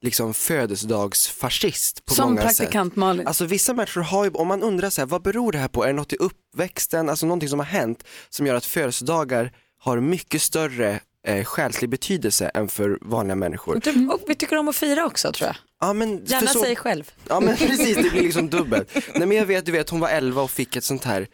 liksom 0.03 0.33
födelsedagsfascist 0.33 2.05
på 2.05 2.13
Som 2.13 2.29
många 2.29 2.41
praktikant 2.41 2.93
sätt. 2.93 2.97
Malin. 2.97 3.27
Alltså 3.27 3.45
vissa 3.45 3.73
människor 3.73 4.01
har 4.01 4.23
ju, 4.23 4.29
om 4.31 4.47
man 4.47 4.63
undrar 4.63 4.89
så 4.89 5.01
här, 5.01 5.05
vad 5.05 5.21
beror 5.21 5.51
det 5.51 5.57
här 5.57 5.67
på? 5.67 5.83
Är 5.83 5.87
det 5.87 5.93
något 5.93 6.13
i 6.13 6.15
uppväxten, 6.15 7.09
alltså 7.09 7.25
någonting 7.25 7.49
som 7.49 7.59
har 7.59 7.65
hänt 7.65 8.03
som 8.29 8.47
gör 8.47 8.55
att 8.55 8.65
födelsedagar 8.65 9.51
har 9.77 9.99
mycket 9.99 10.41
större 10.41 10.99
eh, 11.27 11.43
själslig 11.43 11.89
betydelse 11.89 12.51
än 12.53 12.67
för 12.67 12.97
vanliga 13.01 13.35
människor. 13.35 13.75
Och 13.77 13.83
typ- 13.83 14.11
Och 14.11 14.21
vi 14.27 14.35
tycker 14.35 14.57
om 14.57 14.67
att 14.67 14.75
fira 14.75 15.05
också 15.05 15.31
tror 15.31 15.47
jag. 15.47 15.55
Ja, 15.79 15.93
men 15.93 16.25
Gärna 16.25 16.47
så- 16.47 16.59
sig 16.63 16.75
själv. 16.75 17.11
Ja 17.27 17.39
men 17.39 17.57
precis, 17.57 17.95
det 17.95 18.09
blir 18.11 18.21
liksom 18.21 18.49
dubbelt. 18.49 18.89
Nej 19.15 19.27
men 19.27 19.37
jag 19.37 19.45
vet, 19.45 19.65
du 19.65 19.71
vet 19.71 19.89
hon 19.89 19.99
var 19.99 20.09
11 20.09 20.41
och 20.41 20.51
fick 20.51 20.75
ett 20.75 20.83
sånt 20.83 21.03
här, 21.03 21.27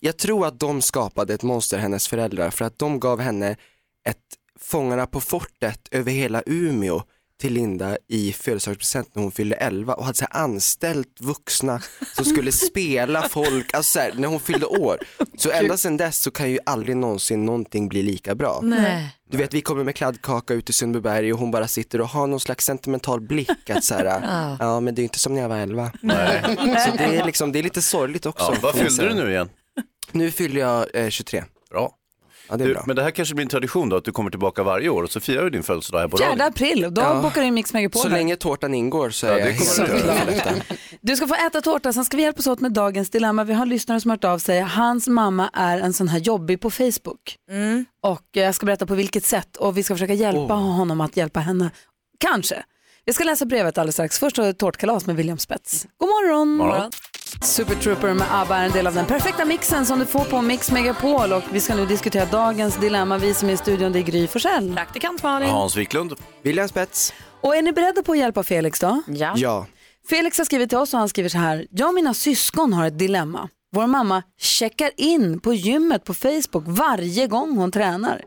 jag 0.00 0.16
tror 0.16 0.46
att 0.46 0.60
de 0.60 0.82
skapade 0.82 1.34
ett 1.34 1.42
monster, 1.42 1.78
hennes 1.78 2.08
föräldrar, 2.08 2.50
för 2.50 2.64
att 2.64 2.78
de 2.78 3.00
gav 3.00 3.20
henne 3.20 3.56
ett 4.08 4.16
Fångarna 4.60 5.06
på 5.06 5.20
fortet 5.20 5.88
över 5.90 6.12
hela 6.12 6.42
Umeå 6.46 7.02
till 7.40 7.52
Linda 7.52 7.96
i 8.08 8.32
födelsedagspresent 8.32 9.14
när 9.14 9.22
hon 9.22 9.32
fyllde 9.32 9.56
11 9.56 9.94
och 9.94 10.04
hade 10.04 10.18
så 10.18 10.24
här 10.30 10.42
anställt 10.42 11.20
vuxna 11.20 11.80
som 12.14 12.24
skulle 12.24 12.52
spela 12.70 13.22
folk, 13.28 13.74
alltså 13.74 13.90
så 13.92 13.98
här, 13.98 14.12
när 14.16 14.28
hon 14.28 14.40
fyllde 14.40 14.66
år. 14.66 14.98
Så 15.38 15.50
ända 15.50 15.76
sedan 15.76 15.96
dess 15.96 16.18
så 16.18 16.30
kan 16.30 16.50
ju 16.50 16.58
aldrig 16.66 16.96
någonsin 16.96 17.44
någonting 17.46 17.88
bli 17.88 18.02
lika 18.02 18.34
bra. 18.34 18.60
Nej. 18.62 19.16
Du 19.30 19.36
vet 19.38 19.54
vi 19.54 19.60
kommer 19.60 19.84
med 19.84 19.94
kladdkaka 19.94 20.54
ut 20.54 20.70
i 20.70 20.72
Sundbyberg 20.72 21.32
och 21.32 21.38
hon 21.38 21.50
bara 21.50 21.68
sitter 21.68 22.00
och 22.00 22.08
har 22.08 22.26
någon 22.26 22.40
slags 22.40 22.64
sentimental 22.64 23.20
blick 23.20 23.70
att 23.70 23.84
så 23.84 23.94
här, 23.94 24.04
Ja. 24.22 24.56
ja 24.60 24.80
men 24.80 24.94
det 24.94 25.02
är 25.02 25.04
inte 25.04 25.18
som 25.18 25.34
när 25.34 25.42
jag 25.42 25.48
var 25.48 25.56
11. 25.58 25.92
Nej. 26.02 26.42
Så 26.56 26.96
det 26.96 27.04
är 27.04 27.24
liksom, 27.24 27.52
det 27.52 27.58
är 27.58 27.62
lite 27.62 27.82
sorgligt 27.82 28.26
också. 28.26 28.52
Ja, 28.52 28.58
vad 28.62 28.74
fyllde 28.74 29.08
du 29.08 29.14
nu 29.14 29.30
igen? 29.30 29.48
Nu 30.12 30.30
fyller 30.30 30.60
jag 30.60 30.86
eh, 30.94 31.08
23. 31.08 31.44
Ja, 32.48 32.56
det 32.56 32.64
är 32.64 32.68
du, 32.68 32.74
bra. 32.74 32.84
Men 32.86 32.96
det 32.96 33.02
här 33.02 33.10
kanske 33.10 33.34
blir 33.34 33.44
en 33.44 33.48
tradition 33.48 33.88
då, 33.88 33.96
att 33.96 34.04
du 34.04 34.12
kommer 34.12 34.30
tillbaka 34.30 34.62
varje 34.62 34.88
år 34.88 35.02
och 35.02 35.10
så 35.10 35.20
firar 35.20 35.42
du 35.44 35.50
din 35.50 35.62
födelsedag 35.62 35.98
här 36.00 36.08
på 36.08 36.18
4 36.18 36.26
radion. 36.28 36.40
april, 36.40 36.84
och 36.84 36.92
då 36.92 37.02
Ja. 37.02 37.20
bokar 37.22 37.40
du 37.40 37.46
in 37.46 37.54
Mix 37.54 37.72
Megapol. 37.72 38.02
Så 38.02 38.08
här. 38.08 38.16
länge 38.16 38.36
tårtan 38.36 38.74
ingår 38.74 39.10
så 39.10 39.26
är 39.26 39.30
Ja, 39.30 39.38
jag 39.38 39.52
helt 39.52 40.26
detta. 40.26 40.50
Du 41.00 41.16
ska 41.16 41.26
få 41.26 41.34
äta 41.34 41.60
tårta, 41.60 41.92
sen 41.92 42.04
ska 42.04 42.16
vi 42.16 42.22
hjälpas 42.22 42.46
åt 42.46 42.60
med 42.60 42.72
dagens 42.72 43.10
dilemma. 43.10 43.44
Vi 43.44 43.54
har 43.54 43.62
en 43.62 43.68
lyssnare 43.68 44.00
som 44.00 44.10
har 44.10 44.16
hört 44.16 44.24
av 44.24 44.38
sig. 44.38 44.60
Hans 44.60 45.08
mamma 45.08 45.50
är 45.52 45.78
en 45.78 45.92
sån 45.92 46.08
här 46.08 46.18
jobbig 46.18 46.60
på 46.60 46.70
Facebook. 46.70 47.36
Och 48.02 48.36
eh, 48.36 48.42
jag 48.42 48.54
ska 48.54 48.66
berätta 48.66 48.86
på 48.86 48.94
vilket 48.94 49.24
sätt 49.24 49.56
och 49.56 49.76
vi 49.78 49.82
ska 49.82 49.94
försöka 49.94 50.14
hjälpa 50.14 50.54
Oh. 50.54 50.76
honom 50.76 51.00
att 51.00 51.16
hjälpa 51.16 51.40
henne. 51.40 51.70
Kanske. 52.20 52.62
Vi 53.04 53.12
ska 53.12 53.24
läsa 53.24 53.44
brevet 53.44 53.78
alldeles 53.78 53.94
strax. 53.94 54.18
Först 54.18 54.36
har 54.36 54.44
vi 54.44 54.54
tårtkalas 54.54 55.06
med 55.06 55.16
William 55.16 55.38
Spets. 55.38 55.86
God 55.98 56.08
morgon! 56.08 56.48
Morgon. 56.56 56.90
Super 57.42 57.74
Trooper 57.74 58.14
med 58.14 58.26
ABBA 58.30 58.56
är 58.56 58.64
en 58.66 58.72
del 58.72 58.86
av 58.86 58.94
den 58.94 59.06
perfekta 59.06 59.44
mixen 59.44 59.86
som 59.86 59.98
du 59.98 60.06
får 60.06 60.24
på 60.24 60.42
Mix 60.42 60.70
Megapol 60.70 61.32
och 61.32 61.42
vi 61.52 61.60
ska 61.60 61.74
nu 61.74 61.86
diskutera 61.86 62.24
dagens 62.24 62.76
dilemma. 62.76 63.18
Vi 63.18 63.34
som 63.34 63.48
är 63.48 63.52
i 63.52 63.56
studion 63.56 63.92
det 63.92 63.98
är 63.98 64.02
Gry 64.02 64.26
Forssell. 64.26 64.74
Praktikant 64.74 65.22
Malin. 65.22 65.48
Hans 65.50 65.76
Wiklund. 65.76 66.14
William 66.42 66.68
Spets. 66.68 67.14
Och 67.40 67.56
är 67.56 67.62
ni 67.62 67.72
beredda 67.72 68.02
på 68.02 68.12
att 68.12 68.18
hjälpa 68.18 68.42
Felix 68.42 68.80
då? 68.80 69.02
Ja. 69.06 69.32
Ja. 69.36 69.66
Felix 70.08 70.38
har 70.38 70.44
skrivit 70.44 70.68
till 70.68 70.78
oss 70.78 70.94
och 70.94 71.00
han 71.00 71.08
skriver 71.08 71.28
så 71.28 71.38
här. 71.38 71.66
Jag 71.70 71.88
och 71.88 71.94
mina 71.94 72.14
syskon 72.14 72.72
har 72.72 72.86
ett 72.86 72.98
dilemma. 72.98 73.48
Vår 73.72 73.86
mamma 73.86 74.22
checkar 74.38 74.90
in 74.96 75.40
på 75.40 75.54
gymmet 75.54 76.04
på 76.04 76.14
Facebook 76.14 76.64
varje 76.66 77.26
gång 77.26 77.56
hon 77.56 77.72
tränar. 77.72 78.24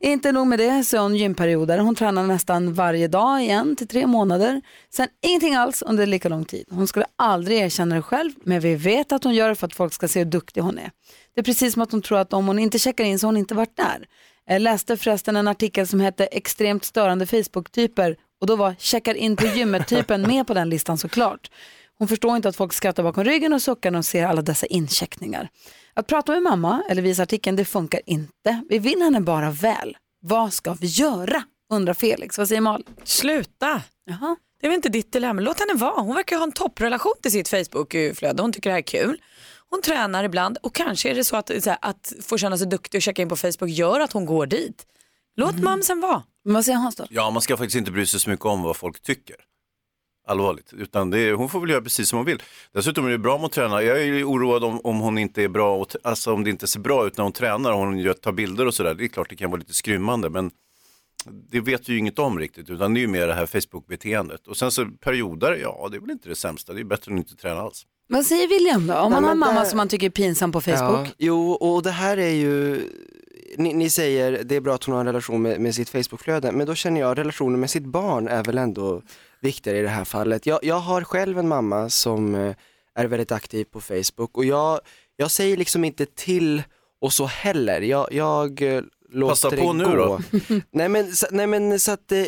Inte 0.00 0.32
nog 0.32 0.46
med 0.46 0.58
det 0.58 0.84
så 0.84 0.96
är 0.96 1.00
hon 1.00 1.16
gymperioder. 1.16 1.78
Hon 1.78 1.94
tränar 1.94 2.26
nästan 2.26 2.74
varje 2.74 3.08
dag 3.08 3.44
i 3.44 3.48
en 3.48 3.76
till 3.76 3.88
tre 3.88 4.06
månader. 4.06 4.62
Sen 4.94 5.08
ingenting 5.22 5.54
alls 5.54 5.82
under 5.82 6.06
lika 6.06 6.28
lång 6.28 6.44
tid. 6.44 6.66
Hon 6.70 6.86
skulle 6.86 7.06
aldrig 7.16 7.58
erkänna 7.58 7.94
det 7.94 8.02
själv 8.02 8.32
men 8.44 8.60
vi 8.60 8.74
vet 8.74 9.12
att 9.12 9.24
hon 9.24 9.34
gör 9.34 9.48
det 9.48 9.54
för 9.54 9.66
att 9.66 9.74
folk 9.74 9.92
ska 9.92 10.08
se 10.08 10.18
hur 10.18 10.26
duktig 10.26 10.60
hon 10.60 10.78
är. 10.78 10.90
Det 11.34 11.40
är 11.40 11.44
precis 11.44 11.72
som 11.72 11.82
att 11.82 11.92
hon 11.92 12.02
tror 12.02 12.18
att 12.18 12.32
om 12.32 12.46
hon 12.46 12.58
inte 12.58 12.78
checkar 12.78 13.04
in 13.04 13.18
så 13.18 13.26
har 13.26 13.28
hon 13.28 13.36
inte 13.36 13.54
varit 13.54 13.76
där. 13.76 14.06
Jag 14.46 14.62
läste 14.62 14.96
förresten 14.96 15.36
en 15.36 15.48
artikel 15.48 15.86
som 15.86 16.00
hette 16.00 16.24
extremt 16.26 16.84
störande 16.84 17.26
Facebook-typer 17.26 18.16
och 18.40 18.46
då 18.46 18.56
var 18.56 18.74
checkar 18.78 19.14
in 19.14 19.36
på 19.36 19.46
gymmet-typen 19.46 20.22
med 20.22 20.46
på 20.46 20.54
den 20.54 20.70
listan 20.70 20.98
såklart. 20.98 21.50
Hon 22.02 22.08
förstår 22.08 22.36
inte 22.36 22.48
att 22.48 22.56
folk 22.56 22.72
skrattar 22.72 23.02
bakom 23.02 23.24
ryggen 23.24 23.52
och 23.52 23.62
suckar 23.62 23.90
när 23.90 23.98
de 23.98 24.02
ser 24.02 24.26
alla 24.26 24.42
dessa 24.42 24.66
incheckningar. 24.66 25.48
Att 25.94 26.06
prata 26.06 26.32
med 26.32 26.42
mamma 26.42 26.82
eller 26.88 27.02
visa 27.02 27.22
artikeln, 27.22 27.56
det 27.56 27.64
funkar 27.64 28.00
inte. 28.06 28.64
Vi 28.68 28.78
vill 28.78 29.02
henne 29.02 29.20
bara 29.20 29.50
väl. 29.50 29.96
Vad 30.20 30.52
ska 30.52 30.74
vi 30.74 30.86
göra? 30.86 31.42
undrar 31.72 31.94
Felix. 31.94 32.38
Vad 32.38 32.48
säger 32.48 32.60
Mal? 32.60 32.84
Sluta. 33.04 33.82
Jaha. 34.04 34.36
Det 34.60 34.66
är 34.66 34.70
väl 34.70 34.76
inte 34.76 34.88
ditt 34.88 35.12
dilemma. 35.12 35.40
Låt 35.40 35.60
henne 35.60 35.74
vara. 35.74 36.00
Hon 36.00 36.14
verkar 36.14 36.36
ha 36.36 36.42
en 36.42 36.52
topprelation 36.52 37.12
till 37.22 37.32
sitt 37.32 37.48
Facebook-flöde. 37.48 38.42
Hon 38.42 38.52
tycker 38.52 38.70
det 38.70 38.74
här 38.74 38.78
är 38.78 38.82
kul. 38.82 39.20
Hon 39.70 39.82
tränar 39.82 40.24
ibland 40.24 40.58
och 40.62 40.74
kanske 40.74 41.10
är 41.10 41.14
det 41.14 41.24
så 41.24 41.36
att, 41.36 41.50
så 41.62 41.70
här, 41.70 41.78
att 41.82 42.12
få 42.22 42.38
känna 42.38 42.58
sig 42.58 42.66
duktig 42.66 42.98
och 42.98 43.02
checka 43.02 43.22
in 43.22 43.28
på 43.28 43.36
Facebook 43.36 43.70
gör 43.70 44.00
att 44.00 44.12
hon 44.12 44.26
går 44.26 44.46
dit. 44.46 44.86
Låt 45.36 45.58
mamsen 45.58 46.00
vara. 46.00 46.22
Men 46.44 46.54
vad 46.54 46.64
säger 46.64 46.78
Hans 46.78 46.96
då? 46.96 47.06
Ja, 47.10 47.30
man 47.30 47.42
ska 47.42 47.56
faktiskt 47.56 47.76
inte 47.76 47.90
bry 47.90 48.06
sig 48.06 48.20
så 48.20 48.30
mycket 48.30 48.46
om 48.46 48.62
vad 48.62 48.76
folk 48.76 49.02
tycker. 49.02 49.36
Allvarligt, 50.26 50.72
utan 50.72 51.10
det 51.10 51.32
hon 51.32 51.48
får 51.48 51.60
väl 51.60 51.70
göra 51.70 51.82
precis 51.82 52.08
som 52.08 52.16
hon 52.16 52.26
vill. 52.26 52.42
Dessutom 52.72 53.06
är 53.06 53.10
det 53.10 53.18
bra 53.18 53.34
om 53.34 53.40
hon 53.40 53.50
tränar. 53.50 53.80
Jag 53.80 54.00
är 54.00 54.04
ju 54.04 54.24
oroad 54.24 54.64
om, 54.64 54.80
om 54.84 55.00
hon 55.00 55.18
inte 55.18 55.42
är 55.42 55.48
bra, 55.48 55.76
och, 55.76 55.96
alltså 56.02 56.32
om 56.32 56.44
det 56.44 56.50
inte 56.50 56.66
ser 56.66 56.80
bra 56.80 57.06
ut 57.06 57.16
när 57.16 57.24
hon 57.24 57.32
tränar 57.32 57.72
och 57.72 57.78
hon 57.78 57.98
gör, 57.98 58.12
tar 58.12 58.32
bilder 58.32 58.66
och 58.66 58.74
sådär. 58.74 58.94
Det 58.94 59.04
är 59.04 59.08
klart 59.08 59.30
det 59.30 59.36
kan 59.36 59.50
vara 59.50 59.58
lite 59.58 59.74
skrymmande, 59.74 60.30
men 60.30 60.50
det 61.50 61.60
vet 61.60 61.88
vi 61.88 61.92
ju 61.92 61.98
inget 61.98 62.18
om 62.18 62.38
riktigt, 62.38 62.70
utan 62.70 62.94
det 62.94 63.00
är 63.00 63.02
ju 63.02 63.08
mer 63.08 63.26
det 63.26 63.34
här 63.34 63.46
Facebook-beteendet. 63.46 64.46
Och 64.46 64.56
sen 64.56 64.70
så 64.70 64.86
perioder, 65.00 65.58
ja 65.62 65.88
det 65.90 65.96
är 65.96 66.00
väl 66.00 66.10
inte 66.10 66.28
det 66.28 66.36
sämsta, 66.36 66.72
det 66.72 66.80
är 66.80 66.84
bättre 66.84 67.12
än 67.12 67.18
att 67.18 67.30
inte 67.30 67.42
träna 67.42 67.60
alls. 67.60 67.86
Vad 68.08 68.26
säger 68.26 68.48
William 68.48 68.86
då? 68.86 68.94
Om 68.94 69.12
man 69.12 69.24
har 69.24 69.32
en 69.32 69.38
mamma 69.38 69.64
som 69.64 69.76
man 69.76 69.88
tycker 69.88 70.06
är 70.06 70.10
pinsam 70.10 70.52
på 70.52 70.60
Facebook. 70.60 71.06
Ja, 71.06 71.14
jo, 71.18 71.50
och 71.50 71.82
det 71.82 71.90
här 71.90 72.16
är 72.16 72.30
ju, 72.30 72.80
ni, 73.56 73.74
ni 73.74 73.90
säger 73.90 74.44
det 74.44 74.56
är 74.56 74.60
bra 74.60 74.74
att 74.74 74.84
hon 74.84 74.92
har 74.92 75.00
en 75.00 75.06
relation 75.06 75.42
med, 75.42 75.60
med 75.60 75.74
sitt 75.74 75.88
Facebookflöde, 75.88 76.52
men 76.52 76.66
då 76.66 76.74
känner 76.74 77.00
jag 77.00 77.18
relationen 77.18 77.60
med 77.60 77.70
sitt 77.70 77.84
barn 77.84 78.28
är 78.28 78.44
väl 78.44 78.58
ändå 78.58 79.02
viktigare 79.42 79.78
i 79.78 79.82
det 79.82 79.88
här 79.88 80.04
fallet. 80.04 80.46
Jag, 80.46 80.60
jag 80.62 80.78
har 80.78 81.04
själv 81.04 81.38
en 81.38 81.48
mamma 81.48 81.90
som 81.90 82.34
eh, 82.34 82.54
är 82.94 83.06
väldigt 83.06 83.32
aktiv 83.32 83.64
på 83.64 83.80
Facebook 83.80 84.36
och 84.36 84.44
jag, 84.44 84.80
jag 85.16 85.30
säger 85.30 85.56
liksom 85.56 85.84
inte 85.84 86.06
till 86.06 86.62
och 87.00 87.12
så 87.12 87.26
heller. 87.26 87.80
Jag, 87.80 88.12
jag 88.12 88.62
eh, 88.62 88.82
låter 89.10 89.30
Passa 89.30 89.50
det 89.50 89.56
på 89.56 89.72
nu 89.72 89.84
gå. 89.84 89.96
då. 89.96 90.20
nej, 90.70 90.88
men, 90.88 91.12
så, 91.12 91.26
nej 91.30 91.46
men 91.46 91.80
så 91.80 91.92
att 91.92 92.12
eh, 92.12 92.24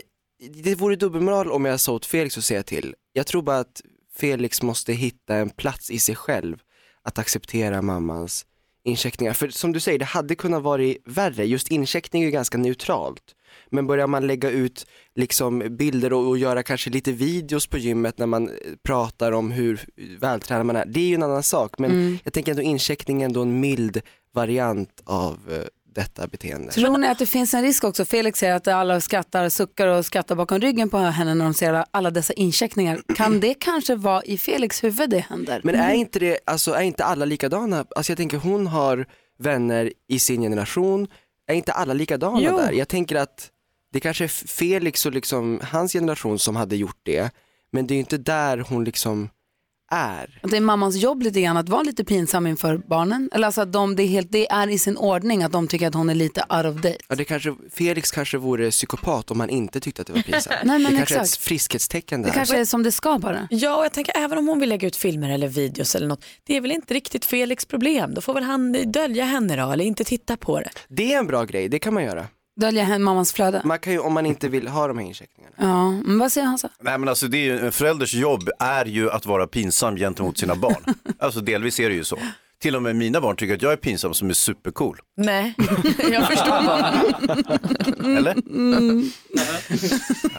det 0.50 0.74
vore 0.74 0.96
dubbelmoral 0.96 1.52
om 1.52 1.64
jag 1.64 1.80
sa 1.80 1.92
åt 1.92 2.06
Felix 2.06 2.38
att 2.38 2.44
säga 2.44 2.62
till. 2.62 2.94
Jag 3.12 3.26
tror 3.26 3.42
bara 3.42 3.58
att 3.58 3.82
Felix 4.16 4.62
måste 4.62 4.92
hitta 4.92 5.34
en 5.34 5.50
plats 5.50 5.90
i 5.90 5.98
sig 5.98 6.16
själv 6.16 6.56
att 7.02 7.18
acceptera 7.18 7.82
mammans 7.82 8.46
incheckningar. 8.84 9.32
För 9.32 9.48
som 9.48 9.72
du 9.72 9.80
säger, 9.80 9.98
det 9.98 10.04
hade 10.04 10.34
kunnat 10.34 10.62
vara 10.62 10.94
värre. 11.04 11.44
Just 11.44 11.68
incheckning 11.68 12.22
är 12.22 12.26
ju 12.26 12.32
ganska 12.32 12.58
neutralt. 12.58 13.34
Men 13.70 13.86
börjar 13.86 14.06
man 14.06 14.26
lägga 14.26 14.50
ut 14.50 14.86
liksom 15.14 15.58
bilder 15.76 16.12
och, 16.12 16.28
och 16.28 16.38
göra 16.38 16.62
kanske 16.62 16.90
lite 16.90 17.12
videos 17.12 17.66
på 17.66 17.78
gymmet 17.78 18.18
när 18.18 18.26
man 18.26 18.48
eh, 18.48 18.54
pratar 18.82 19.32
om 19.32 19.50
hur 19.50 19.80
vältränad 20.20 20.66
man 20.66 20.76
är, 20.76 20.84
det 20.86 21.00
är 21.00 21.04
ju 21.08 21.14
en 21.14 21.22
annan 21.22 21.42
sak. 21.42 21.78
Men 21.78 21.90
Mm. 21.90 22.18
jag 22.24 22.32
tänker 22.32 22.52
ändå 22.52 22.62
incheckning 22.62 23.22
är 23.22 23.26
ändå 23.26 23.42
en 23.42 23.60
mild 23.60 24.00
variant 24.34 25.02
av 25.04 25.38
eh, 25.50 25.58
detta 25.94 26.26
beteende. 26.26 26.72
Tror 26.72 26.98
ni 26.98 27.06
att 27.08 27.18
det 27.18 27.26
finns 27.26 27.54
en 27.54 27.62
risk 27.62 27.84
också? 27.84 28.04
Felix 28.04 28.38
säger 28.38 28.54
att 28.54 28.68
alla 28.68 29.00
skrattar, 29.00 29.48
suckar 29.48 29.86
och 29.88 30.06
skrattar 30.06 30.34
bakom 30.34 30.60
ryggen 30.60 30.90
på 30.90 30.98
henne 30.98 31.34
när 31.34 31.44
de 31.44 31.54
ser 31.54 31.84
alla 31.90 32.10
dessa 32.10 32.32
incheckningar. 32.32 33.00
Kan 33.16 33.40
det 33.40 33.54
kanske 33.54 33.94
vara 33.96 34.22
i 34.22 34.38
Felix 34.38 34.84
huvud 34.84 35.10
det 35.10 35.18
händer? 35.18 35.60
Men 35.64 35.74
är 35.74 35.92
inte 35.94 36.18
det, 36.18 36.38
alltså 36.44 36.72
är 36.72 36.82
inte 36.82 37.04
alla 37.04 37.24
likadana? 37.24 37.84
Alltså 37.96 38.12
jag 38.12 38.16
tänker 38.16 38.36
hon 38.36 38.66
har 38.66 39.06
vänner 39.38 39.92
i 40.08 40.18
sin 40.18 40.42
generation, 40.42 41.08
är 41.46 41.54
inte 41.54 41.72
alla 41.72 41.94
likadana 41.94 42.40
Jo. 42.40 42.56
där? 42.58 42.72
Jag 42.72 42.88
tänker 42.88 43.16
att 43.16 43.50
det 43.92 44.00
kanske 44.00 44.24
är 44.24 44.28
Felix 44.28 45.06
och 45.06 45.12
liksom 45.12 45.60
hans 45.62 45.92
generation 45.92 46.38
som 46.38 46.56
hade 46.56 46.76
gjort 46.76 47.00
det, 47.02 47.30
men 47.72 47.86
det 47.86 47.92
är 47.92 47.96
ju 47.96 48.00
inte 48.00 48.18
där 48.18 48.58
hon 48.58 48.84
liksom 48.84 49.28
är. 49.90 50.38
Att 50.42 50.50
det 50.50 50.56
är 50.56 50.60
mammans 50.60 50.96
jobb 50.96 51.22
lite 51.22 51.40
grann 51.40 51.56
att 51.56 51.68
vara 51.68 51.82
lite 51.82 52.04
pinsam 52.04 52.46
inför 52.46 52.76
barnen? 52.78 53.30
Eller 53.32 53.46
alltså 53.46 53.60
att 53.60 53.72
de, 53.72 53.96
det, 53.96 54.02
är 54.02 54.06
helt, 54.06 54.32
det 54.32 54.50
är 54.50 54.68
i 54.68 54.78
sin 54.78 54.96
ordning 54.96 55.42
att 55.42 55.52
de 55.52 55.68
tycker 55.68 55.86
att 55.88 55.94
hon 55.94 56.10
är 56.10 56.14
lite 56.14 56.40
out 56.40 56.66
of 56.66 56.74
date? 56.82 56.96
Ja, 57.08 57.14
det 57.14 57.24
kanske, 57.24 57.54
Felix 57.72 58.10
kanske 58.10 58.38
vore 58.38 58.70
psykopat 58.70 59.30
om 59.30 59.40
han 59.40 59.50
inte 59.50 59.80
tyckte 59.80 60.00
att 60.02 60.06
det 60.06 60.12
var 60.12 60.22
pinsamt. 60.32 60.56
Nej, 60.64 60.78
men 60.78 60.90
det 60.92 60.96
kanske 60.96 61.14
är 61.14 61.20
exakt. 61.20 61.38
ett 61.38 61.44
friskhetstecken 61.44 62.22
Det 62.22 62.28
där. 62.28 62.34
kanske 62.34 62.60
är 62.60 62.64
som 62.64 62.82
det 62.82 62.92
ska 62.92 63.18
bara. 63.18 63.48
Ja, 63.50 63.76
och 63.76 63.84
jag 63.84 63.92
tänker 63.92 64.16
även 64.16 64.38
om 64.38 64.48
hon 64.48 64.60
vill 64.60 64.68
lägga 64.68 64.88
ut 64.88 64.96
filmer 64.96 65.30
eller 65.30 65.48
videos 65.48 65.94
eller 65.94 66.06
något, 66.06 66.24
det 66.44 66.56
är 66.56 66.60
väl 66.60 66.72
inte 66.72 66.94
riktigt 66.94 67.24
Felix 67.24 67.64
problem. 67.64 68.14
Då 68.14 68.20
får 68.20 68.34
väl 68.34 68.44
han 68.44 68.72
dölja 68.92 69.24
henne 69.24 69.56
då, 69.56 69.70
eller 69.72 69.84
inte 69.84 70.04
titta 70.04 70.36
på 70.36 70.60
det. 70.60 70.70
Det 70.88 71.12
är 71.12 71.18
en 71.18 71.26
bra 71.26 71.44
grej, 71.44 71.68
det 71.68 71.78
kan 71.78 71.94
man 71.94 72.04
göra. 72.04 72.26
Dölja 72.56 72.84
henne 72.84 73.04
mammans 73.04 73.32
flöde? 73.32 73.62
Man 73.64 73.78
kan 73.78 73.92
ju, 73.92 73.98
om 73.98 74.12
man 74.12 74.26
inte 74.26 74.48
vill 74.48 74.68
ha 74.68 74.88
de 74.88 74.98
här 74.98 75.06
incheckningarna. 75.06 75.54
Ja, 75.58 75.90
men 75.90 76.18
vad 76.18 76.32
säger 76.32 76.46
Hansa? 76.46 76.68
Nej 76.80 76.98
men 76.98 77.08
alltså 77.08 77.28
det 77.28 77.38
är 77.38 77.44
ju, 77.44 77.58
en 77.58 77.72
förälders 77.72 78.14
jobb 78.14 78.48
är 78.58 78.84
ju 78.84 79.10
att 79.10 79.26
vara 79.26 79.46
pinsam 79.46 79.96
gentemot 79.96 80.38
sina 80.38 80.54
barn. 80.54 80.84
alltså 81.18 81.40
delvis 81.40 81.80
är 81.80 81.88
det 81.88 81.94
ju 81.94 82.04
så. 82.04 82.18
Till 82.62 82.76
och 82.76 82.82
med 82.82 82.96
mina 82.96 83.20
barn 83.20 83.36
tycker 83.36 83.54
att 83.54 83.62
jag 83.62 83.72
är 83.72 83.76
pinsam 83.76 84.14
som 84.14 84.30
är 84.30 84.34
supercool. 84.34 84.98
Nej, 85.16 85.54
jag 86.12 86.26
förstår 86.28 86.66
bara. 86.66 86.92
Eller? 88.18 88.36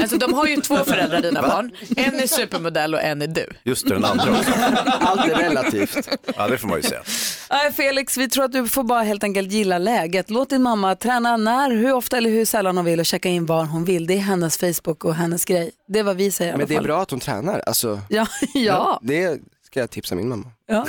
Alltså 0.01 0.18
de 0.18 0.34
har 0.34 0.47
ju 0.47 0.55
två 0.61 0.76
föräldrar 0.78 1.22
dina 1.22 1.41
barn. 1.41 1.72
En 1.97 2.20
är 2.20 2.28
supermodell 2.28 2.93
och 2.93 3.01
en 3.01 3.22
är 3.22 3.28
du. 3.28 3.49
Just 3.63 3.88
det, 3.88 3.93
den 3.93 4.05
andra 4.05 4.32
också. 4.32 4.51
Allt 4.99 5.26
är 5.32 5.36
relativt. 5.36 6.09
Ja 6.38 6.47
det 6.47 6.57
får 6.57 6.68
man 6.68 6.78
ju 6.78 6.84
säga. 6.84 7.01
Nej, 7.49 7.72
Felix, 7.74 8.18
vi 8.18 8.30
tror 8.30 8.43
att 8.45 8.51
du 8.51 8.68
får 8.68 8.84
bara 8.84 9.01
helt 9.03 9.24
enkelt 9.24 9.51
gilla 9.51 9.78
läget. 9.78 10.30
Låt 10.30 10.49
din 10.49 10.61
mamma 10.61 10.95
träna 10.95 11.38
när, 11.38 11.72
hur 11.72 11.93
ofta 11.93 12.18
eller 12.18 12.30
hur 12.30 12.45
sällan 12.45 12.78
hon 12.78 12.86
vill 12.86 12.99
och 12.99 13.05
checka 13.05 13.30
in 13.30 13.45
var 13.45 13.66
hon 13.66 13.86
vill. 13.86 14.07
Det 14.07 14.13
är 14.13 14.18
hennes 14.20 14.57
Facebook 14.57 15.05
och 15.05 15.16
hennes 15.16 15.45
grej. 15.45 15.72
Det 15.88 15.99
är 15.99 16.03
vad 16.03 16.16
vi 16.18 16.32
säger 16.32 16.51
i 16.51 16.53
alla 16.53 16.57
Men 16.57 16.68
det 16.68 16.74
är 16.74 16.78
fall. 16.78 16.86
bra 16.86 17.01
att 17.01 17.11
hon 17.11 17.20
tränar, 17.20 17.59
alltså. 17.66 17.99
Ja, 18.09 18.28
ja. 18.53 18.99
Det 19.03 19.39
ska 19.76 19.80
jag 19.80 19.89
tipsa 19.91 20.15
min 20.15 20.30
mamma. 20.30 20.51
ja. 20.67 20.82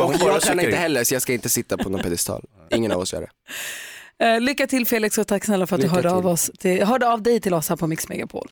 Och 0.00 0.14
jag 0.20 0.40
tränar 0.40 0.62
inte 0.62 0.76
in. 0.76 0.78
heller 0.78 1.04
så 1.04 1.14
jag 1.14 1.22
ska 1.22 1.32
inte 1.32 1.48
sitta 1.48 1.76
på 1.76 1.88
någon 1.88 2.00
pedestal. 2.02 2.44
Ingen 2.70 2.92
av 2.92 3.00
oss 3.00 3.12
gör 3.12 3.20
det. 4.18 4.26
Eh, 4.26 4.40
lycka 4.40 4.66
till 4.66 4.86
Felix 4.86 5.18
och 5.18 5.26
tack 5.26 5.44
snälla 5.44 5.66
för 5.66 5.76
att 5.76 5.82
Lycka 5.82 5.94
du 5.94 5.96
hörde 5.96 6.08
till. 6.08 6.16
av, 6.16 6.26
oss 6.26 6.50
till, 6.58 6.84
hörde 6.84 7.08
av 7.08 7.22
dig 7.22 7.40
till 7.40 7.54
oss 7.54 7.68
här 7.68 7.76
på 7.76 7.86
Mix 7.86 8.08
Megapol. 8.08 8.48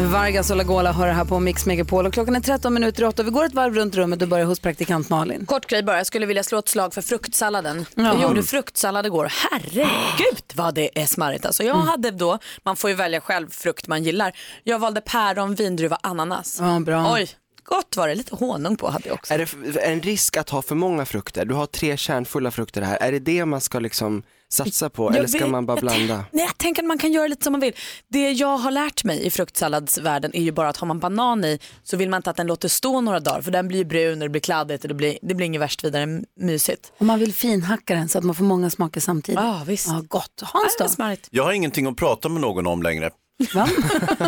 Vargas 0.00 0.50
och 0.50 0.56
Lagola 0.56 0.92
hör 0.92 1.06
det 1.06 1.12
här 1.12 1.24
på 1.24 1.40
Mix 1.40 1.66
Megapol 1.66 2.06
och 2.06 2.12
klockan 2.12 2.36
är 2.36 2.40
13 2.40 2.74
minuter 2.74 3.02
i 3.02 3.06
8. 3.06 3.22
Vi 3.22 3.30
går 3.30 3.44
ett 3.44 3.54
varv 3.54 3.74
runt 3.74 3.94
rummet 3.94 4.22
och 4.22 4.28
börjar 4.28 4.46
hos 4.46 4.60
praktikant 4.60 5.08
Malin. 5.08 5.46
Kort 5.46 5.66
grej 5.66 5.82
bara, 5.82 5.96
jag 5.96 6.06
skulle 6.06 6.26
vilja 6.26 6.42
slå 6.42 6.58
ett 6.58 6.68
slag 6.68 6.94
för 6.94 7.02
fruktsalladen. 7.02 7.86
Jaha. 7.94 8.06
Jag 8.06 8.22
gjorde 8.22 8.42
fruktsallad 8.42 9.06
igår, 9.06 9.32
herregud 9.50 10.42
vad 10.54 10.74
det 10.74 11.00
är 11.00 11.06
smarrigt 11.06 11.46
alltså. 11.46 11.62
Jag 11.62 11.74
hade 11.74 12.10
då, 12.10 12.38
man 12.64 12.76
får 12.76 12.90
ju 12.90 12.96
välja 12.96 13.20
själv 13.20 13.50
frukt 13.50 13.86
man 13.88 14.04
gillar. 14.04 14.32
Jag 14.64 14.78
valde 14.78 15.00
päron, 15.00 15.54
vindruva, 15.54 15.98
ananas. 16.02 16.56
Ja, 16.60 16.80
bra. 16.80 17.12
Oj, 17.14 17.28
gott 17.70 17.96
var 17.96 18.08
det, 18.08 18.14
lite 18.14 18.34
honung 18.36 18.76
på 18.76 18.90
hade 18.90 19.08
jag 19.08 19.14
också. 19.14 19.34
Är 19.34 19.38
det 19.38 19.80
en 19.80 20.00
risk 20.00 20.36
att 20.36 20.50
ha 20.50 20.62
för 20.62 20.74
många 20.74 21.04
frukter? 21.04 21.44
Du 21.44 21.54
har 21.54 21.66
tre 21.66 21.96
kärnfulla 21.96 22.50
frukter 22.50 22.82
här. 22.82 22.96
Är 22.96 23.12
det 23.12 23.18
det 23.18 23.44
man 23.44 23.60
ska 23.60 23.78
liksom 23.78 24.22
satsa 24.52 24.90
på 24.90 25.04
Jag 25.04 25.16
eller 25.16 25.26
ska 25.28 25.38
vet- 25.38 25.50
man 25.50 25.66
bara 25.66 25.76
jag 25.76 25.80
blanda? 25.80 26.24
Nej, 26.30 26.44
jag 26.44 26.58
tänker 26.58 26.82
att 26.82 26.86
man 26.88 26.98
kan 26.98 27.12
göra 27.12 27.26
lite 27.26 27.44
som 27.44 27.52
man 27.52 27.60
vill. 27.60 27.72
Det 28.08 28.30
jag 28.32 28.56
har 28.58 28.70
lärt 28.70 29.04
mig 29.04 29.26
i 29.26 29.30
fruktsalladsvärlden 29.30 30.36
är 30.36 30.42
ju 30.42 30.52
bara 30.52 30.68
att 30.68 30.76
har 30.76 30.86
man 30.86 30.98
banan 30.98 31.44
i 31.44 31.58
så 31.82 31.96
vill 31.96 32.08
man 32.10 32.18
inte 32.18 32.30
att 32.30 32.36
den 32.36 32.46
låter 32.46 32.68
stå 32.68 33.00
några 33.00 33.20
dagar 33.20 33.42
för 33.42 33.50
den 33.50 33.68
blir 33.68 33.84
brun 33.84 34.12
och 34.22 34.24
det 34.24 34.28
blir 34.28 34.40
kladdigt 34.40 34.84
och 34.84 34.88
det 34.88 34.94
blir, 34.94 35.18
det 35.22 35.34
blir 35.34 35.46
inget 35.46 35.60
värst 35.60 35.84
vidare 35.84 36.22
mysigt. 36.40 36.92
Om 36.98 37.06
man 37.06 37.18
vill 37.18 37.34
finhacka 37.34 37.94
den 37.94 38.08
så 38.08 38.18
att 38.18 38.24
man 38.24 38.34
får 38.34 38.44
många 38.44 38.70
smaker 38.70 39.00
samtidigt. 39.00 39.40
Ja, 39.40 39.62
visst. 39.66 39.86
Ja, 39.88 40.02
gott. 40.08 40.42
Hans 40.42 40.96
då? 40.98 41.14
Jag 41.30 41.44
har 41.44 41.52
ingenting 41.52 41.86
att 41.86 41.96
prata 41.96 42.28
med 42.28 42.40
någon 42.40 42.66
om 42.66 42.82
längre. 42.82 43.10
Va? 43.54 43.68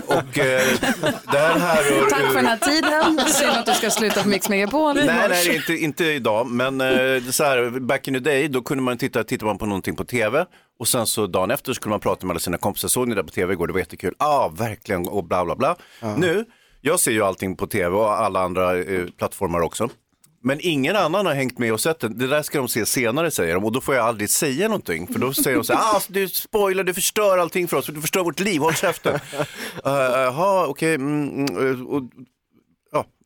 Och 0.07 0.39
eh, 0.39 0.63
det 1.33 1.39
här 1.39 1.59
härrör 1.59 2.11
Tack 2.11 2.21
för 2.21 2.35
den 2.35 2.47
här 2.47 2.57
tiden. 2.57 3.27
Synd 3.29 3.51
att 3.51 3.67
du 3.67 3.73
ska 3.73 3.91
sluta 3.91 4.23
på 4.23 4.29
Mix 4.29 4.49
Megapol. 4.49 4.95
Nej, 4.95 5.29
nej, 5.29 5.57
inte, 5.57 5.73
inte 5.73 6.05
idag, 6.05 6.47
men 6.47 6.81
eh, 6.81 6.87
det 6.87 7.29
är 7.29 7.33
så 7.33 7.45
här, 7.45 7.81
back 7.81 8.09
in 8.09 8.15
the 8.15 8.21
day, 8.21 8.49
då 8.49 8.63
kunde 8.63 8.83
man 8.83 8.99
titta, 8.99 9.25
titta 9.25 9.45
man 9.45 9.59
på 9.59 9.67
någonting 9.67 9.97
på 9.97 10.05
tv 10.05 10.47
och 10.79 10.89
sen 10.89 11.07
så 11.07 11.27
dagen 11.27 11.51
efter 11.51 11.73
så 11.73 11.75
skulle 11.75 11.91
man 11.91 12.01
prata 12.01 12.27
med 12.27 12.33
alla 12.33 12.41
sina 12.41 12.59
kompisar, 12.59 12.89
såg 12.89 13.09
ni 13.09 13.15
det 13.15 13.25
på 13.25 13.31
tv 13.31 13.53
igår, 13.53 13.67
det 13.67 13.73
var 13.73 13.81
jättekul, 13.81 14.15
ja 14.19 14.27
ah, 14.27 14.49
verkligen 14.49 15.09
och 15.09 15.25
bla 15.25 15.45
bla 15.45 15.57
bla. 15.57 15.77
Nu, 16.17 16.45
jag 16.81 17.01
ser 17.01 17.11
ju 17.11 17.23
allting 17.23 17.57
på 17.57 17.67
tv 17.67 17.97
och 17.97 18.13
alla 18.13 18.41
andra 18.41 18.79
eh, 18.79 19.07
plattformar 19.19 19.61
också. 19.61 19.89
Men 20.45 20.59
ingen 20.61 20.97
annan 20.97 21.27
har 21.27 21.35
hängt 21.35 21.59
med 21.59 21.73
och 21.73 21.81
sett 21.81 22.01
den. 22.01 22.19
Det 22.19 22.27
där 22.27 22.43
ska 22.43 22.59
de 22.59 22.69
se 22.69 22.87
senare 22.87 23.31
säger 23.31 23.55
de 23.55 23.65
och 23.65 23.73
då 23.73 23.81
får 23.81 23.95
jag 23.95 24.07
aldrig 24.07 24.31
säga 24.31 24.69
någonting. 24.69 25.07
För 25.07 25.19
då 25.19 25.33
säger 25.33 25.57
de 25.57 25.65
så 25.65 25.73
här, 25.73 25.81
ah, 25.97 26.01
du 26.09 26.29
spoilar, 26.29 26.85
du 26.85 26.95
förstör 26.95 27.39
allting 27.39 27.69
för 27.69 27.77
oss, 27.77 27.87
du 27.87 28.01
förstör 28.01 28.25
vårt 28.25 28.41
liv, 28.41 28.61
håll 28.61 28.75
käften. 28.75 29.19
Eh, 29.85 29.93
eh, 29.93 30.21
Jaha, 30.21 30.65
uh, 30.65 30.71
okej. 30.71 30.95
okay, 30.95 30.95
mm, 30.95 31.47
mm 31.47 31.81
eh, 31.81 31.87
och, 31.87 32.03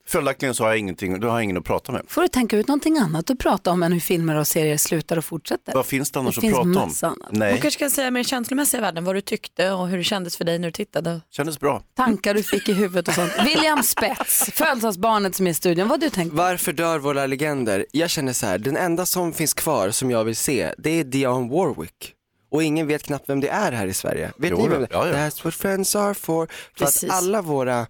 följaktligen 0.08 0.54
så 0.54 0.62
har 0.64 0.70
jag 0.70 0.78
ingenting, 0.78 1.20
då 1.20 1.28
har 1.28 1.34
jag 1.36 1.44
ingen 1.44 1.56
att 1.56 1.64
prata 1.64 1.92
med. 1.92 2.02
Får 2.08 2.22
du 2.22 2.28
tänka 2.28 2.56
ut 2.56 2.68
någonting 2.68 2.98
annat 2.98 3.30
att 3.30 3.38
prata 3.38 3.70
om 3.70 3.82
än 3.82 3.92
hur 3.92 4.00
filmer 4.00 4.34
och 4.36 4.46
serier 4.46 4.76
slutar 4.76 5.16
och 5.18 5.24
fortsätter? 5.24 5.74
Vad 5.74 5.86
finns 5.86 6.10
det 6.10 6.18
annars 6.18 6.34
Det 6.34 6.38
att 6.38 6.42
finns 6.42 6.54
prata 6.54 6.68
om? 6.68 6.74
massa 6.74 7.06
annat. 7.06 7.18
Man 7.32 7.38
Nej, 7.38 7.60
kanske 7.60 7.78
kan 7.80 7.90
säga 7.90 8.10
mer 8.10 8.22
känslomässiga 8.22 8.80
värden, 8.80 9.04
vad 9.04 9.14
du 9.14 9.20
tyckte 9.20 9.70
och 9.72 9.88
hur 9.88 9.98
det 9.98 10.04
kändes 10.04 10.36
för 10.36 10.44
dig 10.44 10.58
när 10.58 10.68
du 10.68 10.72
tittade. 10.72 11.20
kändes 11.30 11.60
bra. 11.60 11.82
Tankar 11.96 12.34
du 12.34 12.42
fick 12.42 12.68
i 12.68 12.72
huvudet 12.72 13.08
och 13.08 13.14
sånt. 13.14 13.32
William 13.46 13.82
Spets, 13.82 14.50
födelsedagsbarnet 14.52 15.34
som 15.34 15.46
är 15.46 15.50
i 15.50 15.54
studion. 15.54 15.88
Vad 15.88 16.00
du 16.00 16.10
tänkt? 16.10 16.32
Varför 16.34 16.72
dör 16.72 16.98
våra 16.98 17.26
legender? 17.26 17.86
Jag 17.92 18.10
känner 18.10 18.32
så 18.32 18.46
här, 18.46 18.58
den 18.58 18.76
enda 18.76 19.06
som 19.06 19.32
finns 19.32 19.54
kvar 19.54 19.90
som 19.90 20.10
jag 20.10 20.24
vill 20.24 20.36
se, 20.36 20.74
det 20.78 20.90
är 20.90 21.04
Dionne 21.04 21.50
Warwick. 21.50 22.12
Och 22.50 22.62
ingen 22.62 22.86
vet 22.86 23.02
knappt 23.02 23.28
vem 23.28 23.40
det 23.40 23.48
är 23.48 23.72
här 23.72 23.86
i 23.86 23.92
Sverige. 23.94 24.32
Vet 24.38 24.50
Jo, 24.50 24.58
ni 24.62 24.68
vem 24.68 24.80
det 24.80 24.88
ja, 24.90 25.08
ja. 25.08 25.14
That's 25.14 25.44
what 25.44 25.54
friends 25.54 25.96
are 25.96 26.14
for. 26.14 26.46
För 26.46 26.84
Precis. 26.84 27.10
att 27.10 27.16
alla 27.16 27.42
våra 27.42 27.80
eh, 27.80 27.86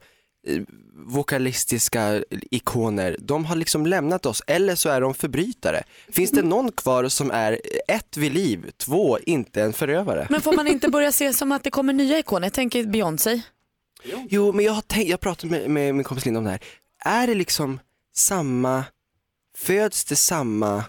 vokalistiska 0.99 2.24
ikoner, 2.51 3.16
de 3.20 3.44
har 3.44 3.57
liksom 3.57 3.86
lämnat 3.86 4.26
oss, 4.26 4.42
eller 4.47 4.74
så 4.74 4.88
är 4.88 5.01
de 5.01 5.14
förbrytare. 5.14 5.82
Finns 6.09 6.30
det 6.30 6.42
någon 6.42 6.72
kvar 6.72 7.09
som 7.09 7.30
är 7.30 7.61
ett 7.88 8.16
vid 8.16 8.32
liv, 8.34 8.70
två 8.76 9.18
inte 9.18 9.62
en 9.62 9.72
förövare? 9.72 10.26
Men 10.30 10.40
får 10.40 10.53
man 10.53 10.66
inte 10.68 10.88
börja 10.88 11.12
se 11.12 11.32
som 11.32 11.53
att 11.53 11.62
det 11.64 11.70
kommer 11.70 11.92
nya 11.92 12.18
ikoner? 12.18 12.47
Jag 12.47 12.53
tänker 12.53 12.84
Beyoncé. 12.84 13.40
Jo, 14.28 14.53
men 14.53 14.64
jag 14.64 14.72
har 14.72 14.82
tänkt, 14.82 15.09
jag 15.09 15.20
pratade 15.20 15.51
med, 15.51 15.70
med 15.70 15.94
min 15.94 16.05
kompis 16.05 16.24
Linda 16.24 16.38
om 16.38 16.44
det 16.44 16.51
här. 16.51 16.61
Är 17.05 17.26
det 17.26 17.34
liksom 17.34 17.80
samma, 18.16 18.84
föds 19.59 20.05
det 20.05 20.16
samma 20.16 20.84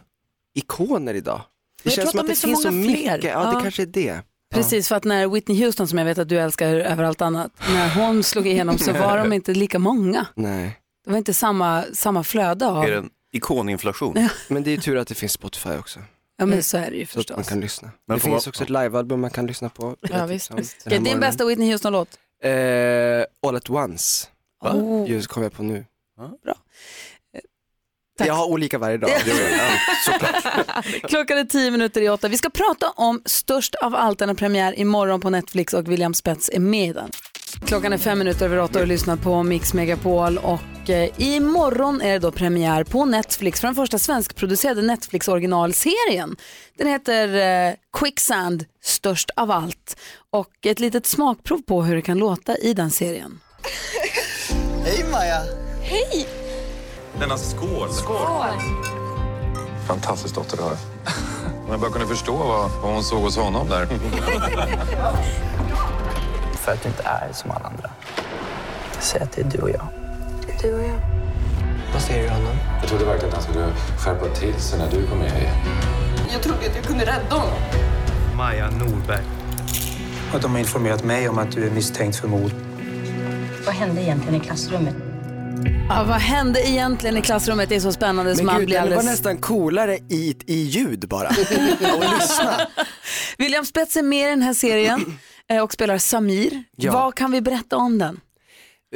ikoner 0.56 1.14
idag? 1.14 1.42
Det 1.84 1.90
Jag 1.90 1.94
tror 1.94 2.02
känns 2.04 2.08
att 2.08 2.12
som 2.12 2.18
de 2.18 2.22
att 2.22 2.26
är 2.26 2.34
det 2.34 2.40
så 2.42 2.48
finns 2.48 2.62
så 2.64 2.72
många 2.72 2.88
mycket, 2.88 3.22
fler. 3.22 3.30
ja, 3.32 3.40
det 3.46 3.52
Ja. 3.54 3.60
kanske 3.62 3.82
är 3.82 3.86
det. 3.86 4.22
Precis, 4.54 4.88
för 4.88 4.96
att 4.96 5.04
när 5.04 5.28
Whitney 5.28 5.66
Houston, 5.66 5.88
som 5.88 5.98
jag 5.98 6.06
vet 6.06 6.18
att 6.18 6.30
du 6.30 6.40
älskar 6.40 6.68
över 6.76 7.04
allt 7.04 7.22
annat, 7.22 7.52
när 7.74 7.90
hon 7.96 8.24
slog 8.24 8.48
igenom 8.48 8.78
så 8.78 8.94
var 9.00 9.18
de 9.18 9.34
inte 9.34 9.54
lika 9.54 9.80
många. 9.80 10.26
Nej, 10.36 10.80
Det 11.06 11.12
var 11.12 11.18
inte 11.18 11.34
samma, 11.34 11.84
samma 11.94 12.24
flöde 12.24 12.68
av... 12.68 12.84
Är 12.84 12.92
det 12.92 12.98
en 12.98 13.10
ikoninflation? 13.34 14.30
men 14.48 14.64
det 14.64 14.70
är 14.70 14.76
ju 14.76 14.82
tur 14.82 14.98
att 14.98 15.08
det 15.08 15.16
finns 15.16 15.32
Spotify 15.32 15.70
också, 15.70 16.00
Ja 16.38 16.46
men 16.46 16.64
så 16.64 16.78
är 16.78 16.92
det 16.92 16.98
ju 16.98 17.06
så 17.06 17.20
att 17.20 17.30
man 17.30 17.38
förstås. 17.38 17.50
kan 17.50 17.60
lyssna. 17.62 17.92
Men 18.08 18.18
det 18.18 18.22
får 18.22 18.30
finns 18.30 18.46
man- 18.46 18.50
också 18.50 18.64
ett 18.64 18.70
livealbum 18.70 19.22
man 19.22 19.30
kan 19.30 19.48
lyssna 19.48 19.70
på. 19.70 19.96
Ja, 20.02 20.26
visst, 20.26 20.46
Som 20.46 20.56
visst. 20.56 20.78
Okej, 20.86 21.00
din 21.00 21.20
bästa 21.20 21.46
Whitney 21.46 21.72
Houston-låt? 21.72 22.10
Eh, 22.44 22.52
All 23.48 23.56
at 23.56 23.70
once, 23.70 24.28
Oh. 24.66 25.10
just 25.12 25.28
kom 25.28 25.44
jag 25.44 25.54
på 25.54 25.64
nu. 25.64 25.86
Bra. 26.44 26.56
Tack. 28.18 28.28
Jag 28.28 28.34
har 28.34 28.46
olika 28.46 28.78
varje 28.78 28.98
dag. 28.98 29.10
det 29.26 29.32
är- 29.32 29.58
ja, 29.58 29.64
såklart. 30.06 31.02
Klockan 31.10 31.38
är 31.38 31.44
tio 31.44 31.72
minuter 31.72 32.02
i 32.02 32.10
åtta. 32.10 32.28
Vi 32.28 32.38
ska 32.38 32.50
prata 32.50 32.90
om 32.96 33.22
Störst 33.26 33.76
av 33.76 33.96
allt, 33.96 34.20
den 34.20 34.30
har 34.30 34.36
premiär 34.36 34.80
imorgon 34.80 35.22
på 35.22 35.30
Netflix 35.30 35.74
och 35.74 35.92
William 35.92 36.14
Spets 36.14 36.50
är 36.54 36.60
med 36.60 36.96
den. 36.96 37.10
Klockan 37.66 37.94
är 37.94 37.98
fem 37.98 38.20
minuter 38.20 38.46
över 38.46 38.60
åtta 38.60 38.80
och 38.80 38.88
lyssnar 38.88 39.16
på 39.16 39.44
Mix 39.44 39.74
Megapol 39.74 40.38
och 40.38 40.60
och 40.84 40.90
eh, 40.94 41.10
imorgon 41.18 42.02
är 42.02 42.12
det 42.14 42.20
då 42.20 42.32
premiär 42.32 42.84
på 42.84 43.06
Netflix 43.06 43.60
för 43.62 43.68
den 43.68 43.76
första 43.76 44.00
svenskproducerade 44.00 44.82
Netflix 44.82 45.28
originalserien. 45.28 46.36
Den 46.78 46.88
heter 46.88 47.36
eh, 47.68 47.74
Quicksand, 48.00 48.66
störst 48.84 49.30
av 49.36 49.52
allt 49.52 49.98
och 50.32 50.52
ett 50.66 50.80
litet 50.80 51.06
smakprov 51.06 51.62
på 51.62 51.84
hur 51.84 51.96
det 51.96 52.02
kan 52.02 52.18
låta 52.18 52.58
i 52.58 52.74
den 52.74 52.92
serien. 52.92 53.40
Hej 54.86 55.06
Maja! 55.12 55.42
Hej! 55.82 56.28
Denna 57.20 57.38
skål. 57.38 57.90
Skål. 57.92 58.46
Fantastiskt 59.88 60.36
dotter 60.36 60.58
du 60.58 60.64
har. 60.64 60.72
Om 61.66 61.72
jag 61.72 61.80
bara 61.80 61.92
kunde 61.92 62.08
förstå 62.08 62.38
vad, 62.38 62.72
vad 62.82 62.94
hon 62.94 63.04
såg 63.04 63.22
hos 63.22 63.38
honom 63.38 63.68
där. 63.70 63.86
För 66.54 66.72
att 66.72 66.84
du 66.84 66.90
inte 66.90 67.04
är 67.04 67.34
som 67.34 67.52
alla 67.52 67.66
andra. 67.66 67.90
Säg 69.00 69.22
att 69.22 69.32
det 69.32 69.42
är 69.42 69.46
du 69.46 69.58
och 69.58 69.70
jag. 69.70 69.88
Du 70.62 70.74
och 70.74 70.84
jag. 70.84 71.00
Vad 71.94 72.02
säger 72.02 72.24
du 72.24 72.30
honom? 72.30 72.56
Jag 72.82 72.90
trodde 72.90 73.06
verkligen 73.06 73.34
att 73.36 73.44
han 73.44 73.54
skulle 73.54 73.68
skärpa 73.98 74.36
till 74.36 74.54
sig 74.56 74.80
när 74.80 74.92
du 74.92 75.08
kom 75.08 75.18
med. 75.18 75.52
Jag 76.32 76.42
trodde 76.42 76.68
att 76.68 76.74
du 76.76 76.82
kunde 76.82 77.06
rädda 77.06 77.36
honom. 77.36 77.60
Maja 78.36 78.70
Norberg. 78.70 79.24
Och 80.34 80.40
de 80.42 80.52
har 80.52 80.60
informerat 80.60 81.04
mig 81.04 81.30
om 81.30 81.38
att 81.38 81.52
du 81.52 81.68
är 81.68 81.72
misstänkt 81.72 82.18
för 82.18 82.28
mord. 82.28 82.52
Vad 83.66 83.76
hände 83.76 84.02
egentligen 84.02 84.42
i 84.42 84.46
klassrummet? 84.46 84.96
Ja, 85.90 86.04
vad 86.04 86.18
hände 86.18 86.70
egentligen 86.70 87.18
i 87.18 87.22
klassrummet? 87.22 87.70
Det 87.70 87.76
är 87.76 87.80
så 87.80 87.92
spännande 87.92 88.36
så 88.36 88.38
Men 88.38 88.46
man 88.46 88.58
gud, 88.60 88.66
blir 88.66 88.76
den 88.76 88.84
var 88.84 88.98
alldeles... 88.98 89.12
nästan 89.12 89.38
coolare 89.38 89.98
i, 90.10 90.36
i 90.46 90.56
ljud 90.56 91.08
bara. 91.08 91.28
och 91.28 92.20
lyssna. 92.20 92.68
William 93.38 93.66
Spets 93.66 93.98
är 93.98 94.04
med 94.04 94.28
i 94.28 94.30
den 94.30 94.42
här 94.42 94.54
serien 94.54 95.18
eh, 95.50 95.64
och 95.64 95.74
spelar 95.74 95.98
Samir. 95.98 96.64
Ja. 96.76 96.92
Vad 96.94 97.16
kan 97.16 97.32
vi 97.32 97.42
berätta 97.42 97.78
om 97.78 97.98
den? 97.98 98.20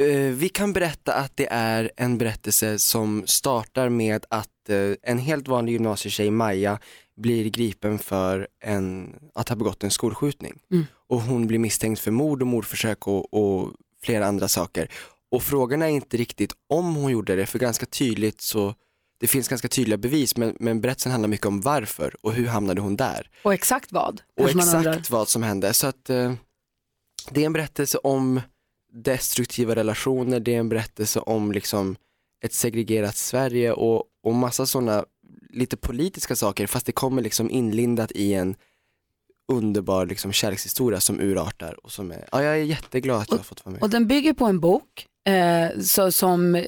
Eh, 0.00 0.06
vi 0.16 0.48
kan 0.48 0.72
berätta 0.72 1.14
att 1.14 1.36
det 1.36 1.48
är 1.50 1.90
en 1.96 2.18
berättelse 2.18 2.78
som 2.78 3.22
startar 3.26 3.88
med 3.88 4.24
att 4.30 4.68
eh, 4.68 4.76
en 5.02 5.18
helt 5.18 5.48
vanlig 5.48 5.72
gymnasietjej, 5.72 6.30
Maja, 6.30 6.78
blir 7.16 7.50
gripen 7.50 7.98
för 7.98 8.48
en, 8.64 9.14
att 9.34 9.48
ha 9.48 9.56
begått 9.56 9.84
en 9.84 9.90
skolskjutning. 9.90 10.58
Mm. 10.72 10.86
Och 11.08 11.20
hon 11.20 11.46
blir 11.46 11.58
misstänkt 11.58 12.00
för 12.00 12.10
mord 12.10 12.42
och 12.42 12.48
mordförsök 12.48 13.06
och, 13.06 13.34
och 13.34 13.70
flera 14.04 14.26
andra 14.26 14.48
saker. 14.48 14.88
Och 15.32 15.42
frågan 15.42 15.82
är 15.82 15.86
inte 15.86 16.16
riktigt 16.16 16.52
om 16.68 16.94
hon 16.94 17.12
gjorde 17.12 17.36
det, 17.36 17.46
för 17.46 17.58
ganska 17.58 17.86
tydligt 17.86 18.40
så 18.40 18.74
det 19.20 19.26
finns 19.26 19.48
ganska 19.48 19.68
tydliga 19.68 19.96
bevis 19.96 20.36
men, 20.36 20.56
men 20.60 20.80
berättelsen 20.80 21.12
handlar 21.12 21.28
mycket 21.28 21.46
om 21.46 21.60
varför 21.60 22.16
och 22.20 22.32
hur 22.32 22.46
hamnade 22.46 22.80
hon 22.80 22.96
där. 22.96 23.30
Och 23.42 23.54
exakt 23.54 23.92
vad? 23.92 24.22
Och 24.40 24.50
exakt 24.50 25.10
vad 25.10 25.28
som 25.28 25.42
hände. 25.42 25.74
Så 25.74 25.86
att 25.86 26.10
eh, 26.10 26.32
det 27.30 27.42
är 27.42 27.46
en 27.46 27.52
berättelse 27.52 27.98
om 27.98 28.40
destruktiva 28.92 29.74
relationer, 29.74 30.40
det 30.40 30.54
är 30.54 30.58
en 30.58 30.68
berättelse 30.68 31.20
om 31.20 31.52
liksom 31.52 31.96
ett 32.40 32.52
segregerat 32.52 33.16
Sverige 33.16 33.72
och, 33.72 34.04
och 34.22 34.34
massa 34.34 34.66
sådana 34.66 35.04
lite 35.50 35.76
politiska 35.76 36.36
saker 36.36 36.66
fast 36.66 36.86
det 36.86 36.92
kommer 36.92 37.22
liksom 37.22 37.50
inlindat 37.50 38.12
i 38.12 38.34
en 38.34 38.56
underbar 39.52 40.06
liksom 40.06 40.32
kärlekshistoria 40.32 41.00
som 41.00 41.20
urartar 41.20 41.84
och 41.84 41.92
som 41.92 42.10
är, 42.10 42.28
ja 42.32 42.42
jag 42.42 42.54
är 42.54 42.62
jätteglad 42.64 43.22
att 43.22 43.30
jag 43.30 43.36
har 43.36 43.44
fått 43.44 43.64
vara 43.64 43.72
med. 43.72 43.82
Och 43.82 43.90
den 43.90 44.06
bygger 44.06 44.32
på 44.32 44.44
en 44.46 44.60
bok 44.60 45.08
eh, 45.26 45.80
så, 45.80 46.12
som 46.12 46.64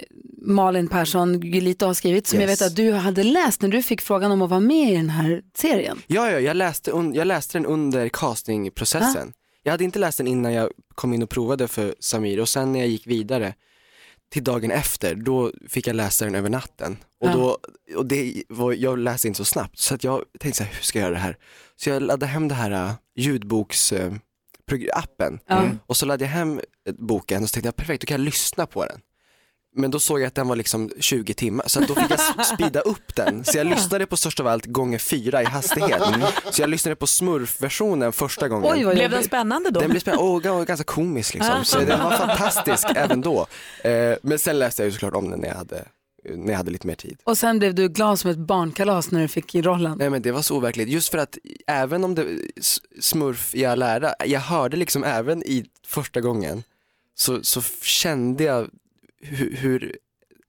Malin 0.47 0.89
Persson 0.89 1.41
Gulito 1.41 1.87
har 1.87 1.95
skrivit 1.95 2.27
som 2.27 2.41
jag 2.41 2.51
Yes. 2.51 2.61
vet 2.61 2.67
att 2.67 2.77
du 2.77 2.93
hade 2.93 3.23
läst 3.23 3.63
när 3.63 3.69
du 3.69 3.83
fick 3.83 4.01
frågan 4.01 4.33
om 4.33 4.43
att 4.43 4.51
vara 4.51 4.61
med 4.61 4.93
i 4.93 4.97
den 4.97 5.11
här 5.11 5.43
serien. 5.57 5.99
Ja, 6.07 6.31
ja 6.31 6.41
jag, 6.41 6.57
läste 6.57 6.91
jag 7.15 7.27
läste 7.27 7.59
den 7.59 7.67
under 7.67 8.09
castingprocessen. 8.09 9.33
Jag 9.63 9.71
hade 9.73 9.85
inte 9.85 9.99
läst 9.99 10.19
den 10.19 10.27
innan 10.27 10.53
jag 10.53 10.71
kom 10.95 11.15
in 11.15 11.23
och 11.23 11.31
provade 11.31 11.69
för 11.69 11.95
Samir 12.01 12.41
och 12.41 12.49
sen 12.49 12.73
när 12.73 12.81
jag 12.81 12.89
gick 12.89 13.07
vidare 13.07 13.55
till 14.33 14.45
dagen 14.45 14.71
efter, 14.71 15.15
då 15.15 15.53
fick 15.69 15.87
jag 15.87 15.97
läsa 15.97 16.25
den 16.25 16.35
över 16.35 16.51
natten. 16.51 16.97
Och, 17.21 17.29
Ja. 17.29 17.33
då, 17.33 17.59
och 17.97 18.07
det 18.07 18.43
var, 18.49 18.73
jag 18.73 18.99
läste 18.99 19.29
inte 19.29 19.37
så 19.37 19.45
snabbt 19.45 19.79
så 19.79 19.95
att 19.95 20.05
jag 20.05 20.23
tänkte 20.41 20.59
så 20.59 20.65
här, 20.65 20.73
hur 20.75 20.83
ska 20.83 20.99
jag 20.99 21.05
göra 21.07 21.15
det 21.15 21.21
här? 21.21 21.37
Så 21.77 21.91
jag 21.91 22.03
laddade 22.03 22.27
hem 22.27 22.49
det 22.49 22.55
här 22.55 22.71
uh, 22.71 22.93
ljudboksappen 24.73 25.39
Ja. 25.47 25.69
och 25.87 25.97
så 25.97 26.07
laddade 26.07 26.25
jag 26.25 26.31
hem 26.31 26.61
boken 26.99 27.43
och 27.43 27.49
så 27.49 27.53
tänkte 27.55 27.67
jag 27.69 27.77
perfekt, 27.77 28.01
då 28.01 28.07
kan 28.07 28.15
jag 28.21 28.25
lyssna 28.25 28.67
på 28.67 28.85
den. 28.85 29.01
Men 29.77 29.91
då 29.91 29.99
såg 30.01 30.21
jag 30.21 30.27
att 30.27 30.35
den 30.35 30.49
var 30.49 30.57
liksom 30.57 30.91
20 31.01 31.35
timmar, 31.35 31.65
så 31.69 31.81
att 31.83 31.89
då 31.89 31.95
fick 31.95 32.11
jag 32.11 32.21
s- 32.21 32.49
speeda 32.55 32.81
upp 32.81 33.15
den. 33.17 33.45
Så 33.45 33.59
jag 33.59 33.67
lyssnade 33.67 34.07
på 34.07 34.17
störst 34.17 34.41
av 34.41 34.47
allt 34.47 34.67
gånger 34.67 34.99
fyra 34.99 35.43
i 35.43 35.45
hastighet. 35.45 36.03
Så 36.51 36.63
jag 36.63 36.71
lyssnade 36.71 36.97
på 36.97 37.07
smurfversionen 37.07 38.13
första 38.13 38.49
gången. 38.49 38.73
Oj, 38.89 38.95
Blev 38.95 39.11
den 39.11 39.25
spännande 39.25 39.71
då? 39.71 39.81
Den 39.81 39.91
blev 39.91 40.01
spännande, 40.01 40.25
och 40.25 40.43
ga- 40.43 40.65
ganska 40.65 40.85
komisk 40.85 41.35
liksom. 41.35 41.65
Så 41.65 41.79
den 41.81 42.03
var 42.03 42.17
fantastisk 42.17 42.87
även 42.97 43.21
då. 43.21 43.47
Eh, 43.85 44.17
men 44.23 44.39
sen 44.39 44.59
läste 44.59 44.83
jag 44.83 44.87
ju 44.87 44.93
såklart 44.93 45.15
om 45.15 45.31
den 45.31 45.41
när 45.41 45.49
jag 45.49 45.55
hade, 45.57 45.85
när 46.25 46.53
jag 46.53 46.57
hade 46.57 46.71
lite 46.71 46.87
mer 46.87 46.95
tid. 46.95 47.19
Och 47.25 47.39
sen 47.39 47.59
blev 47.59 47.75
du 47.75 47.89
glad 47.89 48.19
som 48.19 48.31
ett 48.31 48.39
barnkalas 48.39 49.11
när 49.11 49.21
du 49.21 49.29
fick 49.29 49.55
i 49.55 49.63
rollen. 49.63 49.99
Nej 49.99 50.11
men 50.11 50.23
det 50.23 50.33
var 50.33 50.43
så 50.43 50.57
overkligt, 50.57 50.89
just 50.89 51.09
för 51.09 51.19
att 51.19 51.39
även 51.67 52.05
om 52.05 52.15
det 52.15 52.27
smurf 53.01 53.55
i 53.55 53.65
all 53.65 53.83
ära, 53.83 54.15
jag 54.27 54.41
hörde 54.41 54.77
liksom 54.77 55.05
även 55.05 55.43
i 55.43 55.65
första 55.87 56.21
gången 56.21 56.63
så, 57.15 57.43
så 57.43 57.63
kände 57.83 58.45
jag 58.45 58.71
hur, 59.21 59.57
hur 59.57 59.97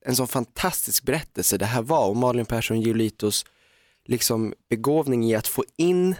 en 0.06 0.16
sån 0.16 0.28
fantastisk 0.28 1.04
berättelse 1.04 1.58
det 1.58 1.66
här 1.66 1.82
var 1.82 2.10
och 2.10 2.18
Malin 2.18 2.46
Persson 2.46 2.82
Giolitos 2.82 3.46
liksom 4.06 4.54
begåvning 4.70 5.26
i 5.26 5.36
att 5.36 5.48
få 5.48 5.64
in 5.78 6.16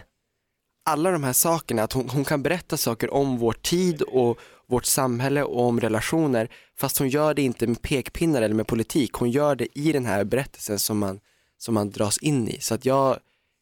alla 0.84 1.10
de 1.10 1.24
här 1.24 1.32
sakerna, 1.32 1.82
att 1.82 1.92
hon, 1.92 2.08
hon 2.08 2.24
kan 2.24 2.42
berätta 2.42 2.76
saker 2.76 3.14
om 3.14 3.38
vår 3.38 3.52
tid 3.52 4.02
och 4.02 4.38
vårt 4.68 4.84
samhälle 4.84 5.42
och 5.42 5.66
om 5.66 5.80
relationer 5.80 6.48
fast 6.78 6.98
hon 6.98 7.08
gör 7.08 7.34
det 7.34 7.42
inte 7.42 7.66
med 7.66 7.82
pekpinnar 7.82 8.42
eller 8.42 8.54
med 8.54 8.66
politik, 8.66 9.12
hon 9.12 9.30
gör 9.30 9.56
det 9.56 9.78
i 9.78 9.92
den 9.92 10.06
här 10.06 10.24
berättelsen 10.24 10.78
som 10.78 10.98
man, 10.98 11.20
som 11.58 11.74
man 11.74 11.90
dras 11.90 12.18
in 12.18 12.48
i. 12.48 12.60
Så 12.60 12.74
att 12.74 12.84
jag, 12.84 13.18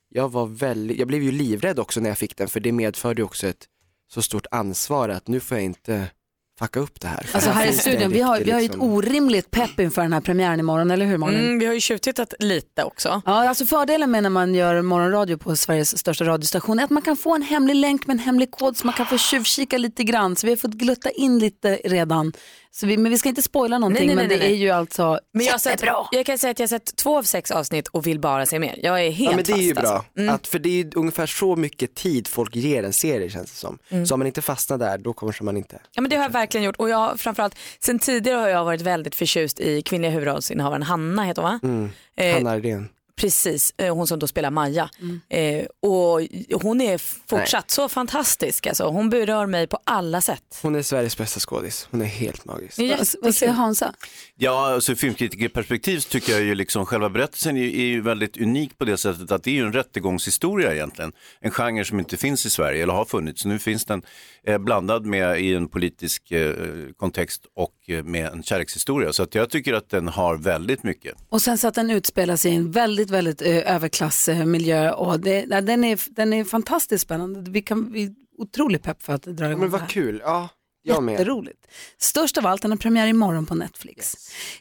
jag 0.08 0.32
var 0.32 0.46
väldigt, 0.46 0.98
jag 0.98 1.08
blev 1.08 1.22
ju 1.22 1.32
livrädd 1.32 1.78
också 1.78 2.00
när 2.00 2.10
jag 2.10 2.18
fick 2.18 2.36
den 2.36 2.48
för 2.48 2.60
det 2.60 2.72
medförde 2.72 3.20
ju 3.20 3.24
också 3.24 3.46
ett 3.46 3.68
så 4.08 4.22
stort 4.22 4.46
ansvar 4.50 5.08
att 5.08 5.28
nu 5.28 5.40
får 5.40 5.56
jag 5.56 5.64
inte 5.64 6.10
fucka 6.58 6.80
upp 6.80 7.00
det 7.00 7.08
här. 7.08 7.30
Alltså 7.32 7.50
här 7.50 7.66
i 7.66 7.72
studion, 7.72 8.10
vi 8.12 8.20
har, 8.20 8.40
vi 8.40 8.50
har 8.50 8.60
ju 8.60 8.64
ett 8.66 8.72
liksom- 8.72 8.92
orimligt 8.92 9.50
pepp 9.50 9.80
inför 9.80 10.02
den 10.02 10.12
här 10.12 10.20
premiären 10.20 10.60
imorgon, 10.60 10.90
eller 10.90 11.06
hur 11.06 11.18
Malin? 11.18 11.40
Mm, 11.40 11.58
vi 11.58 11.66
har 11.66 11.74
ju 11.74 11.80
tjuvtittat 11.80 12.34
lite 12.38 12.84
också. 12.84 13.22
Ja, 13.26 13.48
alltså 13.48 13.66
fördelen 13.66 14.10
med 14.10 14.22
när 14.22 14.30
man 14.30 14.54
gör 14.54 14.82
morgonradio 14.82 15.36
på 15.36 15.56
Sveriges 15.56 15.98
största 15.98 16.24
radiostation 16.24 16.78
är 16.78 16.84
att 16.84 16.90
man 16.90 17.02
kan 17.02 17.16
få 17.16 17.34
en 17.34 17.42
hemlig 17.42 17.74
länk 17.74 18.06
med 18.06 18.14
en 18.14 18.18
hemlig 18.20 18.50
kod 18.50 18.76
så 18.76 18.86
man 18.86 18.94
kan 18.94 19.06
få 19.06 19.18
tjuvkika 19.18 19.78
lite 19.78 20.04
grann. 20.04 20.36
Så 20.36 20.46
vi 20.46 20.52
har 20.52 20.56
fått 20.56 20.70
glutta 20.74 21.10
in 21.10 21.38
lite 21.38 21.74
redan. 21.84 22.32
Så 22.76 22.86
vi, 22.86 22.96
men 22.96 23.12
vi 23.12 23.18
ska 23.18 23.28
inte 23.28 23.42
spoila 23.42 23.78
någonting, 23.78 24.06
Nej, 24.06 24.16
nej, 24.16 24.16
men 24.16 24.28
nej, 24.28 24.38
det 24.38 24.44
nej. 24.44 24.52
är 24.54 24.58
ju 24.58 24.70
alltså 24.70 25.20
Men 25.32 25.46
jag, 25.46 25.60
sett, 25.60 25.82
jag 26.12 26.26
kan 26.26 26.38
säga 26.38 26.50
att 26.50 26.58
jag 26.58 26.64
har 26.64 26.68
sett 26.68 26.96
två 26.96 27.18
av 27.18 27.22
sex 27.22 27.50
avsnitt 27.50 27.88
och 27.88 28.06
vill 28.06 28.20
bara 28.20 28.46
se 28.46 28.58
mer. 28.58 28.78
Jag 28.82 29.06
är 29.06 29.10
helt 29.10 29.30
Ja 29.30 29.36
men 29.36 29.44
det 29.44 29.52
är 29.52 29.56
ju 29.66 29.74
fast, 29.74 29.86
bra, 29.86 29.96
Alltså. 29.96 30.20
Mm. 30.20 30.34
att, 30.34 30.46
för 30.46 30.58
det 30.58 30.68
är 30.68 30.84
ju 30.84 30.90
ungefär 30.94 31.26
så 31.26 31.56
mycket 31.56 31.94
tid 31.94 32.28
folk 32.28 32.56
ger 32.56 32.82
en 32.82 32.92
serie 32.92 33.30
känns 33.30 33.50
det 33.50 33.56
som. 33.56 33.78
Mm. 33.88 34.06
Så 34.06 34.14
om 34.14 34.20
man 34.20 34.26
inte 34.26 34.42
fastnar 34.42 34.78
där, 34.78 34.98
då 34.98 35.12
kommer 35.12 35.42
man 35.42 35.56
inte. 35.56 35.80
Ja 35.92 36.02
men 36.02 36.10
det 36.10 36.16
har 36.16 36.22
jag 36.22 36.30
verkligen 36.30 36.64
gjort 36.64 36.76
och 36.76 36.88
jag 36.88 37.20
framförallt, 37.20 37.56
sen 37.80 37.98
tidigare 37.98 38.36
har 38.40 38.48
jag 38.48 38.64
varit 38.64 38.80
väldigt 38.80 39.14
förtjust 39.14 39.60
i 39.60 39.82
kvinnliga 39.82 40.10
huvudrollsinnehavaren 40.10 40.82
Hanna 40.82 41.24
heter 41.24 41.42
hon 41.42 41.50
va? 41.50 41.60
Mm. 41.62 41.90
Eh, 42.16 42.34
Hanna 42.34 42.50
Ardén. 42.50 42.88
Precis, 43.16 43.74
eh, 43.76 43.96
hon 43.96 44.06
som 44.06 44.18
då 44.18 44.26
spelar 44.26 44.50
Maja. 44.50 44.90
Eh, 45.28 45.66
och 45.82 46.20
hon 46.62 46.80
är 46.80 46.98
fortsatt 47.28 47.70
så 47.70 47.88
fantastisk 47.88 48.66
alltså. 48.66 48.84
Hon 48.84 49.10
berör 49.10 49.46
mig 49.46 49.66
på 49.66 49.78
alla 49.84 50.20
sätt. 50.20 50.58
Hon 50.62 50.74
är 50.74 50.82
Sveriges 50.82 51.16
bästa 51.16 51.40
skådis, 51.40 51.88
hon 51.90 52.02
är 52.02 52.06
helt 52.06 52.44
magisk. 52.44 52.78
Vad, 52.78 53.08
vad 53.22 53.34
säger 53.34 53.52
Hansa? 53.52 53.94
Ja, 54.36 54.74
alltså 54.74 54.92
ur 54.92 54.96
filmkritikerperspektiv 54.96 55.98
så 55.98 56.08
tycker 56.08 56.32
jag 56.32 56.42
ju 56.42 56.54
liksom 56.54 56.86
själva 56.86 57.10
berättelsen 57.10 57.56
är, 57.56 57.62
är 57.62 57.86
ju 57.86 58.00
väldigt 58.00 58.36
unik 58.36 58.78
på 58.78 58.84
det 58.84 58.96
sättet 58.96 59.32
att 59.32 59.42
det 59.44 59.50
är 59.50 59.54
ju 59.54 59.66
en 59.66 59.72
rättegångshistoria 59.72 60.74
egentligen. 60.74 61.12
En 61.40 61.50
genre 61.50 61.84
som 61.84 61.98
inte 61.98 62.16
finns 62.16 62.46
i 62.46 62.50
Sverige 62.50 62.82
eller 62.82 62.94
har 62.94 63.04
funnits. 63.04 63.44
Nu 63.44 63.58
finns 63.58 63.84
den 63.84 64.02
eh, 64.46 64.58
blandad 64.58 65.06
med 65.06 65.40
i 65.40 65.54
en 65.54 65.68
politisk 65.68 66.30
eh, 66.32 66.54
kontext 66.96 67.46
och 67.56 67.74
eh, 67.86 68.04
med 68.04 68.26
en 68.32 68.42
kärlekshistoria. 68.42 69.12
Så 69.12 69.22
att 69.22 69.34
jag 69.34 69.50
tycker 69.50 69.72
att 69.72 69.90
den 69.90 70.08
har 70.08 70.36
väldigt 70.36 70.82
mycket. 70.82 71.14
Och 71.28 71.42
sen 71.42 71.58
så 71.58 71.68
att 71.68 71.74
den 71.74 71.90
utspelar 71.90 72.36
sig 72.36 72.52
i 72.52 72.54
en 72.54 72.70
väldigt, 72.70 73.10
väldigt 73.10 73.42
eh, 73.42 73.74
överklassmiljö 73.74 74.90
och 74.92 75.20
det, 75.20 75.44
nej, 75.46 75.62
den, 75.62 75.84
är, 75.84 76.00
den 76.10 76.32
är 76.32 76.44
fantastiskt 76.44 77.04
spännande. 77.04 77.50
Vi, 77.50 77.62
kan, 77.62 77.92
vi 77.92 78.04
är 78.04 78.10
otroligt 78.38 78.82
pepp 78.82 79.02
för 79.02 79.12
att 79.12 79.22
dra 79.22 79.46
igång 79.46 79.60
Men 79.60 79.70
det 79.70 79.76
här. 79.76 79.82
vad 79.82 79.90
kul, 79.90 80.22
ja. 80.24 80.48
Jag 80.86 81.02
med. 81.02 81.12
Jätteroligt. 81.12 81.66
Störst 81.98 82.38
av 82.38 82.46
allt, 82.46 82.62
den 82.62 82.70
har 82.70 82.78
premiär 82.78 83.06
imorgon 83.06 83.46
på 83.46 83.54
Netflix. 83.54 84.14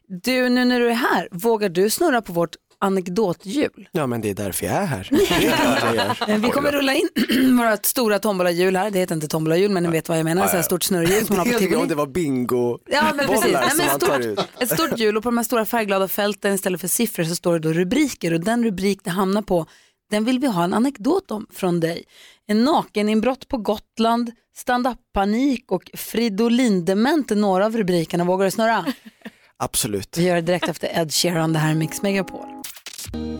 Du, 0.08 0.50
nu 0.50 0.66
när 0.66 0.80
du 0.80 0.90
är 0.90 0.94
här, 0.94 1.28
vågar 1.32 1.70
du 1.70 1.90
snurra 1.90 2.22
på 2.22 2.34
vårt 2.34 2.56
anekdothjul? 2.84 3.90
Ja 3.92 4.08
men 4.08 4.22
det 4.22 4.30
är 4.30 4.34
därför 4.34 4.66
jag 4.66 4.76
är 4.76 4.86
här. 4.86 5.08
Det 5.30 5.48
är 5.48 5.58
klart 5.58 5.96
jag 5.96 5.96
gör. 5.96 6.38
Vi 6.38 6.50
kommer 6.50 6.72
rulla 6.72 6.94
in 6.94 7.10
vårt 7.58 7.86
stora 7.86 8.20
tombolahjul 8.20 8.76
här. 8.76 8.92
Det 8.92 9.00
heter 9.00 9.16
inte 9.16 9.28
tombolahjul 9.28 9.72
men 9.72 9.84
ni 9.84 9.90
vet 9.90 10.10
vad 10.10 10.18
jag 10.18 10.24
menar. 10.24 10.48
Så 10.48 10.56
här 10.56 10.64
stort 10.64 10.84
snurrhjul 10.84 11.26
som 11.26 11.38
man 11.38 11.48
har 11.48 11.54
på 11.60 11.60
tivoli. 11.60 11.88
det 11.88 11.96
var 11.96 12.08
bingo 12.08 12.80
Ja 12.86 13.14
men 13.16 13.28
precis, 13.28 13.54
Nej, 13.54 13.70
men 13.78 13.88
ett, 13.88 14.04
stort, 14.04 14.48
ett 14.60 14.72
stort 14.72 15.00
hjul 15.00 15.18
och 15.18 15.24
på 15.24 15.30
de 15.30 15.38
här 15.38 15.44
stora 15.44 15.66
färgglada 15.66 16.08
fälten 16.08 16.54
istället 16.54 16.82
för 16.82 16.88
siffror 16.88 17.24
så 17.24 17.36
står 17.36 17.54
det 17.54 17.60
då 17.60 17.74
rubriker 17.74 18.34
och 18.34 18.40
den 18.40 18.64
rubrik 18.64 19.00
det 19.04 19.10
hamnar 19.10 19.42
på 19.42 19.66
den 20.10 20.26
vill 20.26 20.40
vi 20.40 20.48
ha 20.48 20.64
en 20.64 20.74
anekdot 20.74 21.32
om 21.32 21.48
från 21.54 21.80
dig. 21.80 22.04
En 22.48 22.64
nakeninbrott 22.64 23.48
på 23.48 23.58
Gotland, 23.58 24.32
stand-up-panik 24.56 25.72
och 25.72 25.90
fridolindement 25.94 27.32
är 27.32 27.36
några 27.36 27.66
av 27.66 27.78
rubrikerna. 27.78 28.24
Vågar 28.24 28.46
du 28.46 28.52
snurra? 28.52 28.86
Absolut. 29.58 30.18
Vi 30.18 30.24
gör 30.24 30.36
det 30.36 30.42
direkt 30.42 30.70
efter 30.70 31.02
Ed 31.02 31.14
Sheeran, 31.14 31.54
det 31.54 31.60
här 31.60 31.72
är 31.72 31.76
Mix 31.76 32.02
Megapol. 32.02 32.53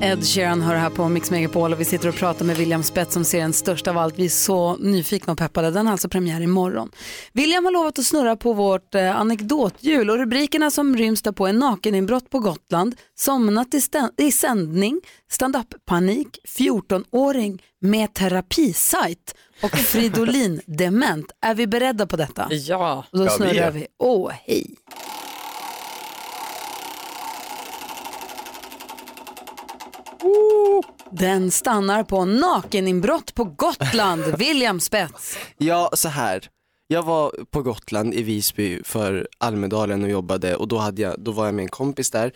Ed 0.01 0.26
Sheeran 0.26 0.61
hör 0.61 0.76
här 0.76 0.89
på 0.89 1.09
Mix 1.09 1.32
Megapol 1.32 1.74
och 1.74 1.80
vi 1.80 1.86
sitter 1.86 2.09
och 2.09 2.16
pratar 2.16 2.45
med 2.45 2.57
William 2.57 2.84
Spets 2.84 3.14
som 3.14 3.26
ser 3.26 3.39
den 3.41 3.53
största 3.53 3.89
av 3.91 3.97
allt. 3.97 4.20
Vi 4.20 4.26
är 4.26 4.30
så 4.30 4.76
nyfikna 4.78 5.34
och 5.34 5.39
peppade. 5.39 5.72
Den 5.72 5.86
har 5.86 5.91
alltså 5.91 6.09
premiär 6.09 6.41
imorgon. 6.41 6.91
William 7.34 7.66
har 7.66 7.72
lovat 7.72 7.99
att 7.99 8.05
snurra 8.05 8.36
på 8.36 8.53
vårt 8.53 8.95
eh, 8.95 9.20
anekdothjul 9.20 10.09
och 10.09 10.18
rubrikerna 10.18 10.72
som 10.72 10.97
ryms 10.97 11.22
där 11.22 11.32
på 11.32 11.47
är 11.47 11.53
nakeninbrott 11.53 12.30
på 12.30 12.39
Gotland, 12.39 12.95
somnat 13.16 13.74
i, 13.74 13.82
i 14.18 14.32
sändning, 14.32 15.01
stand-up-panik, 15.32 16.39
14-åring 16.57 17.61
med 17.82 18.14
terapisajt 18.14 19.36
och 19.64 19.72
Fridolin 19.72 20.61
dement. 20.66 21.32
Är 21.41 21.55
vi 21.55 21.68
beredda 21.68 22.07
på 22.07 22.18
detta? 22.18 22.47
Ja. 22.51 23.05
Och 23.11 23.18
då 23.20 23.26
Ja, 23.26 23.30
snurrar 23.30 23.53
är. 23.53 23.72
vi. 23.72 23.88
Åh, 23.99 24.32
hej. 24.45 24.76
Den 31.11 31.51
stannar 31.51 32.03
på 32.03 32.26
nakeninbrott 32.26 33.36
på 33.36 33.43
Gotland. 33.43 34.24
William 34.38 34.80
Spets. 34.80 35.38
Ja, 35.57 35.89
så 35.93 36.09
här. 36.09 36.49
Jag 36.88 37.03
var 37.03 37.32
på 37.51 37.61
Gotland 37.61 38.13
i 38.13 38.24
Visby 38.24 38.84
för 38.84 39.28
Almedalen 39.38 40.03
och 40.03 40.09
jobbade 40.09 40.55
och 40.55 40.67
då, 40.67 40.78
hade 40.78 41.01
jag, 41.01 41.15
då 41.19 41.32
var 41.32 41.45
jag 41.45 41.55
med 41.55 41.63
en 41.63 41.69
kompis 41.69 42.11
där 42.11 42.32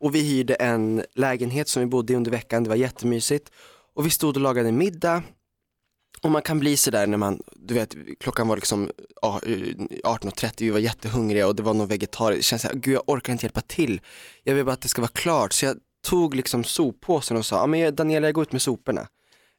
och 0.00 0.14
vi 0.14 0.20
hyrde 0.20 0.54
en 0.54 1.04
lägenhet 1.14 1.68
som 1.68 1.80
vi 1.80 1.86
bodde 1.86 2.12
i 2.12 2.16
under 2.16 2.30
veckan, 2.30 2.62
det 2.62 2.68
var 2.68 2.76
jättemysigt 2.76 3.50
och 3.94 4.06
vi 4.06 4.10
stod 4.10 4.36
och 4.36 4.42
lagade 4.42 4.72
middag 4.72 5.22
och 6.22 6.30
man 6.30 6.42
kan 6.42 6.60
bli 6.60 6.76
sådär 6.76 7.06
när 7.06 7.16
man, 7.16 7.42
du 7.56 7.74
vet, 7.74 7.94
klockan 8.20 8.48
var 8.48 8.56
liksom 8.56 8.90
ja, 9.22 9.40
18.30, 9.44 10.52
vi 10.58 10.70
var 10.70 10.78
jättehungriga 10.78 11.46
och 11.46 11.56
det 11.56 11.62
var 11.62 11.74
någon 11.74 11.88
vegetariskt, 11.88 12.38
det 12.38 12.44
känns 12.44 12.62
såhär, 12.62 12.74
gud 12.74 12.94
jag 12.94 13.02
orkar 13.06 13.32
inte 13.32 13.46
hjälpa 13.46 13.60
till, 13.60 14.00
jag 14.44 14.54
vill 14.54 14.64
bara 14.64 14.72
att 14.72 14.80
det 14.80 14.88
ska 14.88 15.02
vara 15.02 15.12
klart 15.14 15.52
så 15.52 15.66
jag 15.66 15.76
tog 16.02 16.34
liksom 16.34 16.64
soppåsen 16.64 17.36
och 17.36 17.46
sa, 17.46 17.56
ja 17.56 17.66
men 17.66 17.94
Daniela 17.94 18.26
jag 18.26 18.34
går 18.34 18.42
ut 18.42 18.52
med 18.52 18.62
soporna 18.62 19.08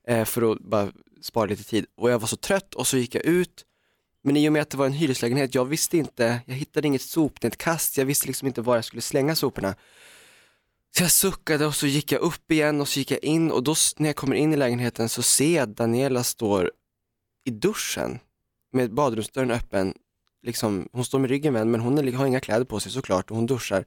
eh, 0.08 0.26
för 0.26 0.52
att 0.52 0.60
bara 0.60 0.92
spara 1.22 1.46
lite 1.46 1.64
tid 1.64 1.86
och 1.98 2.12
jag 2.12 2.20
var 2.20 2.28
så 2.28 2.36
trött 2.36 2.74
och 2.74 2.88
så 2.88 2.98
gick 2.98 3.16
jag 3.16 3.26
ut 3.26 3.66
men 4.24 4.38
i 4.38 4.50
och 4.50 4.54
med 4.54 4.62
att 4.62 4.70
det 4.70 4.78
var 4.78 4.86
en 4.86 4.94
hyreslägenhet, 4.94 5.56
jag 5.56 5.66
visste 5.66 5.98
inte, 5.98 6.42
jag 6.46 6.56
hittade 6.56 6.88
inget 6.88 7.02
sopnedkast, 7.02 7.98
jag 7.98 8.06
visste 8.06 8.28
liksom 8.28 8.48
inte 8.48 8.62
var 8.62 8.76
jag 8.76 8.86
skulle 8.86 9.02
slänga 9.02 9.36
soporna. 9.36 9.76
Så 10.98 11.04
jag 11.04 11.12
suckade 11.12 11.66
och 11.66 11.76
så 11.76 11.88
gick 11.88 12.12
jag 12.12 12.22
upp 12.22 12.52
igen 12.52 12.82
och 12.82 12.88
så 12.88 13.00
gick 13.00 13.12
jag 13.12 13.24
in 13.24 13.52
och 13.52 13.64
då 13.64 13.76
när 13.98 14.10
jag 14.10 14.16
kommer 14.16 14.36
in 14.36 14.54
i 14.54 14.58
lägenheten 14.58 15.10
så 15.10 15.22
ser 15.22 15.56
jag 15.56 15.70
att 15.70 15.78
Daniela 15.78 16.24
står 16.24 16.72
i 17.44 17.52
duschen 17.52 18.20
med 18.72 18.94
badrumsdörren 18.94 19.52
öppen. 19.52 19.94
Liksom, 20.44 20.90
hon 20.92 21.06
står 21.06 21.20
med 21.20 21.30
ryggen 21.30 21.54
vänd 21.54 21.72
men 21.72 21.82
hon 21.82 22.16
har 22.16 22.26
inga 22.26 22.40
kläder 22.40 22.66
på 22.66 22.80
sig 22.80 22.92
såklart 22.92 23.32
och 23.32 23.38
hon 23.38 23.46
duschar. 23.46 23.86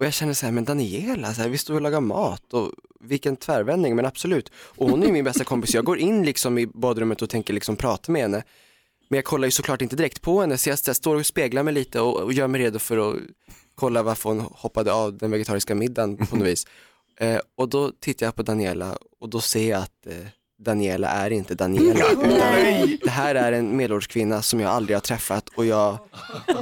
Och 0.00 0.06
jag 0.06 0.12
känner 0.12 0.34
så 0.34 0.46
här, 0.46 0.52
men 0.52 0.64
Daniela, 0.64 1.34
så 1.34 1.42
här, 1.42 1.48
vi 1.48 1.58
står 1.58 1.74
och 1.74 1.80
lagar 1.80 2.00
mat 2.00 2.54
och 2.54 2.72
vilken 3.00 3.36
tvärvändning, 3.36 3.96
men 3.96 4.06
absolut. 4.06 4.52
Och 4.54 4.90
hon 4.90 5.02
är 5.02 5.06
ju 5.06 5.12
min 5.12 5.24
bästa 5.24 5.44
kompis, 5.44 5.74
jag 5.74 5.84
går 5.84 5.98
in 5.98 6.24
liksom 6.24 6.58
i 6.58 6.66
badrummet 6.66 7.22
och 7.22 7.30
tänker 7.30 7.54
liksom 7.54 7.76
prata 7.76 8.12
med 8.12 8.22
henne. 8.22 8.42
Men 9.08 9.16
jag 9.16 9.24
kollar 9.24 9.46
ju 9.46 9.50
såklart 9.50 9.82
inte 9.82 9.96
direkt 9.96 10.22
på 10.22 10.40
henne, 10.40 10.58
så 10.58 10.68
jag, 10.68 10.78
jag 10.86 10.96
står 10.96 11.16
och 11.16 11.26
speglar 11.26 11.62
mig 11.62 11.74
lite 11.74 12.00
och, 12.00 12.20
och 12.20 12.32
gör 12.32 12.48
mig 12.48 12.60
redo 12.60 12.78
för 12.78 13.10
att 13.10 13.16
kolla 13.74 14.02
varför 14.02 14.28
hon 14.28 14.40
hoppade 14.40 14.92
av 14.92 15.18
den 15.18 15.30
vegetariska 15.30 15.74
middagen 15.74 16.16
på 16.26 16.36
något 16.36 16.46
vis. 16.48 16.66
Eh, 17.16 17.40
och 17.54 17.68
då 17.68 17.90
tittar 18.00 18.26
jag 18.26 18.34
på 18.34 18.42
Daniela 18.42 18.98
och 19.20 19.28
då 19.28 19.40
ser 19.40 19.70
jag 19.70 19.82
att 19.82 20.06
eh, 20.06 20.26
Daniela 20.64 21.08
är 21.08 21.30
inte 21.30 21.54
Daniela. 21.54 22.04
Utan 22.10 22.30
det 23.04 23.10
här 23.10 23.34
är 23.34 23.52
en 23.52 23.76
medelålders 23.76 24.06
kvinna 24.06 24.42
som 24.42 24.60
jag 24.60 24.70
aldrig 24.70 24.96
har 24.96 25.00
träffat 25.00 25.48
och 25.54 25.66
jag 25.66 25.98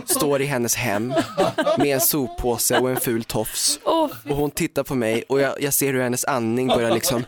står 0.05 0.43
i 0.43 0.45
hennes 0.45 0.75
hem 0.75 1.15
med 1.79 1.95
en 1.95 2.01
soppåse 2.01 2.79
och 2.79 2.91
en 2.91 2.97
ful 2.97 3.25
tofs. 3.25 3.81
Och 4.29 4.37
hon 4.37 4.51
tittar 4.51 4.83
på 4.83 4.95
mig 4.95 5.25
och 5.29 5.41
jag, 5.41 5.63
jag 5.63 5.75
ser 5.75 5.93
hur 5.93 6.01
hennes 6.01 6.25
andning 6.25 6.69
börjar 6.69 6.91
liksom 6.95 7.25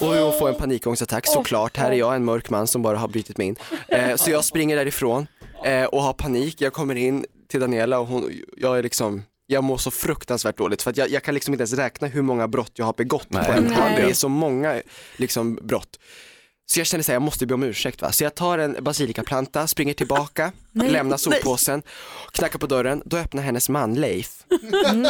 och 0.00 0.14
hur 0.14 0.22
hon 0.22 0.38
får 0.38 0.48
en 0.48 0.54
panikångestattack 0.54 1.26
såklart. 1.26 1.76
Här 1.76 1.90
är 1.90 1.96
jag 1.96 2.14
en 2.14 2.24
mörk 2.24 2.50
man 2.50 2.66
som 2.66 2.82
bara 2.82 2.98
har 2.98 3.08
brutit 3.08 3.38
mig 3.38 3.46
in. 3.46 3.56
Eh, 3.88 4.16
så 4.16 4.30
jag 4.30 4.44
springer 4.44 4.76
därifrån 4.76 5.26
eh, 5.64 5.84
och 5.84 6.02
har 6.02 6.12
panik. 6.12 6.60
Jag 6.60 6.72
kommer 6.72 6.94
in 6.94 7.24
till 7.48 7.60
Daniela 7.60 7.98
och 7.98 8.06
hon, 8.06 8.32
jag 8.56 8.78
är 8.78 8.82
liksom 8.82 9.22
jag 9.46 9.64
mår 9.64 9.76
så 9.76 9.90
fruktansvärt 9.90 10.56
dåligt 10.56 10.82
för 10.82 10.90
att 10.90 10.96
jag, 10.96 11.10
jag 11.10 11.22
kan 11.22 11.34
liksom 11.34 11.54
inte 11.54 11.62
ens 11.62 11.72
räkna 11.72 12.08
hur 12.08 12.22
många 12.22 12.48
brott 12.48 12.72
jag 12.74 12.86
har 12.86 12.92
begått 12.92 13.28
på 13.28 13.38
en 13.38 13.64
dag. 13.68 13.78
Nej. 13.78 13.96
Det 13.96 14.10
är 14.10 14.14
så 14.14 14.28
många 14.28 14.82
liksom, 15.16 15.58
brott. 15.62 15.98
Så 16.66 16.80
jag 16.80 16.86
känner 16.86 17.04
att 17.04 17.08
jag 17.08 17.22
måste 17.22 17.46
be 17.46 17.54
om 17.54 17.62
ursäkt 17.62 18.02
va. 18.02 18.12
Så 18.12 18.24
jag 18.24 18.34
tar 18.34 18.58
en 18.58 18.76
basilikaplanta, 18.80 19.66
springer 19.66 19.94
tillbaka, 19.94 20.52
Nej, 20.72 20.90
lämnar 20.90 21.10
nej. 21.30 21.40
soppåsen, 21.42 21.82
knackar 22.32 22.58
på 22.58 22.66
dörren, 22.66 23.02
då 23.04 23.16
öppnar 23.16 23.42
hennes 23.42 23.68
man 23.68 23.94
Leif 23.94 24.44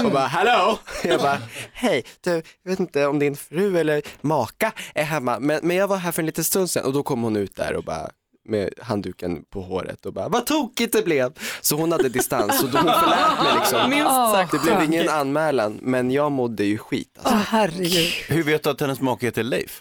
och 0.04 0.12
bara 0.12 0.26
hallå! 0.26 0.78
Jag 1.04 1.20
bara 1.20 1.38
hej, 1.72 2.04
du, 2.20 2.42
jag 2.62 2.70
vet 2.70 2.80
inte 2.80 3.06
om 3.06 3.18
din 3.18 3.36
fru 3.36 3.78
eller 3.78 4.02
maka 4.20 4.72
är 4.94 5.04
hemma 5.04 5.38
men, 5.38 5.60
men 5.62 5.76
jag 5.76 5.88
var 5.88 5.96
här 5.96 6.12
för 6.12 6.22
en 6.22 6.26
liten 6.26 6.44
stund 6.44 6.70
sedan 6.70 6.84
och 6.84 6.92
då 6.92 7.02
kom 7.02 7.22
hon 7.22 7.36
ut 7.36 7.56
där 7.56 7.74
och 7.76 7.84
bara 7.84 8.10
med 8.44 8.70
handduken 8.82 9.42
på 9.52 9.60
håret 9.62 10.06
och 10.06 10.12
bara 10.12 10.28
vad 10.28 10.46
tokigt 10.46 10.92
det 10.92 11.02
blev. 11.04 11.32
Så 11.60 11.76
hon 11.76 11.92
hade 11.92 12.08
distans 12.08 12.62
och 12.62 12.68
då 12.70 12.78
hon 12.78 12.86
förlät 13.00 13.42
mig 13.44 13.54
liksom. 13.58 13.90
Minst 13.90 14.10
sagt. 14.32 14.52
Det 14.52 14.58
blev 14.58 14.82
ingen 14.84 15.08
anmälan 15.08 15.78
men 15.82 16.10
jag 16.10 16.32
mådde 16.32 16.64
ju 16.64 16.78
skit. 16.78 17.18
Alltså. 17.22 17.34
Herregud. 17.56 18.12
Hur 18.28 18.42
vet 18.42 18.62
du 18.62 18.70
att 18.70 18.80
hennes 18.80 19.00
make 19.00 19.26
heter 19.26 19.42
Leif? 19.42 19.80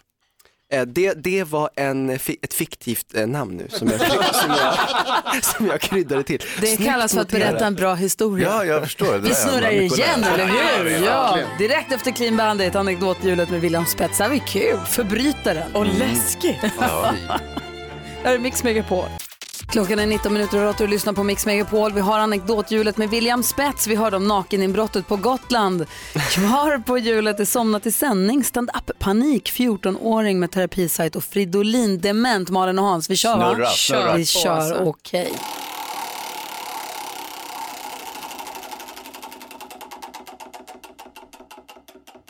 Eh, 0.74 0.82
Det, 0.82 1.14
det 1.14 1.44
var 1.44 1.70
en, 1.76 2.20
fi- 2.20 2.38
ett 2.42 2.54
fiktivt 2.54 3.16
eh, 3.16 3.28
namn 3.28 3.58
nu 3.58 3.68
som 3.78 3.88
jag, 3.88 4.00
som 4.36 4.50
jag, 4.50 5.44
som 5.44 5.68
jag 5.68 5.82
kryddade 5.82 6.24
till. 6.24 6.42
Det 6.62 6.68
Snyggt 6.68 6.84
kallas 6.92 7.14
för 7.14 7.22
att 7.22 7.32
noterat. 7.32 7.50
berätta 7.52 7.68
en 7.68 7.76
bra 7.76 7.94
historia. 7.96 8.48
Ja, 8.50 8.66
jag 8.66 8.84
förstår. 8.84 9.14
Det 9.14 9.20
Vi 9.20 9.34
snurrar 9.34 9.72
mycket 9.72 9.98
igen, 10.00 10.22
lära. 10.22 10.34
eller 10.34 10.90
hur? 11.00 11.06
Ja, 11.06 11.38
direkt 11.58 11.92
efter 11.92 12.12
Clean 12.12 12.38
Bandit, 12.38 12.76
anekdothjulet 12.76 13.50
med 13.50 13.62
William 13.62 13.86
Spets. 13.86 14.18
Det 14.18 14.24
här 14.24 14.32
var 14.32 14.48
kul. 14.48 14.80
Förbrytaren. 14.90 15.76
Och 15.76 15.86
läskigt. 15.86 16.58
Ja. 16.80 17.14
Här 18.24 18.36
är 18.36 18.40
Mix 18.40 18.64
Megapol. 18.64 19.06
Klockan 19.68 20.00
är 20.00 20.06
19 20.06 20.34
minuter 20.34 20.66
och 20.66 20.82
och 20.82 20.90
lyssnar 20.90 21.14
på 21.14 21.24
Mix 21.24 21.46
Megapol. 21.46 21.94
Vi 21.94 22.02
har 22.02 22.20
anekdothjulet 22.20 22.98
med 22.98 23.10
William 23.10 23.44
Spets. 23.44 23.88
Vi 23.88 23.96
hörde 23.96 24.18
om 24.18 24.28
nakeninbrottet 24.28 25.08
på 25.08 25.16
Gotland. 25.16 25.86
Kvar 26.32 26.78
på 26.78 26.98
hjulet 26.98 27.40
är 27.40 27.46
somnat 27.46 27.86
i 27.86 27.92
sändning, 27.92 28.44
stand-up 28.44 28.92
panik, 29.00 29.52
14-åring 29.52 30.40
med 30.40 30.52
terapisajt 30.52 31.16
och 31.16 31.24
Fridolin 31.24 32.00
dement. 32.00 32.50
Malin 32.50 32.80
och 32.80 32.86
Hans, 32.86 33.10
vi 33.10 33.16
kör 33.16 33.38
va? 33.38 33.54
Snurra, 33.54 33.68
snurra. 33.68 34.16
Vi 34.16 34.26
kör, 34.26 34.88
okej. 34.88 35.34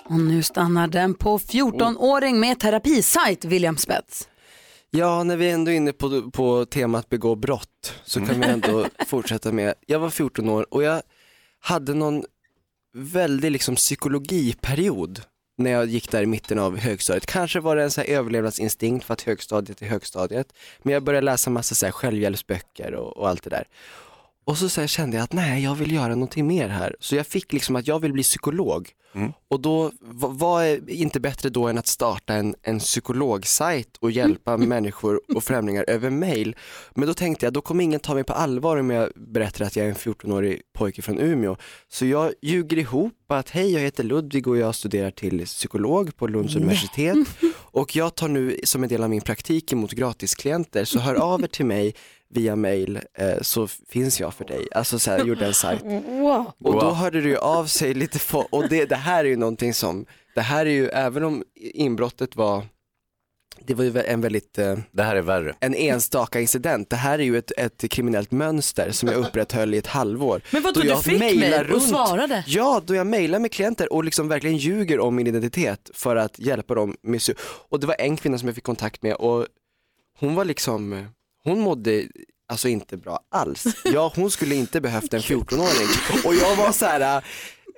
Och 0.06 0.20
nu 0.20 0.44
stannar 0.44 0.88
den 0.88 1.14
på 1.14 1.38
14-åring 1.38 2.40
med 2.40 2.60
terapisajt, 2.60 3.46
William 3.46 3.78
Spets. 3.78 4.28
Ja, 4.96 5.24
när 5.24 5.38
vi 5.38 5.50
ändå 5.50 5.72
är 5.72 5.76
inne 5.76 5.94
på, 5.94 6.32
på 6.32 6.66
temat 6.66 7.10
begå 7.10 7.36
brott 7.36 7.94
så 8.04 8.26
kan 8.26 8.42
vi 8.42 8.48
ändå 8.48 8.86
fortsätta 9.08 9.52
med, 9.52 9.74
jag 9.86 10.00
var 10.00 10.10
14 10.10 10.50
år 10.50 10.66
och 10.70 10.84
jag 10.84 11.02
hade 11.60 11.94
någon 11.94 12.24
väldig 12.94 13.52
liksom 13.52 13.76
psykologiperiod 13.76 15.22
när 15.58 15.72
jag 15.72 15.86
gick 15.86 16.12
där 16.12 16.24
i 16.24 16.26
mitten 16.26 16.60
av 16.60 16.78
högstadiet. 16.78 17.26
Kanske 17.26 17.60
var 17.60 17.76
det 17.76 17.84
en 17.84 17.92
så 17.92 18.02
här 18.02 18.08
överlevnadsinstinkt 18.08 19.06
för 19.06 19.14
att 19.14 19.22
högstadiet 19.22 19.82
är 19.82 19.86
högstadiet. 19.86 20.54
Men 20.82 20.94
jag 20.94 21.04
började 21.04 21.26
läsa 21.26 21.50
massa 21.50 21.76
så 21.76 21.86
här 21.86 21.92
självhjälpsböcker 21.92 22.94
och, 22.94 23.18
och 23.18 23.30
allt 23.30 23.44
det 23.44 23.50
där. 23.50 23.68
Och 24.46 24.58
så, 24.58 24.70
så 24.70 24.88
kände 24.88 25.18
jag 25.18 25.24
att 25.24 25.34
nej, 25.34 25.64
jag 25.64 25.76
vill 25.76 25.92
göra 25.92 26.08
någonting 26.16 26.48
mer 26.48 26.70
här. 26.70 26.96
Så 27.00 27.16
jag 27.16 27.28
fick 27.28 27.54
liksom 27.54 27.76
att 27.76 27.88
jag 27.88 28.00
vill 28.00 28.14
bli 28.14 28.24
psykolog. 28.24 28.90
Och 29.48 29.60
då, 29.60 29.92
va- 30.02 30.28
vad 30.32 30.66
är 30.66 30.90
inte 30.90 31.20
bättre 31.20 31.50
då 31.50 31.68
än 31.68 31.78
att 31.78 31.88
starta 31.88 32.34
en, 32.34 32.56
en 32.62 32.80
psykologsajt 32.80 33.98
och 34.00 34.12
hjälpa 34.12 34.58
människor 34.58 35.22
och 35.36 35.44
främlingar 35.50 35.86
över 35.88 36.10
mail. 36.10 36.56
Men 36.96 37.08
då 37.08 37.14
tänkte 37.14 37.46
jag, 37.46 37.54
då 37.54 37.62
kommer 37.62 37.84
ingen 37.84 38.00
ta 38.00 38.14
mig 38.14 38.24
på 38.24 38.34
allvar 38.34 38.78
om 38.78 38.90
jag 38.90 39.10
berättar 39.16 39.66
att 39.66 39.76
jag 39.76 39.86
är 39.86 39.90
en 39.90 39.96
14-årig 39.96 40.62
pojke 40.74 41.02
från 41.02 41.20
Umeå. 41.20 41.56
Så 41.90 42.06
jag 42.06 42.34
ljuger 42.42 42.78
ihop 42.78 43.14
att 43.28 43.50
hej, 43.50 43.74
jag 43.74 43.82
heter 43.82 44.04
Ludvig 44.04 44.48
och 44.48 44.58
jag 44.58 44.76
studerar 44.76 45.12
till 45.12 45.46
psykolog 45.46 46.18
på 46.18 46.28
Lunds 46.28 46.56
universitet. 46.56 47.18
Och 47.74 47.96
jag 47.96 48.16
tar 48.16 48.28
nu 48.28 48.60
som 48.64 48.84
en 48.84 48.90
del 48.90 49.04
av 49.04 49.10
min 49.10 49.22
praktik 49.22 49.74
emot 49.74 49.92
gratisklienter, 49.92 50.86
så 50.86 51.00
hör 51.00 51.16
av 51.16 51.44
er 51.44 51.48
till 51.48 51.66
mig 51.66 51.96
via 52.30 52.56
mail 52.56 53.00
eh, 53.18 53.42
så 53.42 53.68
finns 53.68 54.20
jag 54.20 54.34
för 54.34 54.46
dig. 54.46 54.68
Alltså 54.72 55.00
så 55.00 55.12
här, 55.12 55.26
gjorde 55.26 55.46
en 55.46 55.54
sajt. 55.54 55.84
Wow. 56.08 56.52
Och 56.64 56.74
då 56.74 56.92
hörde 56.92 57.20
ju 57.20 57.38
av 57.38 57.66
sig 57.66 57.94
lite, 57.94 58.20
och 58.50 58.70
det, 58.70 58.86
det 58.86 58.96
här 58.96 59.26
är 59.26 59.30
ju 59.30 59.36
någonting 59.36 59.74
som, 59.74 60.06
det 60.36 60.42
här 60.42 60.66
är 60.66 60.72
ju, 60.72 60.88
även 60.88 61.24
om 61.24 61.44
inbrottet 61.56 62.36
var, 62.36 62.66
det 63.66 63.74
var 63.74 63.84
ju 63.84 64.02
en 64.02 64.22
väldigt, 64.22 64.58
eh, 64.58 64.78
det 64.92 65.04
här 65.04 65.16
är 65.16 65.22
värre. 65.22 65.56
en 65.60 65.76
enstaka 65.76 66.42
incident, 66.42 66.90
det 66.90 66.96
här 66.96 67.20
är 67.20 67.24
ju 67.24 67.38
ett, 67.38 67.52
ett 67.58 67.92
kriminellt 67.92 68.32
mönster 68.32 68.92
som 68.92 69.10
jag 69.10 69.18
upprätthöll 69.18 69.74
i 69.74 69.78
ett 69.78 69.88
halvår. 69.88 70.42
Men 70.52 70.62
vadå, 70.64 70.74
Då 70.74 70.82
du 70.82 70.88
jag 70.88 71.04
fick 71.04 71.20
mejl 71.20 71.72
och 71.74 71.82
svarade? 71.82 72.44
Ja, 72.48 72.82
då 72.86 72.96
jag 72.96 73.08
mejlar 73.08 73.40
med 73.40 73.52
klienter 73.52 73.94
och 73.94 74.04
liksom 74.04 74.28
verkligen 74.28 74.58
ljuger 74.58 75.00
om 75.00 75.16
min 75.16 75.28
identitet 75.28 75.90
för 75.94 76.16
att 76.16 76.40
hjälpa 76.40 76.76
dem 76.76 76.96
med 77.04 77.22
Och 77.70 77.80
det 77.80 77.88
var 77.88 77.96
en 78.00 78.18
kvinna 78.18 78.38
som 78.38 78.48
jag 78.48 78.56
fick 78.56 78.64
kontakt 78.64 79.02
med 79.04 79.16
och 79.16 79.46
hon 80.20 80.36
var 80.36 80.46
liksom, 80.46 81.08
hon 81.44 81.60
mådde 81.60 82.04
alltså 82.48 82.68
inte 82.68 82.98
bra 82.98 83.20
alls. 83.32 83.64
Ja, 83.86 84.12
hon 84.16 84.32
skulle 84.32 84.56
inte 84.56 84.82
behövt 84.82 85.14
en 85.14 85.20
14-åring. 85.22 85.88
Och 86.26 86.36
jag 86.36 86.56
var 86.56 86.72
så 86.72 86.86
här, 86.86 87.18
äh, 87.18 87.24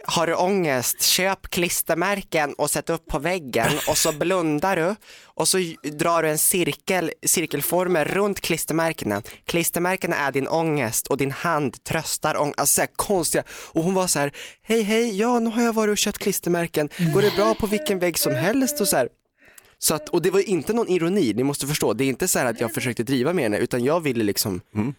har 0.07 0.27
du 0.27 0.35
ångest, 0.35 1.01
köp 1.01 1.49
klistermärken 1.49 2.53
och 2.53 2.69
sätt 2.69 2.89
upp 2.89 3.07
på 3.07 3.19
väggen 3.19 3.71
och 3.87 3.97
så 3.97 4.11
blundar 4.11 4.75
du 4.75 4.95
och 5.23 5.47
så 5.47 5.57
drar 5.83 6.23
du 6.23 6.29
en 6.29 6.37
cirkel, 6.37 7.11
cirkelformer 7.25 8.05
runt 8.05 8.41
klistermärkena. 8.41 9.21
Klistermärkena 9.45 10.15
är 10.15 10.31
din 10.31 10.47
ångest 10.47 11.07
och 11.07 11.17
din 11.17 11.31
hand 11.31 11.83
tröstar 11.83 12.37
ångest. 12.37 12.59
Alltså 12.59 12.73
så 12.73 12.81
här 12.81 12.89
konstiga. 12.95 13.43
Och 13.49 13.83
hon 13.83 13.93
var 13.93 14.07
så 14.07 14.19
här, 14.19 14.31
hej 14.61 14.81
hej, 14.81 15.19
ja 15.19 15.39
nu 15.39 15.49
har 15.49 15.63
jag 15.63 15.73
varit 15.73 15.91
och 15.91 15.97
köpt 15.97 16.17
klistermärken. 16.17 16.89
Går 17.13 17.21
det 17.21 17.35
bra 17.35 17.55
på 17.55 17.67
vilken 17.67 17.99
vägg 17.99 18.17
som 18.17 18.35
helst 18.35 18.81
och 18.81 18.87
så 18.87 18.97
här. 18.97 19.09
Så 19.77 19.95
att, 19.95 20.09
och 20.09 20.21
det 20.21 20.31
var 20.31 20.49
inte 20.49 20.73
någon 20.73 20.89
ironi, 20.89 21.33
ni 21.33 21.43
måste 21.43 21.67
förstå. 21.67 21.93
Det 21.93 22.03
är 22.03 22.07
inte 22.07 22.27
så 22.27 22.39
här 22.39 22.45
att 22.45 22.61
jag 22.61 22.73
försökte 22.73 23.03
driva 23.03 23.33
med 23.33 23.43
henne 23.43 23.57
utan 23.57 23.83
jag 23.83 24.01
ville 24.01 24.23
liksom, 24.23 24.61
mm 24.75 24.93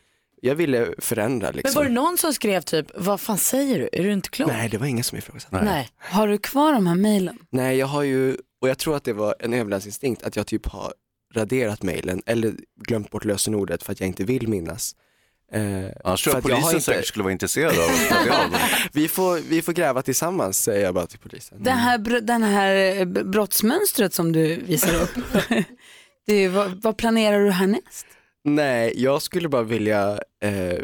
jag 0.46 0.54
ville 0.54 0.86
förändra 0.98 1.46
Men 1.48 1.56
liksom. 1.56 1.78
var 1.80 1.84
det 1.88 1.94
någon 1.94 2.18
som 2.18 2.34
skrev 2.34 2.60
typ, 2.60 2.86
vad 2.94 3.20
fan 3.20 3.38
säger 3.38 3.78
du, 3.78 3.88
är 3.92 4.02
du 4.02 4.12
inte 4.12 4.28
klok? 4.28 4.48
Nej, 4.48 4.68
det 4.68 4.78
var 4.78 4.86
ingen 4.86 5.04
som 5.04 5.18
ifrågasatte. 5.18 5.64
Nej. 5.64 5.88
Har 5.98 6.28
du 6.28 6.38
kvar 6.38 6.72
de 6.72 6.86
här 6.86 6.94
mejlen? 6.94 7.38
Nej, 7.50 7.76
jag 7.78 7.86
har 7.86 8.02
ju, 8.02 8.36
och 8.60 8.68
jag 8.68 8.78
tror 8.78 8.96
att 8.96 9.04
det 9.04 9.12
var 9.12 9.34
en 9.40 9.52
överlevnadsinstinkt 9.52 10.22
att 10.22 10.36
jag 10.36 10.46
typ 10.46 10.66
har 10.66 10.92
raderat 11.34 11.82
mejlen 11.82 12.22
eller 12.26 12.54
glömt 12.86 13.10
bort 13.10 13.24
lösenordet 13.24 13.82
för 13.82 13.92
att 13.92 14.00
jag 14.00 14.06
inte 14.06 14.24
vill 14.24 14.48
minnas. 14.48 14.94
Eh, 15.52 15.62
Annars 16.04 16.24
tror 16.24 16.36
jag 16.36 16.42
polisen 16.42 16.68
inte- 16.70 16.80
säkert 16.80 17.06
skulle 17.06 17.22
vara 17.22 17.32
intresserad 17.32 17.72
av 17.78 17.84
att 18.30 18.50
vi, 18.92 19.08
får, 19.08 19.40
vi 19.48 19.62
får 19.62 19.72
gräva 19.72 20.02
tillsammans 20.02 20.62
säger 20.62 20.84
jag 20.84 20.94
bara 20.94 21.06
till 21.06 21.18
polisen. 21.18 21.62
Det 21.62 21.70
här, 21.70 21.98
br- 21.98 22.20
den 22.20 22.42
här 22.42 22.98
eh, 23.00 23.04
brottsmönstret 23.04 24.14
som 24.14 24.32
du 24.32 24.54
visar 24.56 25.02
upp, 25.02 25.10
det 26.26 26.48
vad, 26.48 26.82
vad 26.82 26.96
planerar 26.96 27.40
du 27.44 27.50
härnäst? 27.50 28.06
Nej, 28.46 28.92
jag 28.96 29.22
skulle 29.22 29.48
bara 29.48 29.62
vilja 29.62 30.20
eh, 30.42 30.78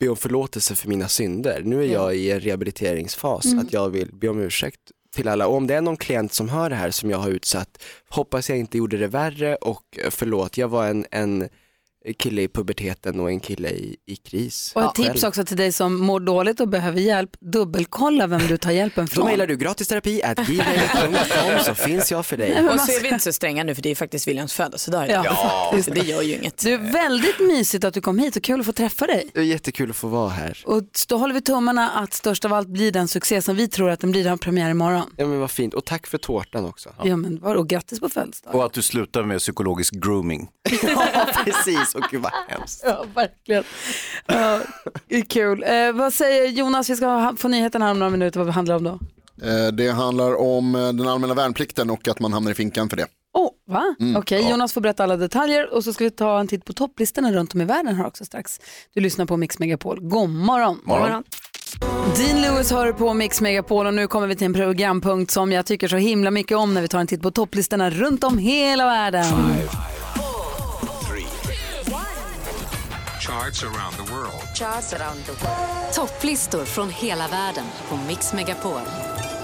be 0.00 0.08
om 0.08 0.16
förlåtelse 0.16 0.74
för 0.76 0.88
mina 0.88 1.08
synder. 1.08 1.62
Nu 1.64 1.82
är 1.82 1.86
Ja. 1.86 1.92
jag 1.92 2.16
i 2.16 2.30
en 2.30 2.40
rehabiliteringsfas, 2.40 3.44
Mm. 3.46 3.58
att 3.58 3.72
jag 3.72 3.90
vill 3.90 4.10
be 4.14 4.28
om 4.28 4.40
ursäkt 4.40 4.80
till 5.14 5.28
alla. 5.28 5.46
Och 5.46 5.54
om 5.56 5.66
det 5.66 5.74
är 5.74 5.80
någon 5.80 5.96
klient 5.96 6.32
som 6.32 6.48
hör 6.48 6.70
det 6.70 6.76
här 6.76 6.90
som 6.90 7.10
jag 7.10 7.18
har 7.18 7.28
utsatt, 7.30 7.82
hoppas 8.08 8.48
jag 8.48 8.58
inte 8.58 8.78
gjorde 8.78 8.96
det 8.96 9.06
värre 9.06 9.56
och 9.56 9.98
eh, 10.04 10.10
förlåt, 10.10 10.56
jag 10.58 10.68
var 10.68 10.86
en, 10.86 11.06
en 11.10 11.48
kille 12.18 12.42
i 12.42 12.48
puberteten 12.48 13.20
och 13.20 13.30
en 13.30 13.40
kille 13.40 13.68
i, 13.68 13.96
i 14.06 14.16
kris. 14.16 14.72
Och 14.74 14.80
ett 14.82 14.86
Ja, 14.86 15.04
tips 15.04 15.08
själv. 15.20 15.28
också 15.28 15.44
till 15.44 15.56
dig 15.56 15.72
som 15.72 15.96
mår 15.96 16.20
dåligt 16.20 16.60
och 16.60 16.68
behöver 16.68 17.00
hjälp, 17.00 17.30
dubbelkolla 17.40 18.26
vem 18.26 18.40
du 18.48 18.56
tar 18.56 18.70
hjälpen 18.70 19.04
Då 19.06 19.10
från. 19.14 19.24
mejlar 19.24 19.46
du 19.46 19.56
gratisterapi 19.56 20.22
så 21.64 21.74
finns 21.74 22.10
jag 22.10 22.26
för 22.26 22.36
dig. 22.36 22.68
Och 22.68 22.80
så 22.80 22.92
är 22.92 23.02
vi 23.02 23.08
inte 23.08 23.24
så 23.24 23.32
stränga 23.32 23.64
nu 23.64 23.74
för 23.74 23.82
det 23.82 23.90
är 23.90 23.94
faktiskt 23.94 24.28
Williams 24.28 24.52
födelsedag 24.52 25.08
idag. 25.08 25.24
Ja, 25.24 25.74
Så 25.84 25.90
det 25.90 26.00
gör 26.00 26.22
ju 26.22 26.34
inget. 26.36 26.58
Du 26.58 26.72
är 26.74 26.92
väldigt 26.92 27.38
mysigt 27.38 27.84
att 27.84 27.94
du 27.94 28.00
kom 28.00 28.18
hit 28.18 28.36
och 28.36 28.42
kul 28.42 28.60
att 28.60 28.66
få 28.66 28.72
träffa 28.72 29.06
dig. 29.06 29.30
Det 29.34 29.40
är 29.40 29.44
jättekul 29.44 29.90
att 29.90 29.96
få 29.96 30.08
vara 30.08 30.28
här. 30.28 30.62
Och 30.66 30.82
då 31.08 31.16
håller 31.16 31.34
vi 31.34 31.40
tummarna 31.42 31.90
att 31.90 32.14
störst 32.14 32.44
av 32.44 32.52
allt 32.52 32.68
blir 32.68 32.92
den 32.92 33.08
succé 33.08 33.42
som 33.42 33.56
vi 33.56 33.68
tror 33.68 33.90
att 33.90 34.00
den 34.00 34.10
blir. 34.10 34.20
Den 34.24 34.30
har 34.30 34.36
premiär 34.36 34.70
imorgon. 34.70 35.10
Ja 35.16 35.26
men 35.26 35.40
vad 35.40 35.50
fint 35.50 35.74
och 35.74 35.84
tack 35.84 36.06
för 36.06 36.18
tårtan 36.18 36.64
också. 36.64 36.94
Ja, 37.04 37.16
men 37.16 37.40
vadå, 37.40 37.62
grattis 37.62 38.00
på 38.00 38.08
födelsedagen. 38.08 38.60
Och 38.60 38.66
att 38.66 38.72
du 38.72 38.82
slutar 38.82 39.22
med 39.22 39.38
psykologisk 39.38 39.94
grooming. 39.94 40.48
Ja 40.82 41.26
precis, 41.44 41.89
och 41.94 42.02
gud 42.10 42.22
vad 42.22 42.32
hemskt. 42.48 42.82
Ja, 42.86 43.04
verkligen. 43.14 43.64
Ja, 44.26 44.60
det 45.08 45.16
är 45.16 45.22
kul. 45.22 45.62
Eh, 45.66 45.92
vad 45.92 46.12
säger 46.12 46.48
Jonas, 46.48 46.90
vi 46.90 46.96
ska 46.96 47.06
ha, 47.06 47.36
få 47.36 47.48
nyheten 47.48 47.82
här 47.82 47.90
om 47.90 47.98
några 47.98 48.10
minuter, 48.10 48.40
vad 48.40 48.46
det 48.48 48.52
handlar 48.52 48.76
om 48.76 48.84
då? 48.84 48.98
Eh, 49.46 49.72
Det 49.72 49.88
handlar 49.90 50.40
om 50.40 50.74
eh, 50.74 50.80
den 50.80 51.08
allmänna 51.08 51.34
värnplikten 51.34 51.90
och 51.90 52.08
att 52.08 52.20
man 52.20 52.32
hamnar 52.32 52.50
i 52.50 52.54
finkan 52.54 52.88
för 52.88 52.96
det. 52.96 53.06
Oh, 53.32 53.50
va? 53.68 53.94
Mm, 54.00 54.16
Okej, 54.16 54.42
ja. 54.42 54.50
Jonas 54.50 54.72
får 54.72 54.80
berätta 54.80 55.04
alla 55.04 55.16
detaljer 55.16 55.74
och 55.74 55.84
så 55.84 55.92
ska 55.92 56.04
vi 56.04 56.10
ta 56.10 56.40
en 56.40 56.48
titt 56.48 56.64
på 56.64 56.72
topplistorna 56.72 57.32
runt 57.32 57.54
om 57.54 57.60
i 57.60 57.64
världen 57.64 57.94
här 57.94 58.06
också 58.06 58.24
strax. 58.24 58.60
Du 58.94 59.00
lyssnar 59.00 59.26
på 59.26 59.36
Mix 59.36 59.58
Megapol. 59.58 59.98
God 60.00 60.30
morgon. 60.30 60.80
Morgon. 60.84 61.24
Dean 62.16 62.40
Lewis 62.42 62.70
hör 62.70 62.92
på 62.92 63.14
Mix 63.14 63.40
Megapol 63.40 63.86
och 63.86 63.94
nu 63.94 64.06
kommer 64.06 64.26
vi 64.26 64.36
till 64.36 64.44
en 64.44 64.54
programpunkt 64.54 65.32
som 65.32 65.52
jag 65.52 65.66
tycker 65.66 65.88
så 65.88 65.96
himla 65.96 66.30
mycket 66.30 66.56
om 66.56 66.74
när 66.74 66.82
vi 66.82 66.88
tar 66.88 66.98
en 66.98 67.06
titt 67.06 67.22
på 67.22 67.30
topplistorna 67.30 67.90
runt 67.90 68.24
om 68.24 68.38
hela 68.38 68.84
världen. 68.86 69.24
Charts 73.30 73.62
around 73.62 73.96
the 73.96 74.12
world. 74.12 74.54
Charts 74.54 74.92
around 74.92 75.24
the 75.24 75.32
world. 75.32 75.94
Topplistor 75.94 76.64
från 76.64 76.90
hela 76.90 77.28
världen 77.28 77.64
på 77.88 77.96
Mix 77.96 78.32
Megapol. 78.32 78.80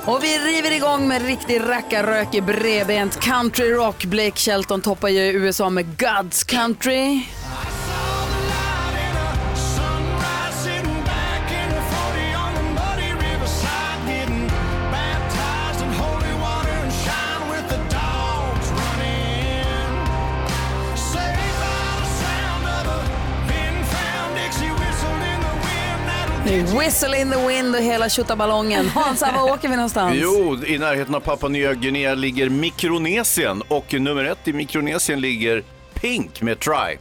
Och 0.04 0.24
vi 0.24 0.38
river 0.38 0.72
igång 0.76 1.08
med 1.08 1.22
riktig 1.22 1.60
rackarrök 1.60 2.34
i 2.34 2.40
bredbent 2.40 3.20
country 3.20 3.70
rock. 3.70 4.04
Blake 4.04 4.36
Shelton 4.36 4.80
toppar 4.80 5.08
ju 5.08 5.20
USA 5.20 5.70
med 5.70 5.86
God's 5.86 6.48
Country. 6.48 7.20
Whistle 26.62 27.20
in 27.20 27.30
the 27.30 27.46
wind 27.46 27.74
och 27.74 27.82
hela 27.82 28.08
tjottaballongen. 28.08 28.88
Hansa, 28.88 29.32
var 29.32 29.52
åker 29.52 29.68
vi 29.68 29.76
någonstans? 29.76 30.16
Jo, 30.22 30.58
i 30.66 30.78
närheten 30.78 31.14
av 31.14 31.20
Papua 31.20 31.48
Nya 31.48 31.74
Guinea 31.74 32.14
ligger 32.14 32.48
Mikronesien 32.48 33.62
och 33.68 33.94
nummer 33.94 34.24
ett 34.24 34.48
i 34.48 34.52
Mikronesien 34.52 35.20
ligger 35.20 35.64
Pink 35.94 36.42
med 36.42 36.60
Try. 36.60 36.98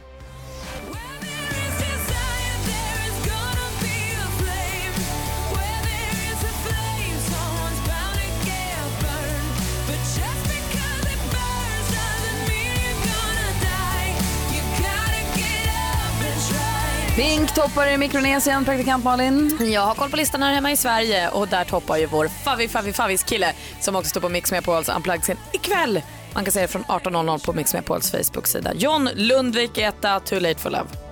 Pink 17.16 17.54
toppar 17.54 17.86
i 17.86 17.98
Mikronesien, 17.98 18.64
praktikant 18.64 19.04
Malin. 19.04 19.58
Jag 19.72 19.80
har 19.80 19.94
koll 19.94 20.10
på 20.10 20.16
listan 20.16 20.42
här 20.42 20.54
hemma 20.54 20.72
i 20.72 20.76
Sverige 20.76 21.28
och 21.28 21.48
där 21.48 21.64
toppar 21.64 21.96
ju 21.96 22.06
vår 22.06 22.28
Favi 22.28 22.68
Favi 22.68 22.92
Favis 22.92 23.22
kille 23.22 23.52
som 23.80 23.96
också 23.96 24.10
står 24.10 24.20
på 24.20 24.28
Mix 24.28 24.50
Megapols 24.50 24.88
Unplugged-scen 24.88 25.36
ikväll. 25.52 26.02
Man 26.34 26.44
kan 26.44 26.52
se 26.52 26.60
det 26.60 26.68
från 26.68 26.84
18.00 26.84 27.46
på 27.46 27.52
Mix 27.52 27.72
Megapols 27.72 28.10
Facebook-sida. 28.10 28.72
John 28.74 29.10
Lundvik 29.14 29.78
etta 29.78 30.20
Too 30.20 30.40
Late 30.40 30.60
For 30.60 30.70
Love. 30.70 31.05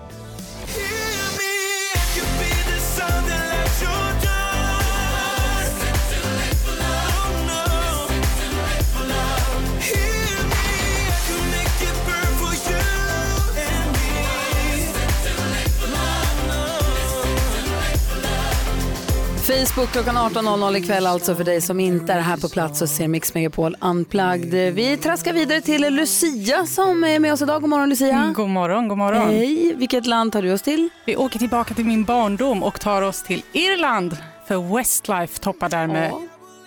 Facebook 19.45 19.92
klockan 19.92 20.16
18.00 20.16 20.76
ikväll 20.76 21.07
alltså 21.07 21.34
för 21.34 21.45
dig 21.45 21.61
som 21.61 21.80
inte 21.80 22.12
är 22.12 22.20
här 22.20 22.36
på 22.36 22.49
plats 22.49 22.82
och 22.82 22.88
ser 22.88 23.09
Mix 23.09 23.34
Megapol 23.34 23.76
Unplugged. 23.80 24.74
Vi 24.74 24.97
traskar 24.97 25.32
vidare 25.32 25.61
till 25.61 25.95
Lucia 25.95 26.66
som 26.66 27.05
är 27.05 27.18
med 27.18 27.32
oss 27.32 27.42
idag. 27.42 27.61
God 27.61 27.70
morgon 27.70 27.88
Lucia. 27.88 28.32
God 28.36 28.49
morgon, 28.49 28.88
god 28.88 28.99
morgon. 28.99 29.28
Hej, 29.28 29.74
vilket 29.74 30.07
land 30.07 30.32
tar 30.32 30.42
du 30.42 30.53
oss 30.53 30.62
till? 30.62 30.88
Vi 31.07 31.16
åker 31.16 31.38
tillbaka 31.38 31.74
till 31.74 31.84
min 31.84 32.05
barndom 32.05 32.62
och 32.62 32.80
tar 32.80 33.03
oss 33.03 33.22
till 33.22 33.42
Irland. 33.53 34.16
För 34.49 34.76
Westlife 34.76 35.38
toppar 35.38 35.68
där 35.68 35.86
med 35.86 36.12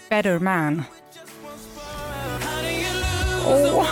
Better 0.09 0.39
Man. 0.39 0.84
Åh. 3.47 3.86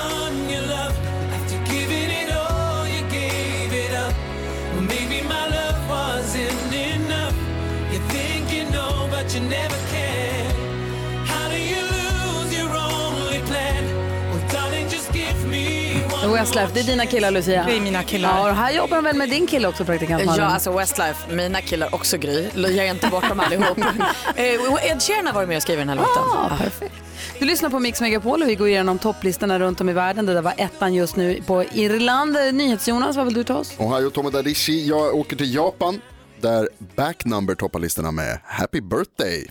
Westlife, 16.45 16.71
det 16.73 16.79
är 16.79 16.83
dina 16.83 17.05
killar 17.05 17.31
Lucia. 17.31 17.63
Det 17.67 17.77
är 17.77 17.81
mina 17.81 18.03
killar. 18.03 18.29
Ja, 18.37 18.49
och 18.49 18.55
här 18.55 18.71
jobbar 18.71 18.97
de 18.97 19.03
väl 19.03 19.15
med 19.15 19.29
din 19.29 19.47
kille 19.47 19.67
också 19.67 19.85
praktikant 19.85 20.25
Malin? 20.25 20.43
Ja, 20.43 20.49
alltså 20.49 20.71
Westlife, 20.71 21.35
mina 21.35 21.61
killar 21.61 21.95
också 21.95 22.17
Gry. 22.17 22.47
Jag 22.55 22.77
är 22.77 22.91
inte 22.91 23.07
bort 23.07 23.29
dem 23.29 23.39
allihop. 23.39 23.77
Eh, 24.35 24.91
Ed 24.91 25.01
Sheeran 25.01 25.27
har 25.27 25.33
varit 25.33 25.47
med 25.47 25.57
och 25.57 25.63
skrivit 25.63 25.81
den 25.81 25.89
här 25.89 25.95
låten. 25.95 26.23
Ah, 26.23 26.57
perfekt. 26.57 26.95
Du 27.39 27.45
lyssnar 27.45 27.69
på 27.69 27.79
Mix 27.79 28.01
Megapol 28.01 28.41
och 28.41 28.49
vi 28.49 28.55
går 28.55 28.67
igenom 28.67 28.99
topplistorna 28.99 29.59
runt 29.59 29.81
om 29.81 29.89
i 29.89 29.93
världen. 29.93 30.25
Det 30.25 30.33
där 30.33 30.41
var 30.41 30.53
ettan 30.57 30.93
just 30.93 31.15
nu 31.15 31.41
på 31.45 31.63
Irland. 31.73 32.37
NyhetsJonas, 32.53 33.15
vad 33.15 33.25
vill 33.25 33.33
du 33.33 33.43
ta 33.43 33.55
oss? 33.55 33.73
Ohio 33.77 34.09
Tomodarishi, 34.09 34.87
jag 34.87 35.15
åker 35.15 35.35
till 35.35 35.55
Japan 35.55 36.01
där 36.45 36.69
Backnumber 36.95 37.55
toppar 37.55 37.79
listorna 37.79 38.11
med 38.11 38.39
Happy 38.43 38.81
Birthday. 38.81 39.49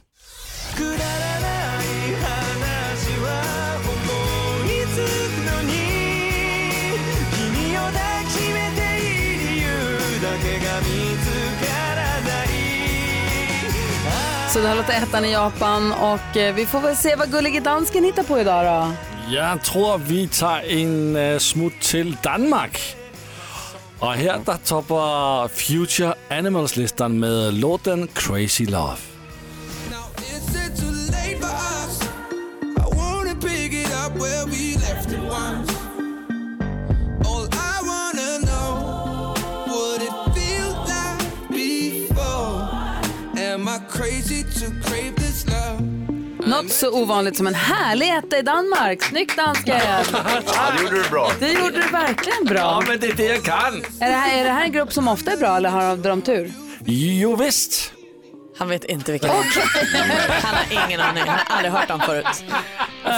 Så 14.49 14.61
det 14.61 14.68
här 14.68 14.76
låter 14.76 14.92
ettan 14.92 15.24
i 15.24 15.32
Japan 15.32 15.92
och 15.92 16.36
eh, 16.36 16.55
vi 16.55 16.66
får 16.66 16.80
väl 16.80 16.97
se 16.97 17.16
vad 17.16 17.30
gullige 17.30 17.61
dansken 17.61 18.05
hittar 18.05 18.22
på 18.22 18.40
idag 18.40 18.64
då. 18.64 18.92
Jag 19.34 19.62
tror 19.62 19.99
vi 19.99 20.28
tar 20.28 20.61
en 20.61 21.16
uh, 21.16 21.38
smutt 21.38 21.80
till 21.80 22.16
Danmark. 22.22 22.97
Og 24.05 24.14
här 24.14 24.38
der 24.46 24.57
topper 24.64 25.48
Future 25.48 26.14
Animals-listan 26.30 27.18
med 27.18 27.55
låten 27.55 28.09
Crazy 28.14 28.64
Love. 28.64 28.96
Crazy 43.88 44.42
to 44.42 44.70
crave 44.82 45.14
love? 45.16 45.24
Något 46.47 46.70
så 46.70 47.03
ovanligt 47.03 47.36
som 47.36 47.47
en 47.47 47.55
härlig 47.55 48.09
etta 48.09 48.38
i 48.38 48.42
Danmark. 48.42 49.03
Snyggt 49.03 49.36
dansken! 49.36 49.80
Ja, 50.47 50.70
det 50.76 50.82
gjorde 50.82 51.03
du 51.03 51.09
bra. 51.11 51.30
Det 51.40 51.53
gjorde 51.53 51.70
du 51.82 51.88
verkligen 51.88 52.45
bra. 52.45 52.59
Ja, 52.59 52.82
men 52.88 53.01
det 53.01 53.07
är 53.07 53.14
det 53.14 53.24
jag 53.26 53.42
kan. 53.45 53.74
Är 54.01 54.09
det, 54.09 54.16
här, 54.16 54.38
är 54.40 54.45
det 54.45 54.51
här 54.51 54.64
en 54.64 54.72
grupp 54.72 54.92
som 54.92 55.09
ofta 55.09 55.32
är 55.32 55.36
bra 55.36 55.57
eller 55.57 55.68
har 55.68 55.97
de 55.97 56.22
tur? 56.22 56.53
Jo 56.86 57.36
visst. 57.36 57.92
Han 58.59 58.68
vet 58.68 58.84
inte 58.84 59.12
vilken 59.12 59.30
det 59.30 59.36
är. 59.36 60.40
Han 60.42 60.55
har 60.55 60.86
ingen 60.86 61.01
aning. 61.01 61.22
Han 61.26 61.38
har 61.38 61.57
aldrig 61.57 61.72
hört 61.72 61.88
dem 61.88 62.01
förut. 62.01 62.45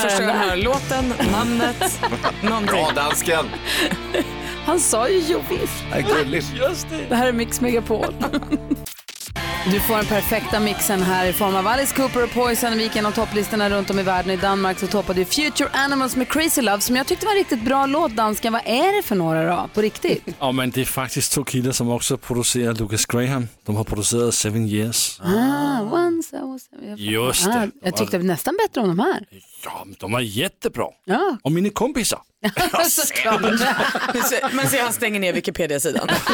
Första 0.02 0.20
gången 0.24 0.40
jag 0.40 0.48
hör 0.48 0.56
låten, 0.56 1.14
namnet, 1.32 2.00
någonting. 2.42 2.66
Bra 2.66 2.90
dansken. 2.94 3.44
Han 4.66 4.80
sa 4.80 5.08
ju 5.08 5.22
jo 5.28 5.42
visst. 5.50 5.84
Det 5.92 5.98
är 5.98 6.02
gulligt. 6.02 6.46
Det 7.08 7.14
här 7.16 7.26
är 7.26 7.32
Mix 7.32 7.60
Megapol. 7.60 8.14
Du 9.72 9.80
får 9.80 9.96
den 9.96 10.06
perfekta 10.06 10.60
mixen 10.60 11.02
här 11.02 11.26
i 11.26 11.32
form 11.32 11.56
av 11.56 11.66
Alice 11.66 11.96
Cooper 11.96 12.24
och 12.24 12.30
Poison. 12.30 12.72
Vi 12.76 12.82
gick 12.82 12.92
igenom 12.92 13.12
topplistorna 13.12 13.70
runt 13.70 13.90
om 13.90 13.98
i 13.98 14.02
världen. 14.02 14.30
I 14.30 14.36
Danmark 14.36 14.78
så 14.78 14.86
toppade 14.86 15.24
Future 15.24 15.68
Animals 15.72 16.16
med 16.16 16.28
Crazy 16.28 16.62
Love 16.62 16.80
som 16.80 16.96
jag 16.96 17.06
tyckte 17.06 17.26
var 17.26 17.32
en 17.32 17.38
riktigt 17.38 17.62
bra 17.64 17.86
låt. 17.86 18.12
Dansken, 18.16 18.52
vad 18.52 18.62
är 18.64 18.96
det 18.96 19.02
för 19.02 19.14
några 19.16 19.56
då? 19.56 19.68
På 19.74 19.80
riktigt? 19.82 20.22
Ja, 20.40 20.52
men 20.52 20.70
det 20.70 20.80
är 20.80 20.84
faktiskt 20.84 21.32
två 21.32 21.44
killar 21.44 21.72
som 21.72 21.90
också 21.90 22.16
producerar 22.16 22.74
Lucas 22.74 23.06
Graham. 23.06 23.48
De 23.66 23.76
har 23.76 23.84
producerat 23.84 24.34
Seven 24.34 24.66
Years. 24.68 25.20
Ah, 25.20 25.82
once 26.32 26.36
I 26.36 26.90
was... 26.90 26.98
Just 26.98 27.44
det. 27.44 27.50
Ah, 27.50 27.66
jag 27.82 27.96
tyckte 27.96 28.18
nästan 28.18 28.56
bättre 28.66 28.80
om 28.80 28.88
de 28.88 28.98
här. 28.98 29.26
Ja, 29.64 29.82
men 29.84 29.96
de 29.98 30.14
är 30.14 30.20
jättebra. 30.20 30.86
Ja. 31.04 31.38
Och 31.42 31.52
mina 31.52 31.70
kompisar. 31.70 32.20
Såklart. 32.88 33.40
Men 34.52 34.68
se, 34.68 34.80
han 34.80 34.92
stänger 34.92 35.20
ner 35.20 35.32
Wikipedia-sidan. 35.32 36.08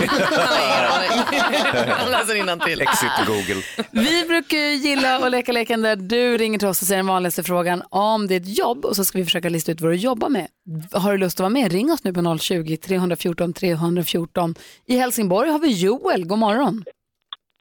Han 1.89 2.11
läser 2.11 2.35
innantill. 2.35 2.81
Exit 2.81 3.11
Google. 3.27 3.63
Vi 3.91 4.25
brukar 4.29 4.59
gilla 4.59 5.17
att 5.17 5.31
leka 5.31 5.53
leken 5.53 5.83
där 5.83 5.97
du 5.97 6.39
ringer 6.39 6.59
till 6.59 6.69
oss 6.69 6.83
och 6.83 6.89
säger 6.89 6.99
den 6.99 7.07
vanligaste 7.07 7.43
frågan 7.43 7.83
om 7.91 8.27
det 8.27 8.35
är 8.35 8.41
ett 8.41 8.59
jobb 8.59 8.85
och 8.85 8.97
så 8.97 9.05
ska 9.05 9.19
vi 9.19 9.25
försöka 9.25 9.49
lista 9.49 9.73
ut 9.73 9.81
vad 9.81 9.91
du 9.91 9.97
jobbar 9.97 10.29
med. 10.29 10.49
Har 10.93 11.13
du 11.13 11.19
lust 11.19 11.37
att 11.37 11.41
vara 11.41 11.51
med? 11.51 11.73
Ring 11.73 11.93
oss 11.93 12.05
nu 12.05 12.13
på 12.13 12.21
020-314 12.21 13.53
314. 13.53 14.55
I 14.87 14.97
Helsingborg 14.97 15.51
har 15.51 15.59
vi 15.59 15.69
Joel. 15.69 16.25
God 16.25 16.39
morgon. 16.39 16.85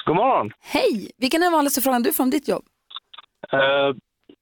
God 0.06 0.16
morgon. 0.16 0.52
Hej! 0.60 1.12
Vilken 1.18 1.41
är 1.41 1.45
den 1.45 1.52
vanligaste 1.54 1.82
frågan 1.82 2.04
du 2.04 2.14
får 2.14 2.24
om 2.24 2.30
ditt 2.30 2.47
jobb? 2.47 2.66
Eh, 3.54 3.95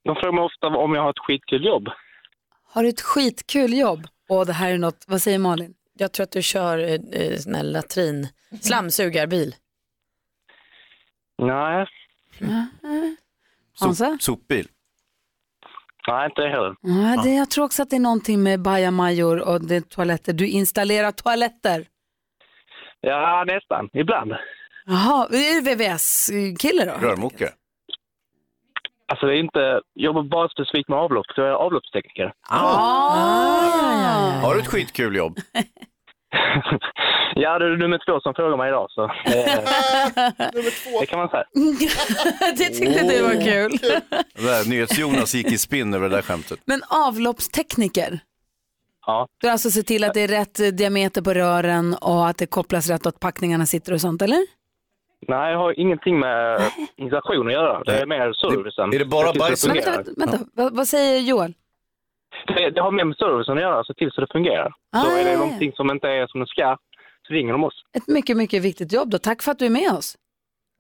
de 0.04 0.16
frågar 0.16 0.32
mig 0.32 0.44
ofta 0.44 0.68
om 0.68 0.94
jag 0.94 1.02
har 1.02 1.10
ett 1.10 1.20
skitkul 1.20 1.66
jobb. 1.66 1.90
Har 2.74 2.84
du 2.84 2.90
ett 2.90 3.02
skitkul 3.02 3.74
jobb? 3.74 4.08
Och 4.30 4.46
det 4.46 4.54
här 4.54 4.72
är 4.72 4.78
något, 4.78 5.06
vad 5.08 5.22
säger 5.22 5.40
Malin? 5.40 5.74
Jag 5.94 6.12
tror 6.14 6.24
att 6.24 6.32
du 6.32 6.42
kör 6.42 6.78
eh, 6.78 7.22
eh, 7.22 7.36
sån 7.38 7.56
här 7.56 7.64
latrin, 7.64 8.28
slamsugarbil. 8.62 9.56
Nej, 11.38 11.88
Hansa? 13.80 14.18
Sopbil. 14.22 14.68
nej 16.08 16.26
inte 16.26 16.42
det 16.42 16.50
heller. 16.50 16.76
Ja, 16.82 17.24
det, 17.24 17.30
jag 17.36 17.50
tror 17.50 17.66
också 17.66 17.84
att 17.84 17.90
det 17.90 17.96
är 17.96 18.00
någonting 18.00 18.44
med 18.44 18.62
bajamajor 18.62 19.42
och 19.50 19.62
det 19.68 19.76
är 19.76 19.82
toaletter. 19.82 20.34
Du 20.34 20.48
installerar 20.48 21.12
toaletter. 21.12 21.86
Ja, 23.02 23.44
nästan. 23.48 23.90
Ibland. 23.94 24.32
Jaha, 24.90 25.28
är 25.32 25.62
du 25.62 25.76
VVS-kille 25.76 26.86
då? 26.86 27.08
Rörmokare. 27.08 27.50
Alltså 29.08 29.26
det 29.26 29.34
är 29.34 29.40
inte, 29.40 29.60
jag 29.60 29.82
jobbar 29.94 30.24
bara 30.24 30.50
specifikt 30.50 30.90
med 30.90 30.98
avlopp, 31.00 31.26
så 31.36 31.42
jag 31.42 31.50
är 31.50 31.54
avloppstekniker. 31.54 32.34
Ah. 32.50 34.42
Har 34.44 34.54
du 34.54 34.62
ett 34.62 34.68
skitkul 34.68 35.16
jobb? 35.16 35.40
Ja, 37.36 37.60
det 37.60 37.66
är 37.66 37.78
nummer 37.78 38.00
två 38.06 38.20
som 38.20 38.34
frågar 38.34 38.58
mig 38.58 38.70
idag, 38.70 38.88
så 38.92 39.04
eh, 39.04 39.12
det 41.00 41.06
kan 41.06 41.20
man 41.20 41.30
säga. 41.30 41.46
det 42.58 42.70
tyckte 42.70 43.04
du 43.04 43.22
var 43.24 43.44
kul. 43.46 43.80
NyhetsJonas 44.70 45.36
gick 45.36 45.52
i 45.52 45.58
spinn 45.58 45.94
över 45.94 46.10
det 46.10 46.16
där 46.16 46.22
skämtet. 46.22 46.60
Men 46.66 46.82
avloppstekniker? 46.90 48.20
Ja. 49.06 49.28
Du 49.42 49.50
alltså 49.50 49.72
ser 49.72 49.82
till 49.82 50.04
att 50.04 50.14
det 50.14 50.22
är 50.22 50.28
rätt 50.28 50.78
diameter 50.78 51.22
på 51.22 51.34
rören 51.34 51.94
och 52.02 52.28
att 52.28 52.38
det 52.38 52.46
kopplas 52.46 52.90
rätt 52.90 53.06
och 53.06 53.10
att 53.10 53.20
packningarna 53.20 53.66
sitter 53.66 53.94
och 53.94 54.02
sånt, 54.02 54.22
eller? 54.22 54.59
Nej, 55.28 55.52
jag 55.52 55.60
har 55.60 55.80
ingenting 55.80 56.20
med 56.20 56.72
installation 56.96 57.48
att 57.48 57.54
göra. 57.54 57.84
Det 57.84 58.00
är 58.02 58.06
mer 58.06 58.34
servicen. 58.34 58.94
Är 58.94 59.00
det 59.00 59.06
bara 59.06 59.34
bajs? 59.34 59.68
Vänta, 59.68 59.92
vänta, 59.92 60.12
vänta. 60.18 60.38
Vad, 60.54 60.76
vad 60.76 60.88
säger 60.88 61.20
Joel? 61.20 61.54
Det, 62.48 62.70
det 62.70 62.82
har 62.82 62.92
mer 62.92 63.06
med 63.06 63.18
servicen 63.18 63.58
att 63.58 63.62
göra, 63.64 63.84
se 63.84 63.94
till 63.94 64.12
så 64.12 64.22
det 64.22 64.28
fungerar. 64.32 64.74
Ah, 64.92 65.02
så 65.02 65.18
är 65.18 65.26
det 65.26 65.38
någonting 65.38 65.72
som 65.74 65.92
inte 65.92 66.08
är 66.08 66.28
som 66.28 66.40
det 66.40 66.48
ska, 66.48 66.78
så 67.28 67.34
ringer 67.34 67.52
de 67.52 67.64
oss. 67.64 67.84
Ett 67.94 68.08
mycket, 68.08 68.38
mycket 68.38 68.64
viktigt 68.64 68.94
jobb 68.94 69.10
då. 69.10 69.18
Tack 69.18 69.42
för 69.44 69.52
att 69.52 69.60
du 69.60 69.66
är 69.66 69.70
med 69.70 69.92
oss. 69.92 70.18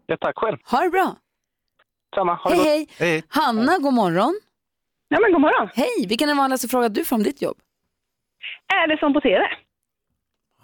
Ja, 0.05 0.17
tack 0.21 0.37
själv. 0.37 0.57
Ha 0.71 0.79
det 0.81 0.89
bra. 0.89 1.15
Samma, 2.15 2.33
ha 2.35 2.49
det 2.49 2.55
Hej, 2.55 2.79
gott. 2.85 2.95
hej. 2.99 3.23
Hanna, 3.27 3.77
god 3.77 3.93
morgon. 3.93 4.39
Ja, 5.07 5.19
men 5.21 5.31
god 5.31 5.41
morgon. 5.41 5.69
Hej, 5.73 6.05
vilken 6.07 6.25
är 6.25 6.31
den 6.31 6.37
vanligaste 6.37 6.67
frågan 6.67 6.93
du 6.93 7.05
får 7.05 7.15
om 7.15 7.23
ditt 7.23 7.41
jobb? 7.41 7.57
Är 8.73 8.87
det 8.87 8.97
som 8.99 9.13
på 9.13 9.21
TV? 9.21 9.39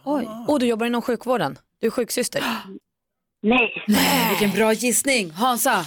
Oj. 0.05 0.27
Och 0.47 0.59
du 0.59 0.67
jobbar 0.67 0.85
inom 0.85 1.01
sjukvården? 1.01 1.57
Du 1.79 1.87
är 1.87 1.91
sjuksyster? 1.91 2.41
Nej. 3.49 3.83
Nej, 3.87 4.29
vilken 4.29 4.51
bra 4.57 4.73
gissning. 4.73 5.31
Hansa? 5.31 5.85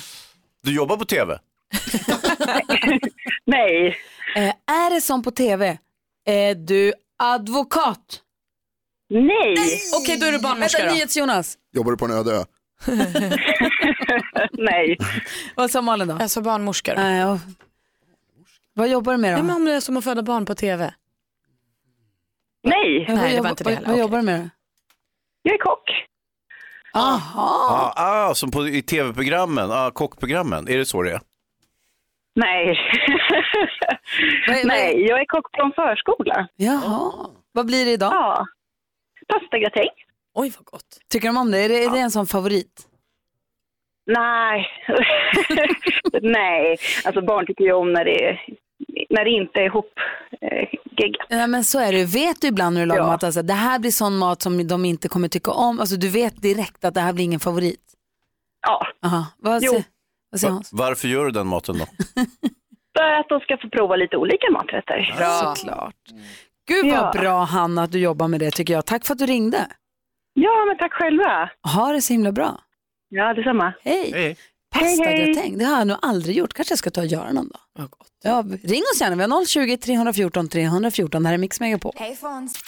Du 0.63 0.75
jobbar 0.75 0.97
på 0.97 1.05
tv? 1.05 1.39
Nej. 3.45 3.97
Eh, 4.37 4.49
är 4.67 4.95
det 4.95 5.01
som 5.01 5.23
på 5.23 5.31
tv? 5.31 5.79
Är 6.25 6.55
du 6.55 6.93
advokat? 7.19 8.23
Nej. 9.11 9.57
Okej, 10.03 10.19
då 10.19 10.27
är 10.27 10.33
du 10.33 10.39
barnmorska 10.39 10.79
Vänta, 10.79 10.93
då. 10.93 10.95
NyhetsJonas. 10.95 11.59
Jobbar 11.73 11.91
du 11.91 11.97
på 11.97 12.05
en 12.05 12.11
öde 12.11 12.33
ö? 12.33 12.45
Nej. 14.53 14.97
Vad 15.55 15.71
sa 15.71 15.83
Malin 15.83 16.09
då? 16.09 16.17
Jag 16.21 16.31
sa 16.31 16.41
barnmorska 16.41 16.95
då. 16.95 17.01
Nej, 17.01 17.25
och... 17.25 17.39
Vad 18.75 18.89
jobbar 18.89 19.13
du 19.13 19.19
med 19.19 19.33
då? 19.33 19.37
Nej, 19.37 19.43
men 19.47 19.57
om 19.57 19.65
det 19.65 19.73
är 19.73 19.81
som 19.81 19.97
att 19.97 20.05
föda 20.05 20.23
barn 20.23 20.45
på 20.47 20.55
TV. 20.55 20.95
Nej. 22.63 23.05
Nej, 23.09 23.17
det 23.17 23.31
jobbar- 23.31 23.43
var 23.43 23.51
inte 23.51 23.65
det 23.65 23.75
heller. 23.75 23.89
Vad 23.89 23.99
jobbar 23.99 24.19
du 24.19 24.25
med 24.25 24.41
då? 24.41 24.49
Jag 25.43 25.55
är 25.55 25.59
kock. 25.59 25.91
Aha. 26.99 27.93
Ah, 27.97 28.29
ah, 28.29 28.35
som 28.35 28.51
på, 28.51 28.69
i 28.69 28.83
tv-programmen, 28.83 29.71
ah, 29.71 29.91
kockprogrammen. 29.91 30.69
Är 30.69 30.79
det 30.79 30.85
så 30.87 31.03
det 31.03 31.13
är? 31.13 31.21
Nej. 32.35 32.79
Nej, 34.65 35.07
jag 35.07 35.21
är 35.21 35.25
kock 35.25 35.53
på 35.53 35.63
en 35.63 35.73
förskola. 35.73 36.49
Jaha. 36.57 37.13
Vad 37.53 37.67
blir 37.67 37.85
det 37.85 37.91
idag? 37.91 38.13
Ja. 38.13 38.47
Pastagratäng. 39.29 39.89
Oj, 40.35 40.53
vad 40.57 40.65
gott. 40.65 40.99
Tycker 41.13 41.29
de 41.29 41.37
om 41.37 41.51
det? 41.51 41.59
Är 41.59 41.69
det, 41.69 41.85
är 41.85 41.91
det 41.91 41.99
en 41.99 42.11
sån 42.11 42.27
favorit? 42.27 42.87
Nej. 44.07 44.67
Nej, 46.23 46.77
alltså 47.05 47.23
barn 47.23 47.47
tycker 47.47 47.65
ju 47.65 47.73
om 47.73 47.93
när 47.93 48.05
det, 48.05 48.39
när 49.11 49.25
det 49.25 49.31
inte 49.31 49.61
är 49.61 49.65
ihop 49.65 49.93
eh. 50.41 50.69
Ja, 51.29 51.47
men 51.47 51.65
så 51.65 51.79
är 51.79 51.93
det. 51.93 52.05
Vet 52.05 52.41
du 52.41 52.47
ibland 52.49 52.75
när 52.75 52.81
du 52.81 52.87
lagar 52.87 53.01
Ja. 53.03 53.07
mat, 53.07 53.25
alltså, 53.25 53.43
det 53.43 53.53
här 53.55 53.79
blir 53.79 53.91
sån 53.91 54.17
mat 54.19 54.43
som 54.43 54.67
de 54.69 54.85
inte 54.85 55.09
kommer 55.09 55.29
tycka 55.29 55.51
om. 55.51 55.81
Alltså, 55.81 55.97
du 55.97 56.09
vet 56.09 56.43
direkt 56.43 56.85
att 56.85 56.95
det 56.95 57.01
här 57.01 57.13
blir 57.13 57.25
ingen 57.25 57.41
favorit. 57.41 57.81
Ja. 58.67 58.87
Aha. 59.07 59.27
Vad, 59.39 59.63
Jo. 59.63 59.71
säger, 59.71 59.85
vad 60.31 60.41
säger 60.41 60.51
Va- 60.53 60.55
Hans? 60.57 60.71
varför 60.73 61.09
gör 61.09 61.25
du 61.25 61.31
den 61.31 61.47
maten 61.47 61.79
då? 61.79 61.85
För 62.99 63.13
att 63.13 63.29
de 63.29 63.41
ska 63.41 63.57
få 63.63 63.69
prova 63.69 63.97
lite 63.97 64.17
olika 64.17 64.51
maträtter. 64.53 65.03
Såklart. 65.57 65.95
Gud 66.69 66.85
vad 66.85 66.95
Ja. 66.95 67.13
bra 67.21 67.45
Hanna 67.45 67.83
att 67.83 67.93
du 67.93 67.99
jobbar 67.99 68.29
med 68.29 68.41
det 68.41 68.51
tycker 68.51 68.75
jag. 68.75 68.87
Tack 68.87 69.07
för 69.07 69.13
att 69.13 69.19
du 69.19 69.27
ringde. 69.27 69.67
Ja, 70.35 70.65
men 70.69 70.79
tack 70.79 70.93
själva. 70.93 71.51
Ha 71.75 71.93
det 71.93 72.01
så 72.03 72.13
himla 72.13 72.33
bra. 72.33 72.61
Ja, 73.09 73.35
detsamma. 73.35 73.73
Hej, 73.85 74.13
hej. 74.15 74.37
Pastagratäng, 74.71 75.59
det 75.59 75.65
har 75.65 75.79
jag 75.79 75.87
nog 75.87 75.97
aldrig 76.03 76.37
gjort. 76.37 76.55
Kanske 76.55 76.73
jag 76.73 76.79
ska 76.79 76.91
ta 76.91 77.01
och 77.01 77.07
göra 77.07 77.33
någon 77.33 77.49
dag. 77.49 77.89
Ja, 78.23 78.45
ring 78.63 78.83
oss 78.95 79.01
gärna, 79.01 79.17
vi 79.17 79.23
har 79.23 79.47
020 79.47 79.77
314 79.77 80.49
314. 80.49 81.23
Det 81.23 81.29
här 81.29 81.35
är 81.35 81.39
Mix 81.39 81.61
Megapol. 81.61 81.93
Hej 81.97 82.17
Fons. 82.17 82.59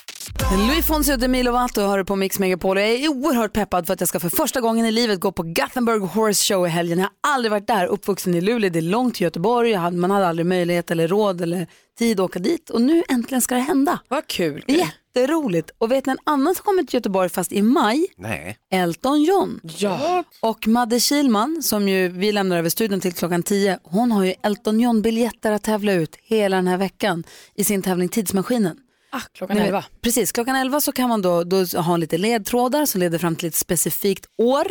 Louis 0.68 0.86
Fonsi 0.86 1.14
och 1.14 1.18
Demi 1.18 1.42
Lovato 1.42 1.80
hör 1.80 2.04
på 2.04 2.16
Mix 2.16 2.38
Megapol 2.38 2.78
jag 2.78 2.88
är 2.88 3.08
oerhört 3.08 3.52
peppad 3.52 3.86
för 3.86 3.94
att 3.94 4.00
jag 4.00 4.08
ska 4.08 4.20
för 4.20 4.28
första 4.28 4.60
gången 4.60 4.86
i 4.86 4.90
livet 4.92 5.20
gå 5.20 5.32
på 5.32 5.42
Gothenburg 5.42 6.02
Horse 6.02 6.54
Show 6.54 6.66
i 6.66 6.68
helgen. 6.70 6.98
Jag 6.98 7.04
har 7.04 7.34
aldrig 7.34 7.50
varit 7.50 7.66
där, 7.66 7.86
uppvuxen 7.86 8.34
i 8.34 8.40
Luleå, 8.40 8.70
det 8.70 8.78
är 8.78 8.82
långt 8.82 9.14
till 9.14 9.24
Göteborg, 9.24 9.90
man 9.90 10.10
hade 10.10 10.26
aldrig 10.26 10.46
möjlighet 10.46 10.90
eller 10.90 11.08
råd 11.08 11.40
eller 11.40 11.66
tid 11.98 12.20
att 12.20 12.24
åka 12.24 12.38
dit 12.38 12.70
och 12.70 12.82
nu 12.82 13.02
äntligen 13.08 13.40
ska 13.40 13.54
det 13.54 13.60
hända. 13.60 14.00
Vad 14.08 14.26
kul. 14.26 14.64
Är 14.66 14.94
jätteroligt. 15.14 15.70
Och 15.78 15.90
vet 15.90 16.06
ni 16.06 16.10
en 16.10 16.18
annan 16.24 16.54
som 16.54 16.64
kommer 16.64 16.82
till 16.82 16.94
Göteborg 16.94 17.28
fast 17.28 17.52
i 17.52 17.62
maj? 17.62 18.06
Nej. 18.16 18.56
Elton 18.70 19.22
John. 19.22 19.60
Ja. 19.62 20.24
Och 20.40 20.68
Madde 20.68 21.00
Kilman, 21.00 21.62
som 21.62 21.88
ju 21.88 22.08
vi 22.08 22.32
lämnar 22.32 22.58
över 22.58 22.68
studion 22.68 23.00
till 23.00 23.12
klockan 23.12 23.42
10, 23.42 23.78
hon 23.82 24.12
har 24.12 24.24
ju 24.24 24.34
Elton 24.42 24.80
John-biljetter 24.80 25.52
att 25.52 25.62
tävla 25.62 25.92
ut 25.92 26.16
hela 26.22 26.56
den 26.56 26.68
här 26.68 26.78
veckan 26.78 27.24
i 27.54 27.64
sin 27.64 27.82
tävling 27.82 28.08
Tidsmaskinen. 28.08 28.76
Ah, 29.12 29.20
klockan 29.32 29.56
Ni 29.56 29.62
vet, 29.62 29.68
11. 29.68 29.84
Precis, 30.00 30.32
klockan 30.32 30.56
11 30.56 30.80
så 30.80 30.92
kan 30.92 31.08
man 31.08 31.22
då, 31.22 31.44
då 31.44 31.64
ha 31.64 31.96
lite 31.96 32.18
ledtrådar 32.18 32.86
som 32.86 33.00
leder 33.00 33.18
fram 33.18 33.36
till 33.36 33.48
ett 33.48 33.54
specifikt 33.54 34.26
år. 34.38 34.66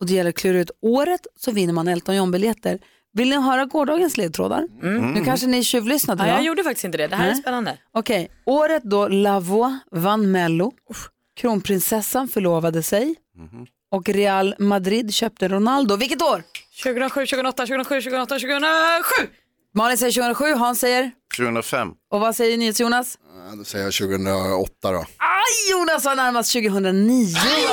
Och 0.00 0.06
det 0.06 0.14
gäller 0.14 0.30
att 0.30 0.36
klura 0.36 0.58
ut 0.58 0.70
året 0.82 1.20
så 1.36 1.52
vinner 1.52 1.72
man 1.72 1.88
Elton 1.88 2.16
John-biljetter. 2.16 2.78
Vill 3.12 3.28
ni 3.30 3.36
höra 3.36 3.64
gårdagens 3.64 4.16
ledtrådar? 4.16 4.66
Mm. 4.82 5.12
Nu 5.12 5.24
kanske 5.24 5.46
ni 5.46 5.64
tjuvlyssnade 5.64 6.26
Ja, 6.26 6.34
jag 6.34 6.44
gjorde 6.44 6.64
faktiskt 6.64 6.84
inte 6.84 6.98
det. 6.98 7.06
Det 7.06 7.16
här 7.16 7.24
är 7.24 7.32
Nej. 7.32 7.40
spännande. 7.40 7.78
Okej, 7.92 8.30
året 8.46 8.82
då 8.84 9.08
La 9.08 9.40
Voix 9.40 9.74
vann 9.90 10.30
Mello, 10.30 10.72
kronprinsessan 11.36 12.28
förlovade 12.28 12.82
sig 12.82 13.14
och 13.90 14.08
Real 14.08 14.54
Madrid 14.58 15.14
köpte 15.14 15.48
Ronaldo. 15.48 15.96
Vilket 15.96 16.22
år? 16.22 16.42
2007, 16.82 17.26
2008, 17.26 17.66
2007, 17.66 18.00
2008, 18.00 18.34
2007. 18.34 19.26
Malin 19.74 19.98
säger 19.98 20.12
2007, 20.12 20.52
Hans 20.54 20.80
säger, 20.80 21.10
2005. 21.36 21.88
och 22.12 22.20
vad 22.20 22.36
säger 22.36 22.56
NyhetsJonas? 22.58 23.18
Ja, 23.50 23.56
Då 23.56 23.64
säger 23.64 23.84
jag 23.84 23.94
2008 23.94 24.92
då. 24.92 24.98
Aj, 24.98 25.70
Jonas 25.70 26.04
var 26.04 26.14
närmast 26.16 26.52
2009. 26.52 27.26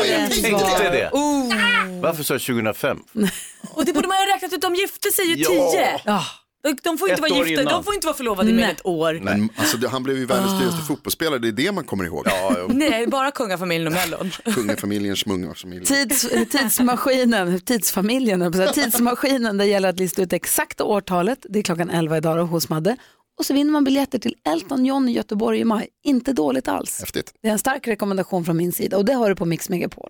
jag 0.06 0.32
tänkte 0.32 0.90
det. 0.92 1.10
Oh. 1.14 1.54
Varför 2.02 2.24
sa 2.24 2.34
jag 2.34 2.42
2005? 2.42 3.00
Och 3.74 3.86
det 3.86 3.94
borde 3.94 4.08
man 4.08 4.18
ju 4.18 4.26
ha 4.28 4.36
räknat 4.36 4.54
ut, 4.54 4.62
de 4.62 4.76
gifte 4.76 5.12
sig 5.12 5.26
ju 5.26 5.36
Ja. 5.36 5.72
10. 5.72 6.02
Ja. 6.06 6.24
De, 6.84 6.98
får 6.98 7.10
inte 7.10 7.14
Ett 7.24 7.32
vara 7.32 7.40
år 7.42 7.48
gifta, 7.48 7.62
innan. 7.62 7.74
de 7.74 7.84
får 7.84 7.94
inte 7.94 8.08
vara 8.08 8.18
förlovade 8.18 8.50
i 8.50 8.54
mer 8.54 8.64
än 8.64 8.70
ett 8.70 8.86
år. 8.86 9.20
Men 9.24 9.50
alltså, 9.56 9.78
det- 9.78 9.88
han 9.88 10.04
blev 10.04 10.18
ju 10.18 10.26
världens 10.26 10.60
dyraste 10.60 10.82
fotbollsspelare, 10.88 11.40
det 11.40 11.48
är 11.48 11.52
det 11.52 11.72
man 11.72 11.84
kommer 11.84 12.04
ihåg. 12.06 12.24
Ja. 12.26 12.56
Nej, 12.70 13.08
bara 13.08 13.32
kungafamiljen 13.32 13.88
och 13.88 13.94
mellon. 13.94 14.32
Kungafamiljen, 14.54 15.16
Schmungarfamiljen. 15.16 15.86
Tids, 15.86 16.28
tidsmaskinen, 16.52 17.60
tidsfamiljen, 17.62 18.42
höll 18.42 18.54
jag 18.54 18.64
på 18.64 18.70
att 18.70 18.76
säga. 18.76 18.86
tidsmaskinen, 18.86 19.58
det 19.58 19.66
gäller 19.66 19.90
att 19.90 20.00
lista 20.00 20.22
ut 20.22 20.34
exakta 20.34 20.84
årtalet. 20.84 21.46
Det 21.50 21.60
är 21.60 21.64
klockan 21.64 21.90
11 21.90 22.18
idag 22.18 22.38
då, 22.38 22.44
hos 22.44 22.70
Madde. 22.70 22.98
Och 23.40 23.46
så 23.46 23.54
vinner 23.54 23.72
man 23.72 23.84
biljetter 23.84 24.20
till 24.20 24.36
Elton 24.50 24.86
John 24.86 25.10
i 25.10 25.12
Göteborg 25.12 25.60
i 25.60 25.64
maj. 25.64 25.88
Inte 26.04 26.34
dåligt 26.34 26.68
alls. 26.68 27.00
Häftigt. 27.00 27.34
Det 27.42 27.48
är 27.48 27.52
en 27.52 27.60
stark 27.60 27.88
rekommendation 27.88 28.46
från 28.46 28.58
min 28.58 28.72
sida 28.72 28.98
och 28.98 29.06
det 29.06 29.14
har 29.14 29.30
du 29.30 29.36
på 29.36 29.46
Mix 29.46 29.70
Megapol. 29.70 30.10